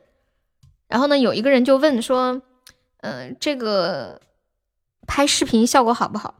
[0.87, 2.41] 然后呢，有一个人就问说，
[3.01, 4.21] 嗯，这个
[5.07, 6.35] 拍视频效果好不好？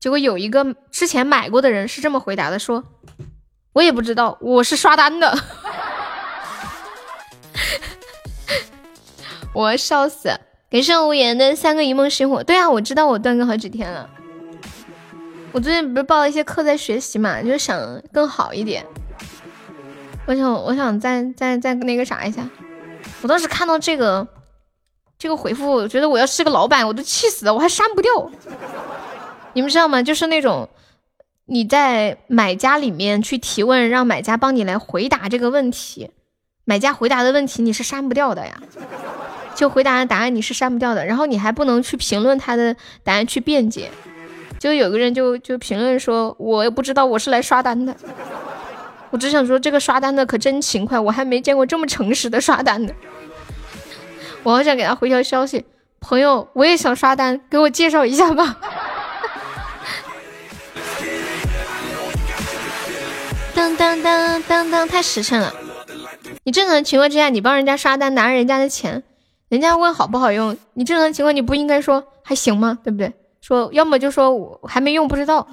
[0.00, 2.82] 结果有一个之前买过的人是这么回答的，说，
[3.74, 5.38] 我也不知道，我是刷单的。
[9.52, 10.28] 我笑死！
[10.70, 12.42] 感谢无言的三个一梦星火。
[12.42, 14.10] 对啊，我知道我断更好几天了。
[15.52, 18.84] 我最近不是报了一些课在学习嘛，就是想更好一点。
[20.26, 22.46] 我想，我想再再再那个啥一下。
[23.22, 24.26] 我当时看到这个
[25.18, 28.10] 这个回复，我觉得我要是个老板，我都气死了，我还删不掉。
[29.54, 30.02] 你们知道吗？
[30.02, 30.68] 就是那种
[31.46, 36.10] 你在买家里面去提问，让买家帮你来回答这个问题，
[36.64, 38.60] 买家回答的问题你是删不掉的呀。
[39.54, 43.90] 就回答的答案你是删不掉的，然后你还不能去评论他的答案去辩解。
[44.58, 47.94] 就有个人就就评论说，我也不知道我是来刷单的，
[49.10, 52.94] 我只想说这个刷单的可真勤快，我还没见过这么诚实的刷单的。
[54.42, 55.64] 我好想给他回条消息，
[56.00, 58.56] 朋友，我也想刷单，给我介绍一下吧。
[63.54, 65.52] 当当当当当，太实诚了。
[66.44, 69.02] 你正常情况之下，你帮人家刷单，拿人家的钱。
[69.48, 72.78] 人家问好不好用，你正常情况你不应该说还行吗？
[72.82, 73.12] 对不对？
[73.46, 75.46] 说要么就说我还没用不知道，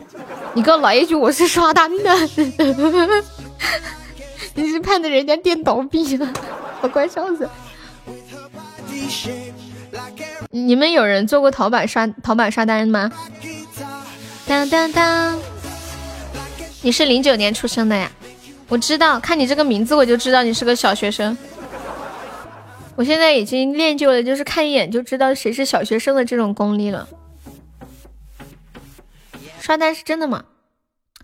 [0.55, 2.11] 你给我来一句我是刷单的，
[4.55, 6.27] 你是盼着人家店倒闭了，
[6.81, 7.47] 我快笑死。
[10.49, 13.11] 你们有人做过淘宝刷淘宝刷单吗？
[14.47, 15.37] 当当当，
[16.81, 18.11] 你是零九年出生的呀？
[18.69, 21.37] 我知道，看你这个名字我就知道你是个小学生。
[22.95, 27.07] 我现在已经练就了，就是看一眼就知道谁是小学生的这种功力了。
[29.63, 30.43] 刷单是真的吗？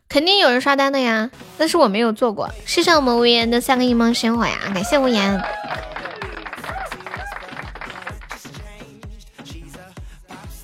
[0.07, 2.49] 肯定有人刷单的呀，但是我没有做过。
[2.66, 5.44] 谢谢我们无言的三个一梦生活呀，感谢无言。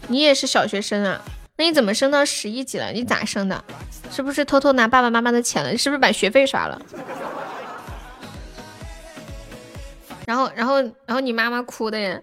[0.08, 1.22] 你也是小学生啊？
[1.58, 2.94] 那你怎么升到十一级了？
[2.94, 3.62] 你咋升的？
[4.10, 5.78] 是不是偷偷拿爸爸妈妈的钱了？
[5.78, 6.82] 是不是把学费刷了？
[10.26, 12.18] 然后，然后，然后你妈妈哭的呀，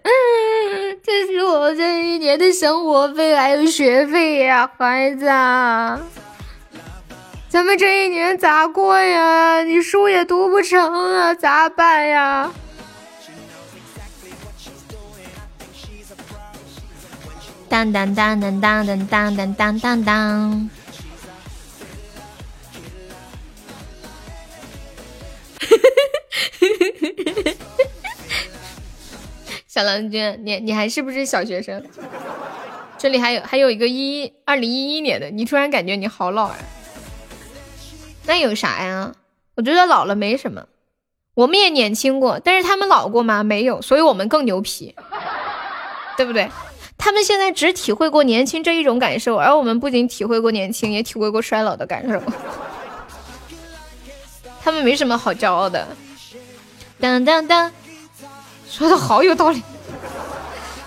[1.03, 5.99] 这是我这一年的生活费还有学费呀，孩子啊，
[7.49, 9.63] 咱们这一年咋过呀？
[9.63, 12.51] 你书也读不成啊，咋办呀？
[17.69, 20.69] 当当当当当当当当当当。
[29.73, 31.83] 小郎君，你你还是不是小学生？
[32.95, 36.55] 这里还有还有一个一二零一一年的，你突然感觉你好老啊？
[38.27, 39.11] 那有啥呀？
[39.55, 40.65] 我觉得老了没什么，
[41.33, 43.43] 我们也年轻过，但是他们老过吗？
[43.43, 44.93] 没有，所以我们更牛皮，
[46.17, 46.51] 对不对？
[46.95, 52.21] 他们现在只体会过年轻这一种感受，而我们不仅体会过年轻，也体会过衰老的感受。
[54.61, 55.87] 他们没什么好骄傲的。
[56.99, 57.71] 当当当。
[58.73, 59.61] 说的好有道理，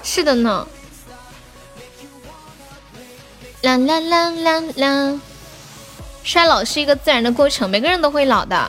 [0.02, 0.66] 是的呢。
[3.62, 5.20] 啦啦啦啦啦，
[6.24, 8.68] 衰老是一个自然的过程，每个人都会老的。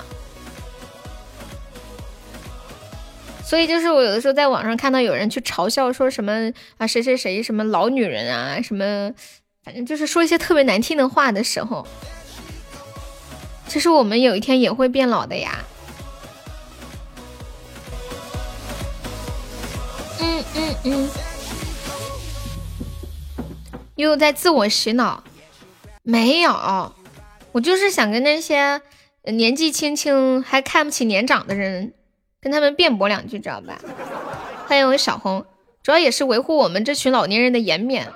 [3.44, 9.12] 所以就是我有的时候在网上看到有人去嘲笑说什么啊谁谁谁什么老女人啊什么，
[9.64, 11.88] 反正就是说一些特别难听的话的时候，
[13.68, 15.64] 其实我们有一天也会变老的呀。
[20.60, 21.10] 嗯嗯，
[23.96, 25.24] 又在自我洗脑？
[26.02, 26.94] 没有，
[27.52, 28.82] 我就是想跟那些
[29.26, 31.94] 年纪轻轻还看不起年长的人，
[32.42, 33.80] 跟他们辩驳两句，知道吧？
[34.66, 35.46] 欢迎我小红，
[35.84, 38.08] 主要也是维护我们这群老年人的颜面。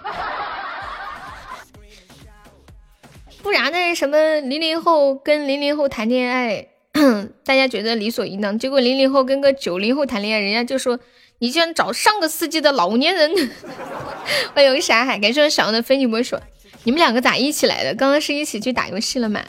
[3.44, 3.94] 不然呢？
[3.94, 6.70] 什么零零后跟零零后谈恋爱，
[7.46, 11.00] 大家觉得理所应当，结果零零后跟个九零后谈恋爱，人家就说。
[11.42, 13.32] 你居然找上个世纪的老年人！
[14.54, 16.38] 欢迎山海，感谢我小杨的非你莫属。
[16.84, 17.96] 你们两个咋一起来的？
[17.96, 19.44] 刚刚是一起去打游戏了吗？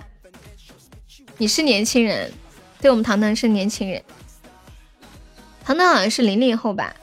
[1.37, 2.33] 你是年轻人，
[2.81, 4.03] 对我们糖糖是年轻人。
[5.67, 6.97] 糖糖好像是零零后吧？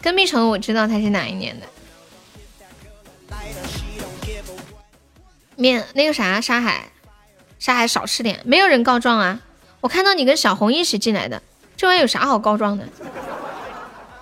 [0.00, 1.66] 跟蜜虫我知道他是哪一年的。
[5.54, 6.90] 面那个啥，沙海，
[7.60, 9.40] 沙海少吃点，没有人告状啊。
[9.80, 11.40] 我看到你跟小红一起进来的，
[11.82, 12.84] 这玩意有啥好告状的？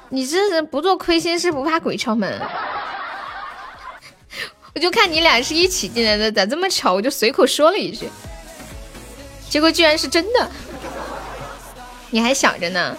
[0.09, 2.41] 你这是不做亏心事不怕鬼敲门？
[4.75, 6.95] 我就看你俩是一起进来的，咋这么巧？
[6.95, 8.09] 我就随口说了一句，
[9.51, 10.51] 结果居然是真的，
[12.09, 12.97] 你还想着呢？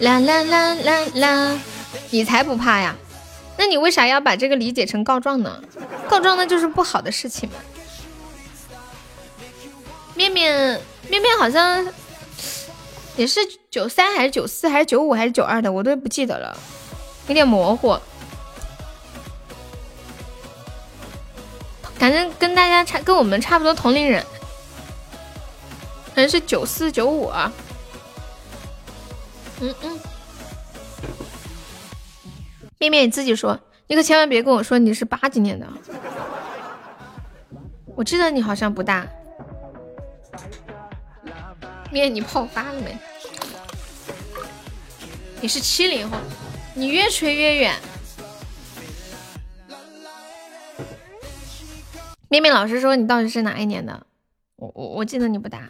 [0.00, 1.58] 啦啦啦啦啦，
[2.10, 2.94] 你才不怕呀？
[3.56, 5.58] 那你为啥要把这个理解成告状呢？
[6.06, 7.54] 告状那就是不好的事情嘛。
[10.14, 10.78] 面面
[11.08, 11.86] 面面好像
[13.16, 13.40] 也是
[13.70, 16.56] 九三还是九四还是九五还是九二的，我都不记得了，
[17.28, 17.98] 有点模糊。
[21.96, 24.24] 反正跟大家差，跟我们差不多同龄人，
[26.14, 27.52] 可能是九四九五啊。
[29.60, 30.00] 嗯嗯。
[32.78, 33.56] 面面你自己说，
[33.86, 35.66] 你可千万别跟我说你是八几年的。
[37.94, 39.06] 我记得你好像不大。
[41.92, 42.96] 面你泡发了没？
[45.42, 46.16] 你是七零后，
[46.74, 47.74] 你越吹越远。
[52.28, 54.06] 面面老师说你到底是哪一年的？
[54.56, 55.68] 我我我记得你不大。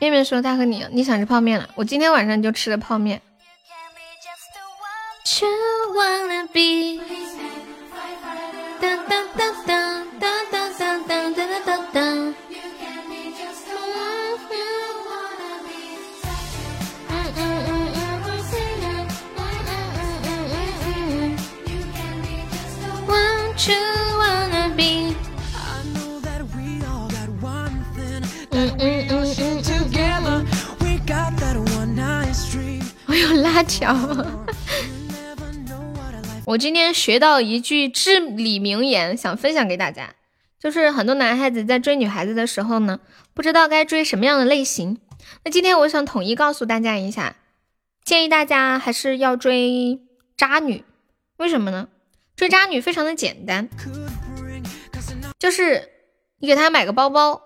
[0.00, 3.20] 面面说他和你你想吃泡面了，我今天晚上就吃的泡面。
[33.62, 33.94] 我有辣条。
[36.44, 40.14] 我今天学到一句至理名言，想分享给大家，
[40.58, 43.00] 就是很多男孩子在追女孩子的时候呢，
[43.32, 44.98] 不知道该追什么样的类型。
[45.44, 47.36] 那今天我想统一告诉大家一下，
[48.04, 50.00] 建议大家还是要追
[50.36, 50.84] 渣女。
[51.36, 51.88] 为什么呢？
[52.34, 53.68] 追渣女非常的简单，
[55.38, 55.88] 就是
[56.40, 57.40] 你给她买个包包，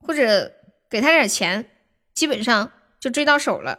[0.00, 0.52] 或者
[0.90, 1.64] 给她点钱，
[2.12, 2.70] 基本上
[3.00, 3.78] 就追到手了。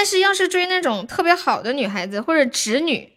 [0.00, 3.12] 但是要是追那种特别好的女孩子或者直女，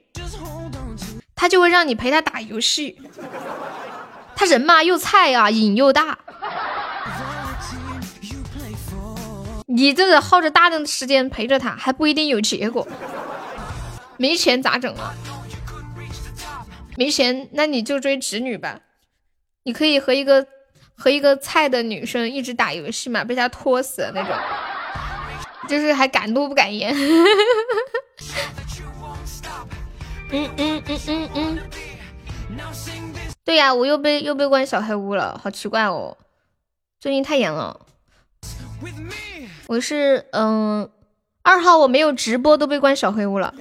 [1.34, 3.02] 他就会让你陪他打游戏。
[4.36, 6.20] 他人嘛又菜啊，瘾又大，
[9.66, 12.86] 你这个耗着大量的时间陪着他，还不一定有结果。
[14.18, 15.14] 没钱咋整啊？
[16.98, 18.82] 没钱，那你就追直女吧。
[19.64, 20.46] 你可以和一个
[20.96, 24.36] 和一个菜的女生一直打游戏嘛，被他拖死那种。
[25.68, 26.94] 就是还敢怒不敢言，
[30.32, 31.60] 嗯嗯嗯嗯嗯，
[33.44, 36.18] 对呀，我又被又被关小黑屋了，好奇怪哦，
[37.00, 37.80] 最近太严了。
[39.68, 40.90] 我是嗯
[41.42, 43.54] 二号，我没有直播都被关小黑屋了，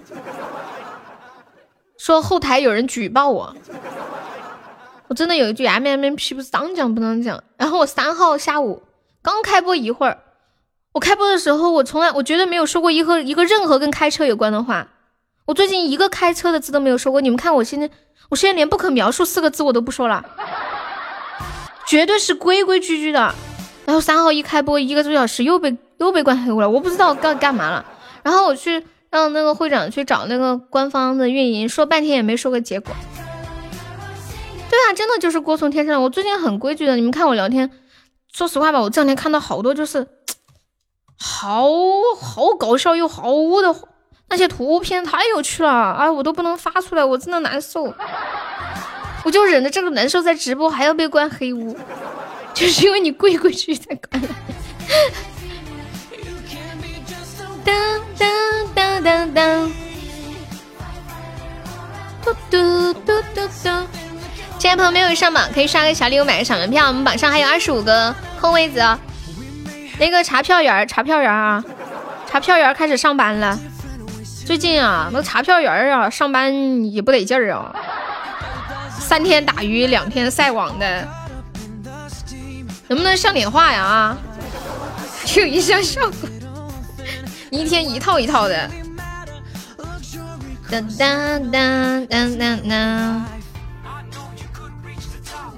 [1.96, 3.56] 说后台有人举报我，
[5.06, 7.42] 我真的有一句 M M P 不是当讲不能讲。
[7.56, 8.82] 然后我三号下午
[9.22, 10.18] 刚开播一会儿。
[10.92, 14.88] 我开播的时候，我从来我绝对没有说过一个一个任何跟开车有关的话。
[15.46, 17.20] 我最近一个开车的字都没有说过。
[17.20, 17.90] 你们看，我现在
[18.28, 20.24] 我现在连不可描述四个字我都不说了，
[21.86, 23.34] 绝对是规规矩矩的。
[23.84, 27.84] 然后三号一开播一个多小时又被又被关黑屋了，我不知道干干嘛了。
[28.22, 32.94] 然后我去让那个会长去找那个官方的运营，说半天也没说个结果。
[34.70, 36.02] 对啊，真的就是锅从天上。
[36.02, 37.68] 我最近很规矩的，你们看我聊天，
[38.32, 40.06] 说实话吧，我这两天看到好多就是。
[41.24, 41.70] 好
[42.20, 43.72] 好搞笑又好污的
[44.28, 47.94] 那些图片太有趣了，哎，我都不能发出来，我真的难受。
[49.22, 51.76] 我就忍着这个难受，在直播还要被关黑屋，
[52.52, 54.20] 就是因为你规规矩矩才关。
[57.64, 58.28] 当当
[58.74, 59.72] 当当当，
[62.24, 63.86] 嘟嘟嘟嘟嘟。
[64.58, 66.88] 亲爱的朋友没有上榜，可以刷个小礼物，买个小门票。
[66.88, 68.98] 我们榜上还有二十五个空位子哦。
[70.02, 71.64] 那个查票员，查票员啊，
[72.28, 73.56] 查票员开始上班了。
[74.44, 76.52] 最近啊，那查票员啊，上班
[76.92, 77.72] 也不得劲儿啊，
[78.98, 81.06] 三天打鱼两天晒网的，
[82.88, 84.18] 能不能像点话呀啊？
[85.36, 86.28] 有一下效果，
[87.52, 88.68] 一天一套一套的。
[90.68, 93.24] 哒哒哒哒哒哒，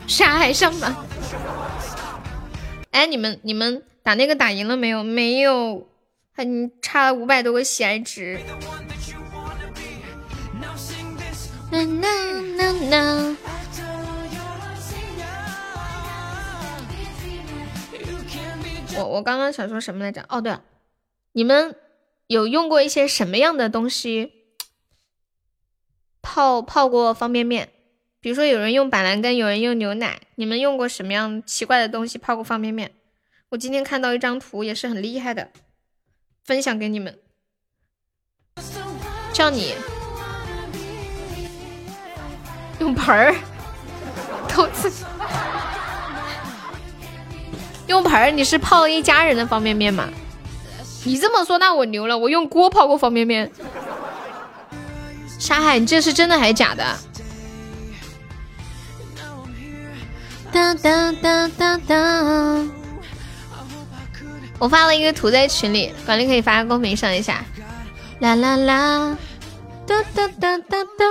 [0.06, 0.94] 啥还上班？
[2.90, 3.82] 哎，你们你们。
[4.04, 5.02] 打那个打赢了没有？
[5.02, 5.88] 没有，
[6.30, 6.46] 还
[6.82, 8.38] 差了五百多个喜爱值。
[18.96, 20.22] 我我刚刚想说什么来着？
[20.28, 20.62] 哦，对了，
[21.32, 21.74] 你们
[22.26, 24.32] 有用过一些什么样的东西
[26.20, 27.70] 泡泡过方便面？
[28.20, 32.92] 比如说有人用板蓝根，有人用牛奶，你们用过什么样奇怪的东西泡过方便面？
[33.54, 35.48] 我今天看到一张图，也是很厉害的，
[36.44, 37.16] 分享给你们。
[39.32, 39.76] 叫你
[42.80, 43.32] 用盆儿，
[44.48, 44.90] 投资
[47.86, 50.08] 用盆儿，你是泡一家人的方便面吗？
[51.04, 53.48] 你这么说，那我牛了，我用锅泡过方便面。
[55.38, 56.98] 沙海，你这是真的还是假的？
[60.50, 62.66] 哒哒哒哒哒！
[64.58, 67.44] 我发了一个图在群里，管理可以发公屏上一下。
[68.20, 69.16] 啦啦啦！
[69.86, 71.04] 哒哒哒哒哒！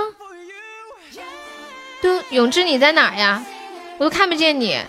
[2.02, 3.44] 嘟永志你在哪呀？
[3.98, 4.80] 我都看不见你。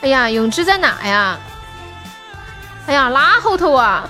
[0.00, 1.38] 哎呀，永志在哪呀？
[2.86, 4.08] 哎呀，拉后头啊！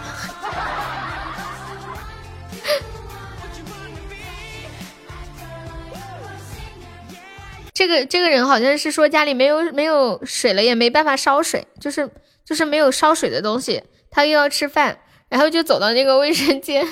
[7.75, 12.11] 这个这个人好像是说家里没有没有水了，也没办法烧水，就是
[12.45, 14.99] 就是没有烧水的东西，他又要吃饭，
[15.31, 16.87] 然后就走到那个卫生间，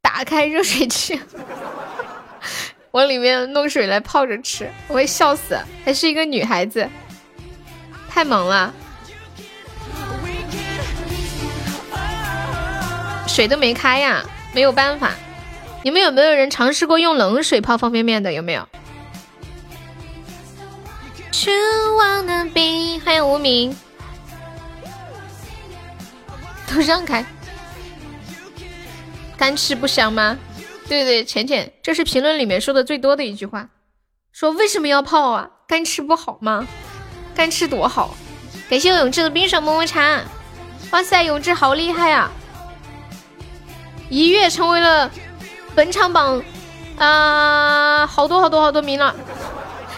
[0.00, 1.20] 打开热水器，
[2.92, 6.88] 往里面弄水来泡着吃，我会笑死，还是一个女孩子，
[8.08, 8.72] 太萌了，
[13.28, 14.24] 水都没开呀，
[14.54, 15.12] 没有办法，
[15.84, 18.32] 你们有没有人尝试过用冷水泡方便面的？
[18.32, 18.66] 有没有？
[23.04, 23.74] 欢迎无名，
[26.68, 27.24] 都让开，
[29.36, 30.38] 干吃不香吗？
[30.88, 33.70] 对对，浅浅，这是评论里面说的最多的一句话，
[34.30, 35.48] 说为什么要泡啊？
[35.66, 36.66] 干吃不好吗？
[37.34, 38.14] 干吃多好！
[38.68, 40.20] 感谢我永志的冰爽么么茶，
[40.90, 42.30] 哇塞，永志好厉害啊！
[44.10, 45.10] 一跃成为了
[45.74, 46.42] 本场榜
[46.98, 49.16] 啊，好多好多好多名了。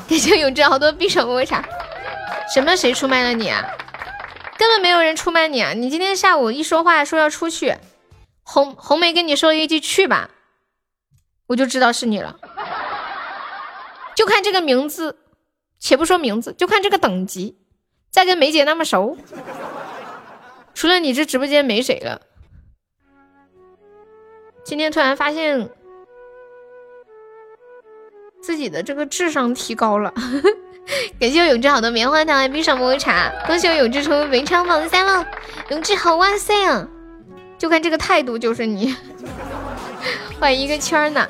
[0.08, 1.64] 感谢永志好多冰爽么么茶。
[2.52, 2.76] 什么？
[2.76, 3.64] 谁出卖了你啊？
[4.56, 5.72] 根本没有人出卖你啊！
[5.72, 7.76] 你今天下午一说话说要出去，
[8.42, 10.30] 红红梅跟你说了一句去吧，
[11.48, 12.38] 我就知道是你了。
[14.14, 15.18] 就看这个名字，
[15.80, 17.58] 且不说名字，就看这个等级，
[18.10, 19.18] 再跟梅姐那么熟，
[20.72, 22.20] 除了你这直播间没谁了。
[24.64, 25.68] 今天突然发现
[28.44, 30.12] 自己的这个智商提高了。
[31.18, 33.32] 感谢我永志好的棉花糖，冰爽抹茶。
[33.46, 35.26] 恭喜我永志成为文昌榜三了，
[35.70, 36.86] 永志好哇塞啊！
[37.56, 38.94] 就看这个态度就是你，
[40.38, 41.26] 换一个圈呢。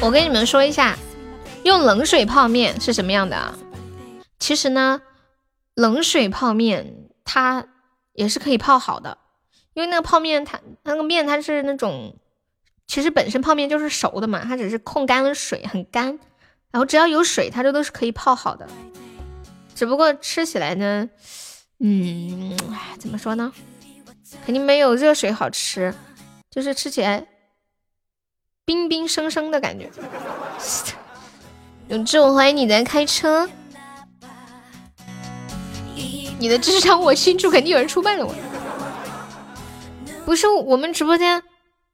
[0.00, 0.96] 我跟你们说一下，
[1.64, 3.52] 用冷水泡面是什么样的啊？
[4.38, 5.02] 其实呢，
[5.74, 7.66] 冷水泡面它
[8.14, 9.18] 也是可以泡好的。
[9.74, 12.14] 因为那个泡面，它那个面它是那种，
[12.86, 16.18] 其实本身泡面就是熟的嘛，它只是控干了水，很干，
[16.70, 18.68] 然后只要有水，它这都是可以泡好的。
[19.74, 21.08] 只不过吃起来呢，
[21.78, 22.54] 嗯，
[22.98, 23.52] 怎么说呢？
[24.44, 25.94] 肯定没有热水好吃，
[26.50, 27.26] 就是吃起来
[28.64, 29.90] 冰冰生生的感觉。
[31.88, 33.48] 永志，我怀疑你在开车，
[36.42, 38.34] 你的智商我清楚，肯定有人出卖了我。
[40.24, 41.40] 不是我们直播间，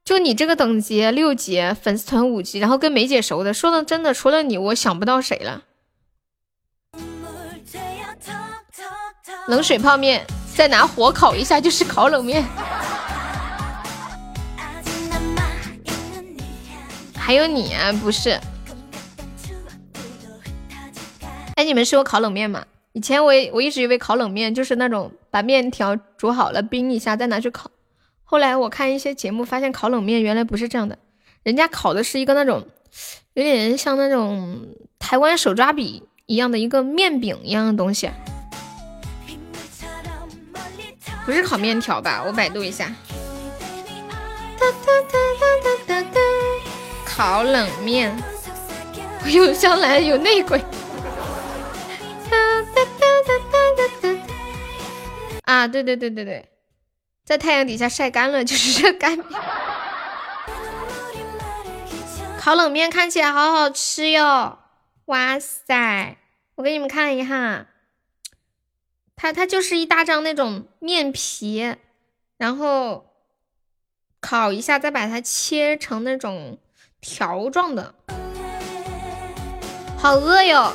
[0.03, 5.61] 就你这个等级六级，粉丝团五级，然后跟梅姐熟的，说的真的，除了你，我想不到谁了。
[9.47, 12.43] 冷水泡面，再拿火烤一下就是烤冷面。
[17.15, 18.39] 还有你啊，不是？
[21.55, 22.65] 哎，你们吃过烤冷面吗？
[22.93, 27.69] 以前我我一直以为烤冷面就是那种把面条煮好了冰一下再拿去烤。
[28.23, 30.97] 后来我看一些节目，发现烤冷面原来不是这样的，
[31.43, 32.65] 人家烤的是一个那种
[33.33, 34.67] 有点像那种
[34.97, 38.09] 台湾手抓饼一样的一个面饼一样的东西，
[41.25, 42.23] 不是烤面条吧？
[42.25, 42.93] 我百度一下，
[47.05, 48.15] 烤冷面，
[49.27, 50.63] 有香兰有内鬼，
[55.45, 56.49] 啊，对对对对对。
[57.25, 59.25] 在太阳底下晒干了就是热干面，
[62.39, 64.57] 烤冷面看起来好好吃哟！
[65.05, 66.17] 哇塞，
[66.55, 67.67] 我给你们看一下，
[69.15, 71.75] 它它就是一大张那种面皮，
[72.37, 73.13] 然后
[74.19, 76.57] 烤一下，再把它切成那种
[76.99, 77.93] 条状的。
[79.97, 80.73] 好饿哟！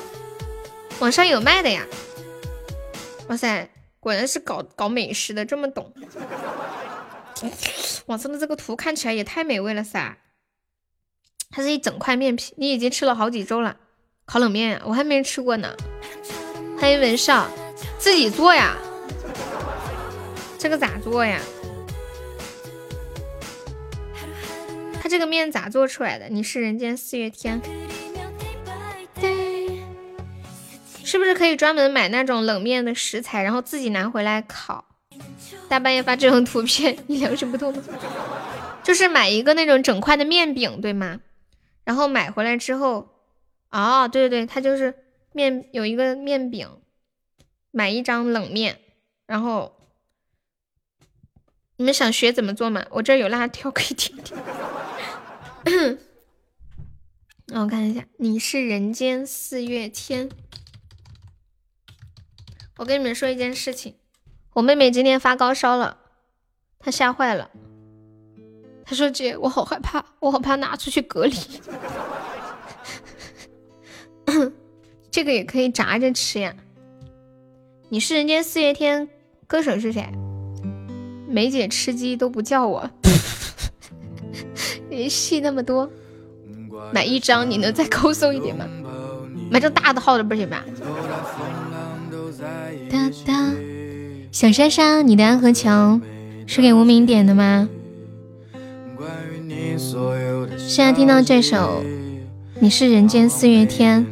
[1.05, 1.87] 网上有卖的呀。
[3.29, 3.69] 哇塞，
[4.01, 5.93] 果然是搞搞美食的，这么懂。
[8.07, 10.17] 网上的这个图看起来也太美味了噻！
[11.51, 13.77] 它是一整块面皮，你已经吃了好几周了。
[14.25, 15.77] 烤冷面，我还没吃过呢。
[16.81, 17.51] 欢迎文少，
[17.99, 18.75] 自己做呀？
[20.59, 21.39] 这个咋做呀？
[25.03, 26.31] 他这个面咋做出来的？
[26.31, 27.61] 你是人间四月天，
[31.15, 34.85] 是不是可以专门买那种冷面的食材，然后自己拿回来烤？
[35.69, 37.81] 大半夜发这种图片，你良心不痛吗？
[38.83, 41.21] 就是买一个那种整块的面饼，对吗？
[41.85, 43.11] 然后买回来之后，
[43.71, 44.93] 哦，对对对，它就是
[45.31, 46.69] 面有一个面饼，
[47.71, 48.81] 买一张冷面，
[49.29, 49.73] 然后
[51.77, 52.85] 你们想学怎么做吗？
[52.91, 54.37] 我这有辣条可以听听。
[57.47, 60.29] 让 我看一下，你是人间四月天。
[62.77, 63.95] 我跟你们说一件事情，
[64.55, 65.99] 我妹妹今天发高烧了，
[66.81, 67.51] 她吓坏了。
[68.85, 71.37] 她说：“姐，我好害怕，我好怕拿出去隔离。
[75.11, 76.55] 这个也可以炸着吃呀。”
[77.91, 79.09] 你是人间四月天，
[79.47, 80.07] 歌手是谁？
[81.29, 82.91] 梅姐吃鸡都不叫我。
[85.09, 85.89] 戏那么多，
[86.93, 88.69] 买一张你能再 抠搜一点吗？
[89.49, 90.65] 买张大的号的不行吧？
[92.91, 93.53] 哒哒，
[94.31, 96.01] 小莎莎，你的安和桥
[96.47, 97.69] 是给无名点的吗？
[100.57, 101.83] 现在听到这首
[102.61, 104.07] 《你是人间四月天》，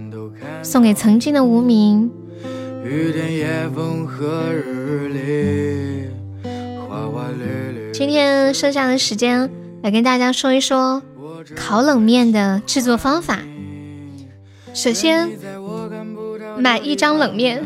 [0.65, 2.11] 送给曾经的无名。
[7.93, 9.51] 今天剩下的时间。
[9.83, 11.03] 来跟大家说一说
[11.57, 13.41] 烤冷面的制作方法。
[14.73, 15.29] 首先，
[16.57, 17.65] 买一张冷面，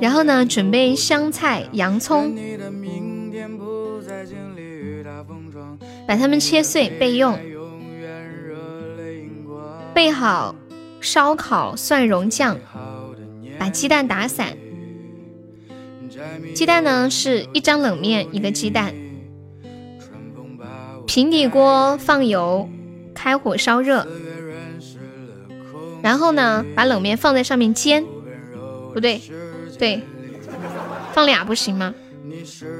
[0.00, 2.34] 然后呢，准备香菜、洋葱，
[6.06, 7.38] 把它们切碎备用。
[9.94, 10.54] 备好
[11.00, 12.56] 烧烤蒜蓉酱，
[13.58, 14.56] 把鸡蛋打散。
[16.54, 18.94] 鸡蛋呢是一张冷面一个鸡蛋，
[21.06, 22.68] 平底锅放油，
[23.14, 24.06] 开火烧热，
[26.02, 28.04] 然后呢把冷面放在上面煎，
[28.94, 29.20] 不对，
[29.78, 30.02] 对，
[31.12, 31.94] 放俩不行吗？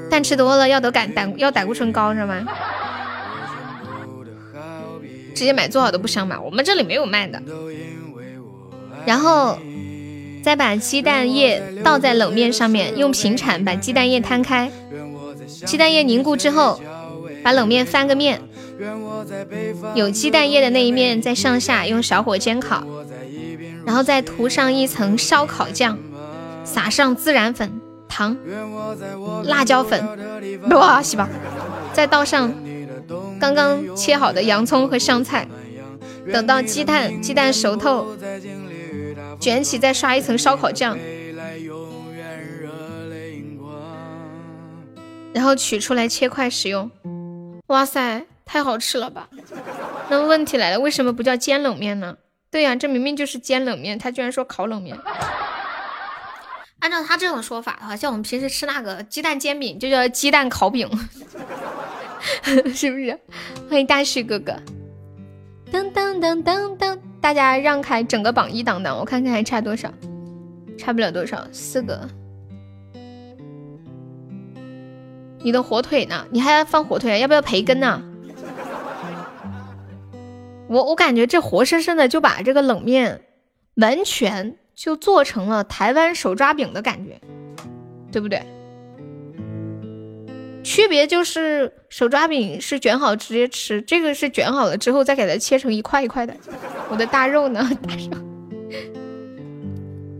[0.09, 2.45] 蛋吃多了要得胆胆要胆固醇高是吗？
[5.33, 6.39] 直接买做好的不香吗？
[6.39, 7.41] 我们这里没有卖的。
[9.05, 9.57] 然后。
[10.41, 14.71] 再把鸡蛋液倒在冷面上面，用平铲把鸡蛋液摊开。
[15.65, 16.79] 鸡蛋液凝固之后，
[17.43, 18.41] 把冷面翻个面，
[19.95, 22.87] 有鸡蛋液的那一面再上下用小火煎烤，
[23.85, 25.99] 然后再涂上一层烧烤酱，
[26.63, 28.35] 撒上孜然粉、糖、
[29.45, 30.03] 辣椒粉，
[30.71, 31.27] 哇西吧，
[31.93, 32.53] 再倒上
[33.39, 35.47] 刚刚切好的洋葱和香菜，
[36.31, 38.15] 等到鸡蛋鸡蛋熟透。
[39.39, 40.97] 卷起，再刷一层烧烤酱，
[45.31, 46.91] 然后取出来切块食用。
[47.67, 49.29] 哇塞，太好吃了吧！
[50.09, 52.17] 那么问题来了，为什么不叫煎冷面呢？
[52.51, 54.97] 对呀，这明明就是煎冷面，他居然说烤冷面。
[56.79, 60.89] 按照他这种说法的话，像我们平时吃那个鸡蛋煎饼，就叫鸡蛋烤饼，
[62.73, 63.19] 是不是？
[63.69, 64.53] 欢迎大旭哥哥。
[65.71, 66.97] 噔噔噔噔噔。
[67.21, 69.91] 大家让开，整个榜一当当，我看看还差多少，
[70.77, 72.09] 差不了多少，四个。
[75.41, 76.25] 你的火腿呢？
[76.31, 77.19] 你还要放火腿？
[77.19, 78.01] 要不要培根呢？
[80.69, 83.21] 我我感觉这活生生的就把这个冷面
[83.75, 87.19] 完全就做成了台湾手抓饼的感觉，
[88.13, 88.41] 对不对？
[90.63, 96.33] 区别就是手抓饼是卷好直接吃，这个是卷好了之后再给它切成一块一块的。
[96.89, 97.59] 我的大肉呢？
[97.85, 98.11] 大肉。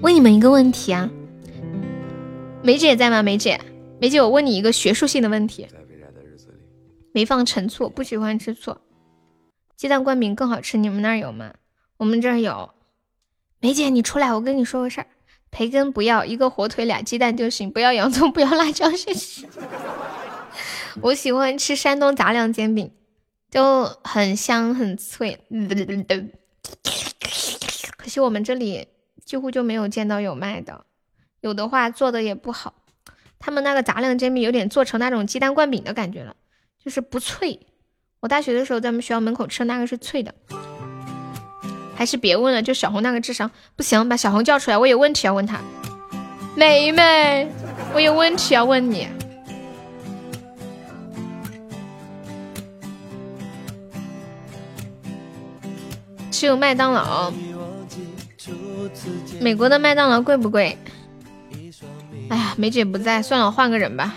[0.02, 1.10] 问你们一个问题啊，
[2.62, 3.24] 梅姐在吗？
[3.24, 3.62] 梅姐，
[4.02, 5.68] 梅姐，我问你一个学术性的问题。
[7.14, 8.76] 没放陈醋，不喜欢吃醋。
[9.78, 11.54] 鸡蛋灌饼更好吃，你们那儿有吗？
[11.96, 12.72] 我们这儿有。
[13.60, 15.08] 梅姐，你出来，我跟你说个事儿。
[15.52, 19.48] 培根不要，一个火腿俩鸡蛋就行，不要洋葱，不要辣椒，谢谢。
[21.02, 22.92] 我喜欢吃山东杂粮煎饼，
[23.50, 25.40] 就很香很脆。
[27.98, 28.88] 可惜我们这里
[29.26, 30.86] 几乎就没有见到有卖的，
[31.42, 32.76] 有的话做的也不好。
[33.40, 36.36] 他们那个杂粮煎饼有点做成那种鸡蛋灌饼的感觉了，
[36.84, 37.60] 就是不脆。
[38.20, 40.36] 我大学的时候在我们学校门口吃那个是脆的，
[42.00, 45.60] 还是别问了，就小红那个智商不行，把小红叫出来，我有问题要问她。
[46.56, 47.52] 梅梅，
[47.94, 49.06] 我有问题要问你。
[56.32, 57.34] 只有麦当劳，
[59.42, 60.78] 美国的麦当劳贵不贵？
[62.30, 64.16] 哎呀，梅姐不在，算了，换个人吧。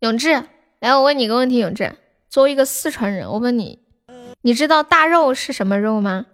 [0.00, 0.42] 永志，
[0.80, 1.94] 来，我问你个问题，永志，
[2.32, 3.78] 作为一个四川人，我问你，
[4.40, 6.24] 你知道大肉是什么肉吗？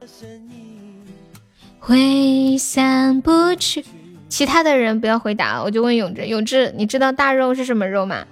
[1.80, 3.84] 挥散不去。
[4.28, 8.24] 其他的人不要回答，我就问永志，永志，你知道大肉是什么肉吗？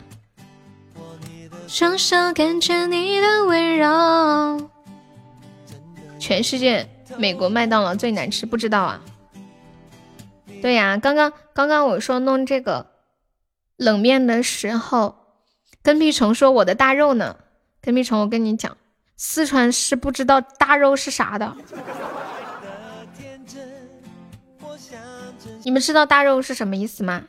[1.66, 4.70] 双手感觉你的温柔。
[6.20, 6.88] 全世界
[7.18, 9.02] 美国麦当劳最难吃，不知道啊？
[10.62, 12.86] 对呀，刚刚刚刚我说弄这个
[13.76, 15.16] 冷面的时候，
[15.82, 17.38] 跟屁虫说我的大肉呢。
[17.86, 18.76] 跟屁虫，我跟你讲，
[19.16, 21.56] 四川是不知道大肉是啥的。
[25.62, 27.22] 你们知道大肉是什么意思吗？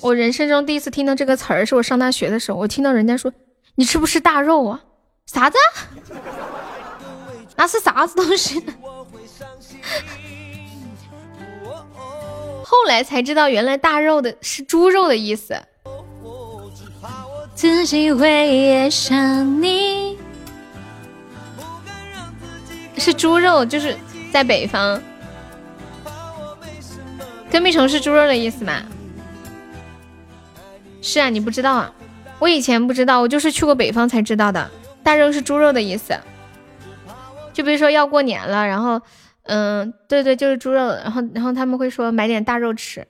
[0.00, 3.30] 我人生中第一次听到这个词儿，是我上大学的时候，我听到人家说
[3.76, 4.82] ：“你吃不吃大肉啊？”
[5.28, 5.58] 啥子？
[7.54, 8.64] 那是啥子东西？
[12.64, 15.62] 后来才知道，原来大肉的是猪肉的意思。
[17.62, 20.18] 自己会爱上你，
[22.98, 23.96] 是猪肉，就是
[24.32, 25.00] 在北方。
[27.48, 28.82] 跟屁虫是猪肉的意思吗？
[31.00, 31.92] 是啊，你不知道啊？
[32.40, 34.68] 我以前不知道，我就是去过北方才知道的。
[35.04, 36.18] 大肉是猪肉的意思。
[37.52, 39.00] 就比如说要过年了，然后，
[39.44, 43.06] 嗯，对对，就是猪肉，然后然后他们会说买点大肉吃，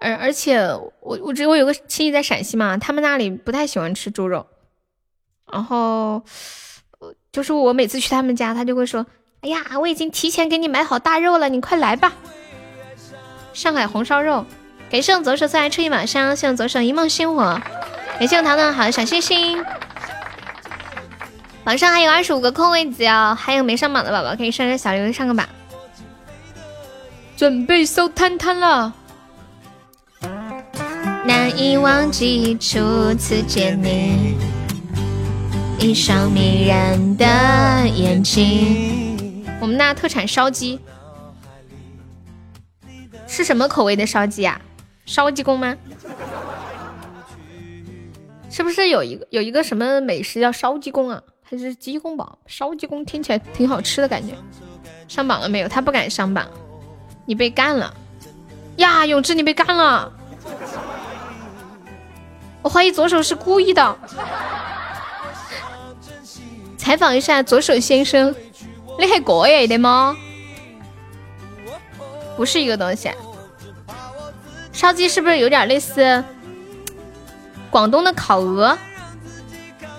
[0.00, 0.58] 而而且
[1.00, 4.46] 我我只我有个亲戚在陕西嘛，他们那里不太喜欢吃猪肉，
[5.52, 6.22] 然后，
[7.30, 9.04] 就是我每次去他们家，他就会说，
[9.42, 12.14] 哎呀，我已经提前给你买好大肉了，你快来吧。
[13.52, 14.46] 上海红烧肉，
[14.90, 17.60] 感谢我左手送来春意晚上，谢我左手一梦星火，
[18.18, 19.62] 感谢我糖糖好的小心心。
[21.62, 25.46] 榜上还有二十五个空位子哦，还有没上榜的宝宝可以上个小礼物上个榜。
[27.36, 28.94] 准备收摊摊了。
[31.30, 34.34] 难以忘记初次见你，
[35.78, 37.24] 一双迷人的
[37.86, 39.46] 眼睛。
[39.60, 40.80] 我们那特产烧鸡，
[43.28, 44.60] 是什么口味的烧鸡啊？
[45.06, 45.76] 烧鸡公吗？
[48.50, 51.22] 是不是有一个有一个什么美食叫烧鸡公啊？
[51.44, 54.34] 还是鸡公煲，烧鸡公听起来挺好吃的感觉。
[55.06, 55.68] 上榜了没有？
[55.68, 56.50] 他不敢上榜，
[57.24, 57.94] 你被干了
[58.78, 60.12] 呀，永志，你被干了。
[62.62, 63.96] 我怀疑左手是故意的。
[66.76, 68.34] 采访一下左手先生，
[68.98, 70.16] 你还过夜的吗？
[72.36, 73.10] 不是一个东西。
[74.72, 76.24] 烧鸡是不是有点类似
[77.70, 78.78] 广东的烤鹅？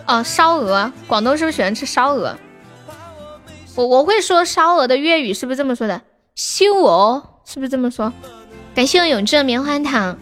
[0.08, 2.36] 哦，烧鹅，广东是不是喜欢吃烧鹅？
[3.76, 6.02] 我我会说烧鹅的粤语是不是这么说的？
[6.36, 8.12] 烧鹅是不是这么说？
[8.74, 10.18] 感谢我永志的棉花糖。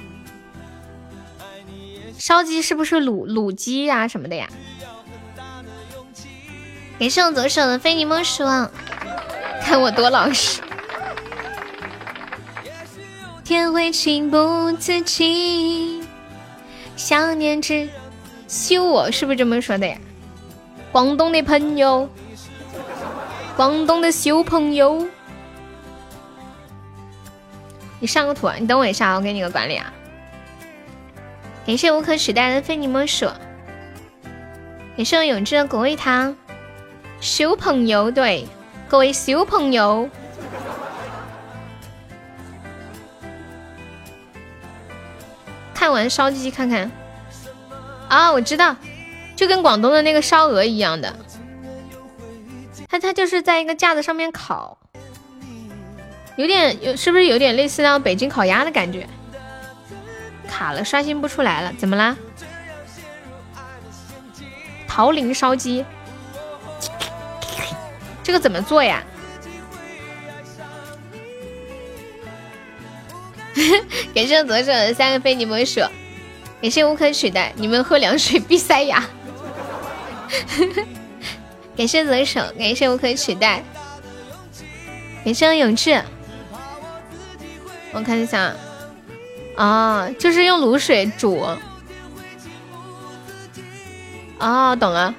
[2.20, 4.48] 烧鸡是不是卤卤鸡呀什么的呀？
[7.00, 8.44] 感谢我左手的非你莫属，
[9.64, 10.62] 看我多老实。
[13.46, 16.06] 天会情不自禁，
[16.98, 17.90] 想念之。
[18.50, 19.98] 修我是不是这么说的呀？
[20.92, 22.10] 广东的朋友，
[23.56, 25.08] 广东的小朋友，
[28.00, 28.56] 你上个图啊！
[28.60, 29.94] 你等我一下，我给你个管理啊！
[31.66, 33.28] 感谢无可取代的非你莫属，
[34.96, 36.36] 感谢我永志的果味糖，
[37.20, 38.48] 小朋友对。
[38.88, 40.10] 各位小朋友，
[45.76, 46.90] 看完烧鸡看看。
[48.08, 48.76] 啊，我知道，
[49.36, 51.16] 就跟广东的那个烧鹅一样的，
[52.88, 54.80] 它它就是在一个架子上面烤，
[56.36, 59.08] 有点有是不是有点类似那种北京烤鸭的感觉？
[60.50, 62.18] 卡了，刷新不出来了，怎么啦？
[64.88, 65.86] 桃林烧鸡，
[68.24, 69.04] 这个怎么做呀？
[74.16, 75.82] 感谢左手的三个非你莫属。
[76.62, 79.02] 感谢无可取代，你们喝凉水必塞牙。
[81.78, 83.64] 感谢左手，感谢无可取代，
[85.24, 86.04] 感谢永志，
[87.94, 88.54] 我看一下，
[89.60, 91.46] 啊，就是用卤水煮。
[94.40, 95.14] 哦，懂了。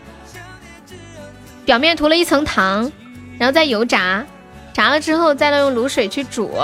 [1.66, 2.90] 表面涂了一层糖，
[3.38, 4.24] 然后再油炸，
[4.72, 6.54] 炸了之后再用卤水去煮。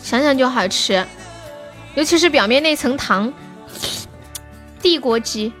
[0.00, 1.04] 想想就好吃，
[1.96, 3.32] 尤其是表面那层糖。
[4.80, 5.52] 地锅鸡，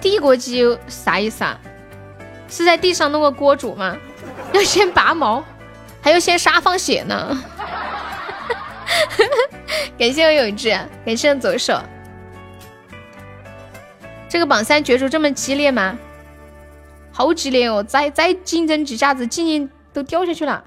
[0.00, 1.58] 地锅鸡啥意思啊？
[2.48, 3.96] 是在地上弄个锅煮吗？
[4.52, 5.44] 要先拔毛，
[6.02, 7.36] 还要先杀放血呢。
[9.98, 10.70] 感谢我永志，
[11.04, 11.80] 感谢左手。
[14.28, 15.98] 这个榜三角逐这么激烈吗？
[17.12, 17.82] 好激烈哦！
[17.82, 20.64] 再再竞争几下子，静静都掉下去了。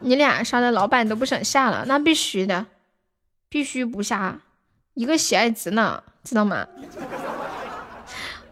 [0.00, 2.66] 你俩杀的老板都不想下了，那必须的，
[3.48, 4.40] 必须不下，
[4.94, 6.66] 一个喜爱值呢，知道吗？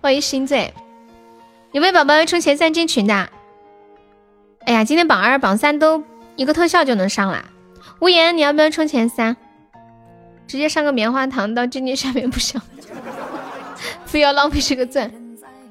[0.01, 0.73] 欢迎星仔，
[1.73, 3.29] 有没有宝宝要充前三进群的？
[4.69, 6.05] 哎呀，今天榜二、榜三都
[6.36, 7.43] 一个特效就能上啦。
[8.01, 9.35] 无言，你要不要充前三？
[10.47, 12.61] 直接上个棉花糖到静静下面不行。
[14.05, 15.11] 非要浪费这个钻，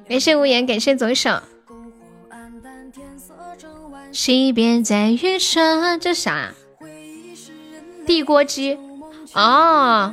[0.08, 1.40] 感谢无言，感谢左手。
[4.10, 6.52] 西边在渔船，这啥？
[8.04, 8.76] 地锅鸡
[9.32, 10.12] 哦。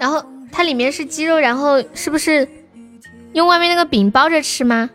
[0.00, 2.48] 然后它里面是鸡肉，然后是不是
[3.34, 4.88] 用外面那个饼包着吃吗？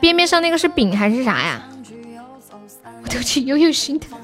[0.00, 1.62] 边边上那个是饼还是啥呀？
[3.02, 4.18] 我都去悠悠心疼。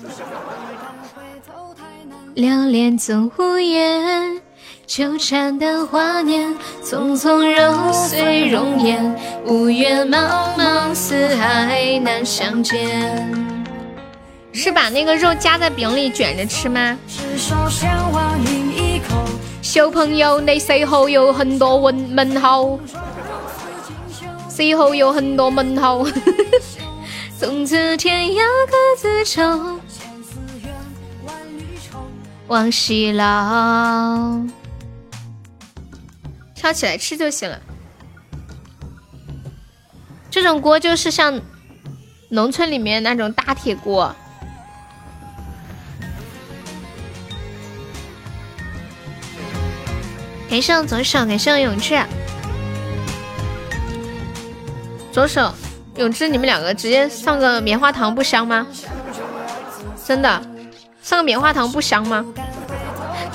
[2.35, 4.41] 流连总无言。
[4.87, 13.29] 纠缠的华年，匆匆揉碎容颜，五月茫茫，四海难相见。
[14.53, 16.97] 是把那个肉夹在饼里卷着吃吗？
[19.61, 22.79] 小朋友，你死后有很多问问号，
[24.57, 26.03] 死后有很多问号。
[27.39, 29.79] 从此天涯各自愁，
[32.47, 34.41] 往西老。
[36.55, 37.61] 挑起来吃就行了。
[40.31, 41.39] 这种锅就是像
[42.31, 44.17] 农村里面那种大铁锅。
[50.49, 52.03] 感谢我左手，感谢我永志。
[55.17, 55.51] 左手，
[55.95, 58.67] 永志，你们两个直接上个棉花糖不香吗？
[60.07, 60.29] 真的，
[61.03, 62.23] 上个棉花糖不香吗？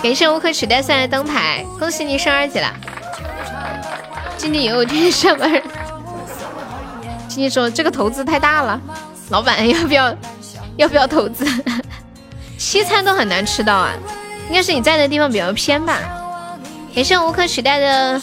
[0.04, 2.72] 感谢无可取代赛的灯牌，恭喜你升二级了。
[4.38, 5.52] 今天也有天天上班，
[7.28, 8.80] 今天说这个投资太大了，
[9.32, 10.16] 老板要不要
[10.78, 11.44] 要不要投资？
[12.60, 13.92] 西餐都很难吃到啊，
[14.50, 15.98] 应该是你在的地方比较偏吧。
[16.94, 18.22] 感谢无可取代的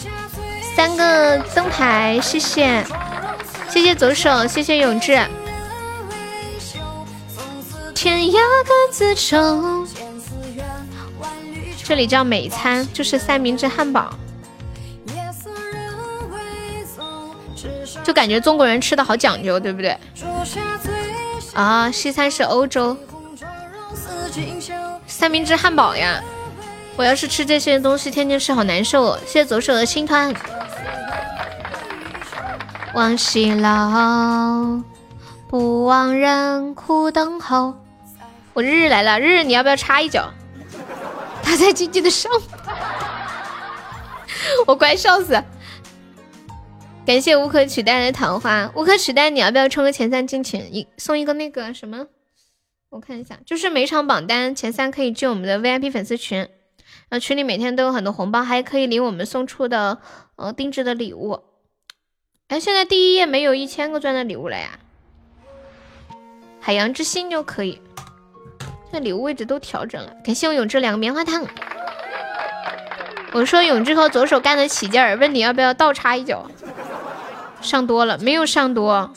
[0.76, 2.84] 三个灯牌，谢谢
[3.68, 5.18] 谢谢左手，谢谢永志。
[7.94, 8.32] 天涯
[8.64, 9.86] 各自愁，
[11.84, 14.12] 这里叫美餐，就是三明治汉堡。
[18.04, 19.96] 就感觉中国人吃的好讲究，对不对？
[21.54, 22.96] 啊，西餐是欧洲
[25.06, 26.22] 三明治汉堡呀！
[26.96, 29.18] 我要是吃这些东西，天天吃好难受。
[29.26, 30.32] 谢谢左手的心团。
[32.98, 34.82] 往西老，
[35.46, 37.72] 不忘人苦等候。
[38.54, 40.28] 我日日来了，日日你要不要插一脚？
[41.40, 42.28] 他在静静的上，
[44.66, 45.40] 我快笑死。
[47.06, 50.60] 感谢无可取代的桃花，无可取代，你要不要冲个前三进群？
[50.74, 52.08] 一送一个那个什么？
[52.90, 56.48] 我看一下，就是每场榜单前三可以进我们的 VIP 粉丝群，
[57.10, 59.98] 呃，群里每天都有很多红包，还可以领我们送出的
[60.34, 61.44] 呃定制的礼物。
[62.48, 64.78] 哎，现在第一页没有一千个钻的礼物了呀？
[66.60, 67.80] 海洋之心就可以，
[68.90, 70.14] 那礼物位置都调整了。
[70.24, 71.46] 感谢我永志两个棉花糖。
[73.32, 76.50] 我说永志和左手干得起劲儿，问你要不要倒插一脚？
[77.60, 79.12] 上多了没有上多，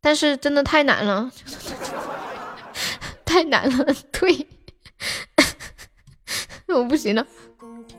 [0.00, 1.30] 但是真的太难了，
[3.24, 4.46] 太难了，对，
[6.68, 7.26] 我不行了，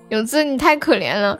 [0.10, 1.40] 永志你太可怜了，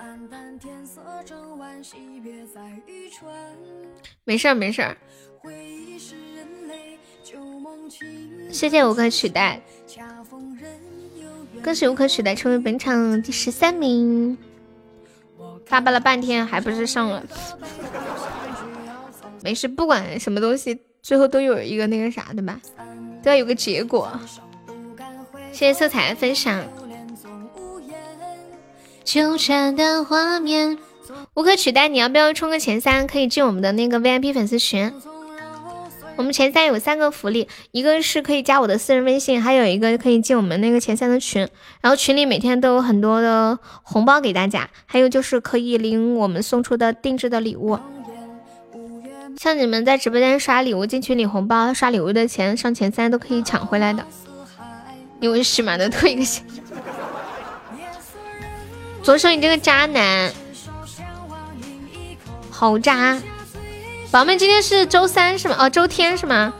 [4.30, 4.96] 没事儿没事儿，
[8.52, 9.60] 谢谢无可取代，
[11.64, 14.38] 更是无可取代成为本场第十三名。
[15.66, 17.24] 发巴了半天还不是上了，
[19.42, 22.62] 没事，不管什么东西，最后都有一个那个啥的吧，
[23.24, 24.12] 都要有个结果。
[25.52, 26.64] 谢谢色彩的分享。
[29.04, 30.78] 纠缠的画面，
[31.34, 33.08] 无可取代，你要不要冲个前三？
[33.08, 34.94] 可以进我们的那个 VIP 粉丝群。
[36.16, 41.48] 我们前三有三个福利，一个是可以加我的私人微信，还有一个可以进我们那个前三的群。
[41.80, 47.80] 然后群里每天都有很多的红包给大家，还有就是可以领我们送出的定制的礼物。
[49.38, 54.06] 像你们在直播间刷礼物进群领红包，刷礼物的钱上前三都可以抢回来的。
[55.22, 56.44] 因为是嘛，能退一个钱。
[59.02, 60.30] 左手，你这个渣男，
[62.60, 63.18] 好渣！
[64.12, 65.56] 宝妹，今天是周三是吗？
[65.58, 66.54] 哦，周天是吗？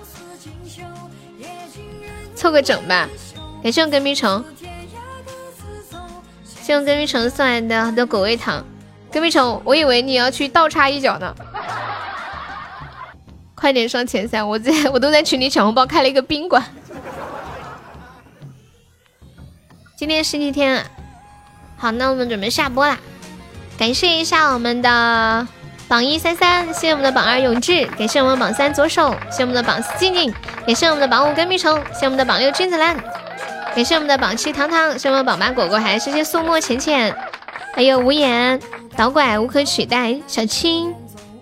[2.34, 3.10] 凑个整吧。
[3.62, 4.42] 感谢我跟屁虫，
[6.46, 8.66] 谢我跟屁虫送来的很多果味糖。
[9.12, 11.36] 跟屁虫，我以为你要去倒插一脚呢。
[13.54, 16.64] 快点上前三，我在 我都在群里抢红包，开了一个宾馆。
[19.98, 20.86] 今天星期天，
[21.76, 22.98] 好，那我们准备下播啦。
[23.78, 25.46] 感谢一下我们的
[25.90, 30.32] 榜一三三，谢谢我们的榜二永志，感谢我们榜三左手，谢谢我们的榜四静静，
[30.64, 32.96] 感谢我们的榜五跟蜜虫，谢谢我们的榜六君子兰，
[33.76, 37.12] 感谢我们的榜七糖糖，谢谢我们榜八果果，还有谢谢素墨浅浅，
[37.74, 38.60] 还有无言
[38.96, 40.94] 导拐无可取代小青，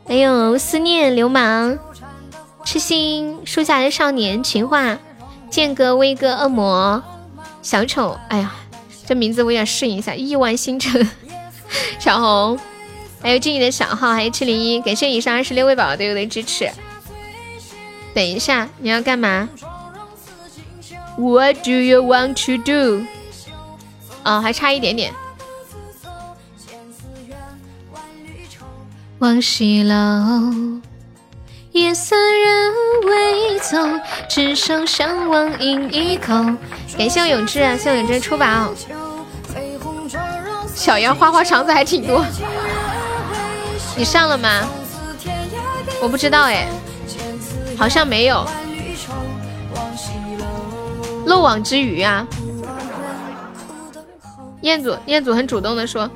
[0.07, 1.77] 还有思念流氓
[2.63, 4.97] 痴心树下的少年情话
[5.49, 7.03] 剑哥威哥恶魔。
[7.61, 8.55] 小丑，哎呀，
[9.05, 10.15] 这名字我也适应一下。
[10.15, 11.05] 亿万星辰，
[11.99, 12.57] 小红，
[13.21, 16.69] 还有静怡的小号，还有七零一，感谢以上二十六位宝宝对我的支持。
[18.13, 19.49] 等一下，你要干嘛
[21.17, 23.05] ？What do you want to do？
[24.23, 25.13] 哦，还差一点点。
[29.19, 29.95] 往西楼。
[31.71, 32.73] 夜色人
[33.03, 33.77] 未走，
[34.27, 36.33] 只剩相望饮一口。
[36.97, 38.73] 感谢我永志啊，谢我永志出宝。
[40.73, 42.25] 小杨花花肠子还挺多，
[43.97, 44.67] 你上了吗？
[46.01, 46.67] 我不知道哎，
[47.77, 48.45] 好像没有。
[51.25, 52.25] 漏网之鱼啊！
[54.61, 56.09] 彦祖，彦祖很主动的说：“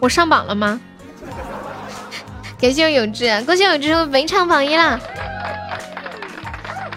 [0.00, 0.80] 我上榜了吗？”
[2.58, 4.98] 感谢我永志，恭喜永志成为本场榜一啦！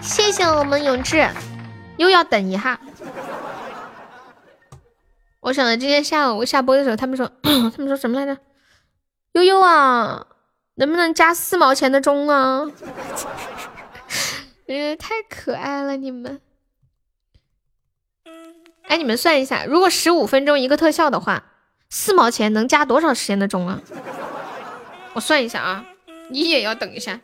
[0.00, 1.28] 谢谢我们永志，
[1.96, 2.78] 又要等一下。
[5.40, 8.40] 我想着今天下午我下播的时候，他们说 他们说什么来着？
[9.34, 10.26] 悠悠啊，
[10.76, 12.70] 能不能加四毛钱的钟啊？
[14.66, 16.40] 嗯，太可爱了你们。
[18.82, 21.50] 哎，你们算一下，如果十五分钟一个特效的话，
[21.90, 23.80] 四毛钱能加多少时间的钟啊？
[25.14, 25.84] 我算一下啊，
[26.30, 27.20] 你也要等一下。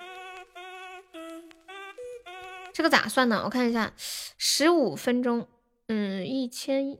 [2.73, 3.43] 这个咋算呢？
[3.45, 3.93] 我看一下，
[4.37, 5.47] 十五分钟，
[5.87, 6.99] 嗯，一千一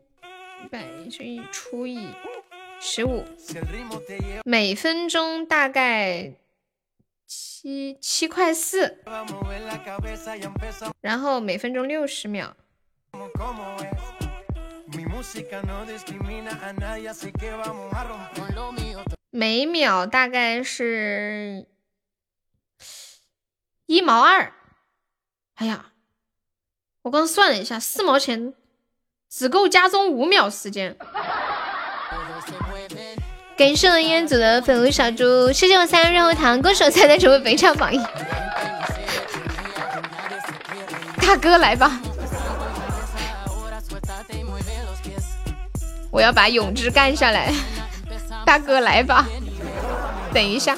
[0.71, 2.07] 百乘以除以
[2.83, 3.25] 十五，
[4.45, 6.33] 每分钟大概
[7.27, 9.05] 七七块四，
[11.03, 12.57] 然后每分钟六十秒。
[19.31, 21.67] 每秒大概是
[23.87, 24.53] 一毛二。
[25.57, 25.93] 哎呀，
[27.03, 28.55] 我刚算了一下，四毛钱
[29.29, 30.97] 只够加钟五秒时间。
[33.61, 38.01] 感谢我烟祖的粉红小猪，谢谢我三个润喉糖，歌手才能成为本场榜一。
[41.21, 42.01] 大哥来吧，
[46.11, 47.53] 我要把永志干下来。
[48.47, 49.27] 大哥来吧，
[50.33, 50.75] 等一下，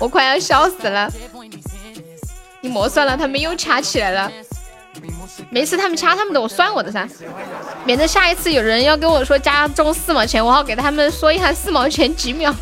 [0.00, 1.12] 我快要笑死了。
[2.62, 4.32] 你莫算了，他们又掐起来了。
[5.50, 7.08] 没事，他们掐他们的，我算我的噻，
[7.84, 12.54] 免得下一次有人要跟我说加中四毛钱，我好给他们说一下四毛钱几秒。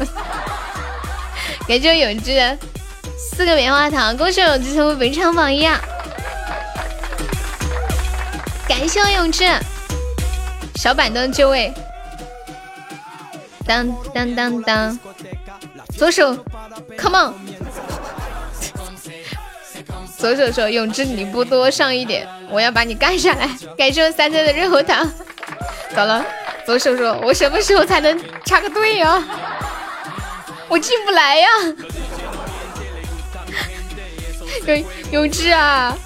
[1.67, 2.59] 感谢我永志
[3.19, 5.81] 四个棉花糖，恭喜永志成为本场榜一啊！
[8.69, 9.45] 感谢我永志
[10.77, 11.75] 小板凳就位。
[13.67, 14.99] 当当当当，
[15.97, 16.37] 左手
[16.97, 17.35] ，come on，
[20.27, 23.49] 左手说永志你不多上一点，我要把你干下来。
[23.79, 25.09] 感谢我三菜的热喉糖，
[25.95, 26.27] 走了。
[26.65, 29.23] 左手说，我什么时候才能插个队呀？
[30.67, 31.49] 我进不来呀。
[34.67, 35.97] 永永志啊，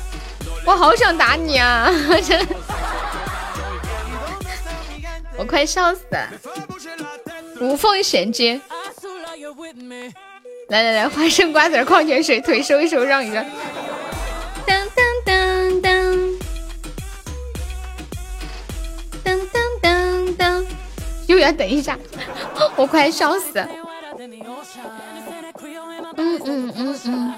[0.66, 1.88] 我好想打你啊！
[5.38, 6.28] 我快笑死了。
[7.58, 8.60] 无缝衔接，
[10.68, 13.42] 来来来，花生瓜子矿泉水，腿收一收，让一让。
[21.52, 21.98] 等一下，
[22.76, 23.68] 我快笑死了。
[26.16, 27.34] 嗯嗯嗯嗯。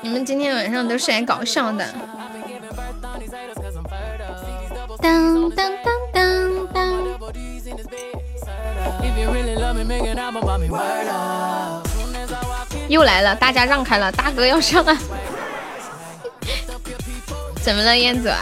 [0.00, 1.86] 你们今天晚上都是来搞笑的。
[5.00, 6.90] 当当当当当。
[12.88, 14.96] 又来了，大家让开了，大哥要上了。
[17.62, 18.32] 怎么了，燕子？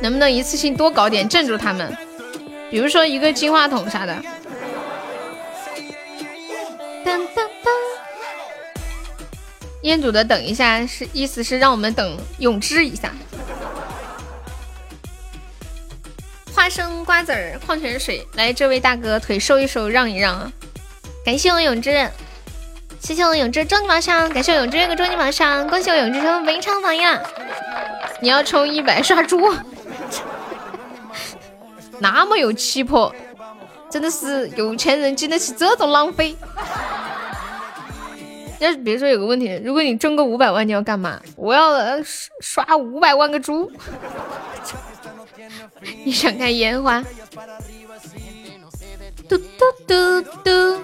[0.00, 1.96] 能不能一次性多搞点，镇住他们？
[2.70, 4.22] 比如说一个金话筒啥的。
[9.82, 13.12] 烟组的等一下是意思是让我们等永志一下。
[16.54, 20.52] 花生瓜子儿矿泉水，来，这位大哥腿收一收，让一让啊！
[21.24, 22.08] 感谢我永志，
[23.00, 27.20] 谢谢我永志终极宝箱，感谢我永志这个终极宝箱，恭喜我永志成为文昌榜样。
[28.22, 29.52] 你要充一百刷猪，
[31.98, 33.12] 那么有气魄，
[33.90, 36.36] 真的是有钱人经得起这种浪费。
[38.60, 41.20] 要是比如说有个问题，如果你中个五百万，你要干嘛？
[41.34, 42.00] 我要
[42.40, 43.68] 刷五百万个猪。
[46.04, 47.02] 你想看烟花？
[49.28, 49.44] 嘟嘟
[49.84, 50.80] 嘟嘟。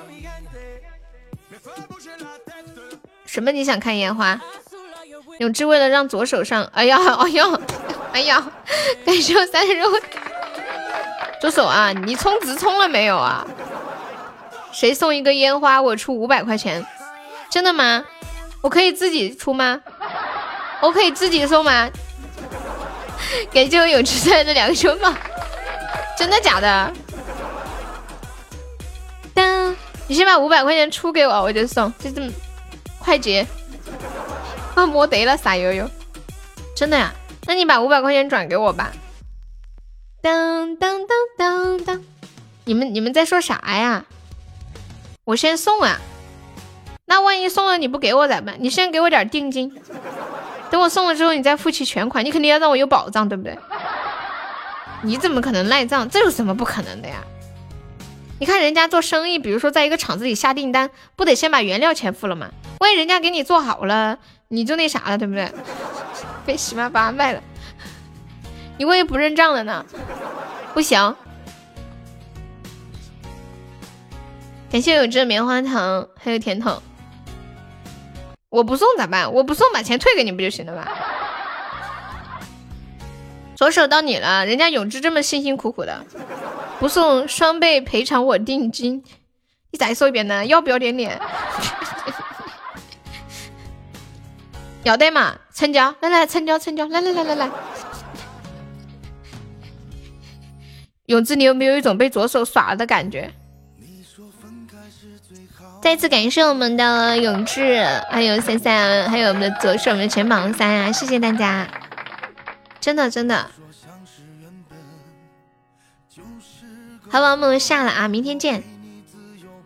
[3.26, 3.52] 什么？
[3.52, 4.41] 你想看烟花？
[5.39, 7.44] 永志为了让左手上，哎呀，哎呀，
[8.12, 8.44] 哎呀，
[9.05, 9.92] 感谢我三十五。
[11.41, 13.47] 左手啊，你充值充了没有啊？
[14.73, 16.84] 谁送一个烟花，我出五百块钱。
[17.49, 18.05] 真的吗？
[18.60, 19.81] 我可以自己出吗？
[20.81, 21.89] 我可以自己送吗？
[23.52, 25.12] 感谢我有吃菜的两个熊宝，
[26.17, 26.92] 真的假的？
[29.33, 29.75] 当，
[30.08, 32.28] 你先把五百块钱出给我，我就送，就这么
[32.99, 33.47] 快捷。
[34.78, 35.90] 啊，没得了，傻悠悠，
[36.76, 37.12] 真的呀？
[37.47, 38.92] 那你把五百块钱转给我吧。
[40.23, 42.05] 当当当当当，
[42.65, 44.05] 你们你们在说啥呀？
[45.24, 45.98] 我先送啊。
[47.07, 48.55] 那万一送了你不给我咋办？
[48.60, 49.74] 你先给我点定金。
[50.70, 53.58] 等我送了之后，你再付齐全款，你肯定要让我有保障，对不对？
[55.02, 56.08] 你怎么可能赖账？
[56.08, 57.16] 这有什么不可能的呀？
[58.39, 62.50] 你看人家做生意，比如说在一个厂子里下订单，不得先把原料钱付了吗？
[62.78, 65.52] 万一人家给你做好了，你就那啥了，对不对？
[66.46, 67.42] 被喜妈八卖了，
[68.78, 69.84] 你万一不认账了呢？
[70.72, 71.14] 不行。
[74.70, 76.82] 感谢有这棉花糖，还有甜筒。
[78.48, 79.30] 我不送咋办？
[79.30, 80.88] 我不送把钱退给你不就行了吗？
[83.54, 86.06] 左手到你了，人家永志这么辛辛苦苦的，
[86.78, 89.04] 不送双倍赔偿我定金。
[89.72, 90.46] 你再说一遍呢？
[90.46, 91.20] 要不要点脸？
[94.89, 95.36] 要得嘛？
[95.52, 95.94] 成交！
[96.00, 96.86] 来来，成交成交！
[96.86, 97.50] 来来来来来。
[101.07, 103.33] 永志，你有没有一种被左手耍了的感觉？
[105.81, 110.91] 再次感谢我们的永志，还有三三，还有我们的左手，我们的全榜三啊！
[110.91, 111.68] 谢谢大家，
[112.81, 113.50] 真的真的。
[117.10, 118.62] 好宝们下了啊，明天见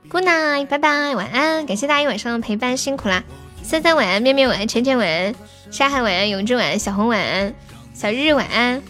[0.09, 3.25] ，Good night，拜拜，晚安，感谢大家一晚上的陪伴，辛苦啦！
[3.63, 5.35] 三三晚安，面面晚安，浅浅晚安，
[5.71, 7.55] 沙海晚安，永志晚安，小红晚安，
[7.95, 8.83] 小日日晚安。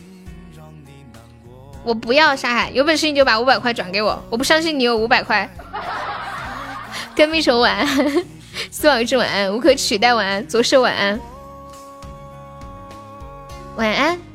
[1.85, 5.49] 我不要沙海，有本事你就把五百块转给我，我不相信你有五百块。
[7.15, 7.87] 跟蜜手晚安，
[8.71, 11.21] 苏老师晚安，无可取代晚安，左手晚安，
[13.77, 14.32] 晚安。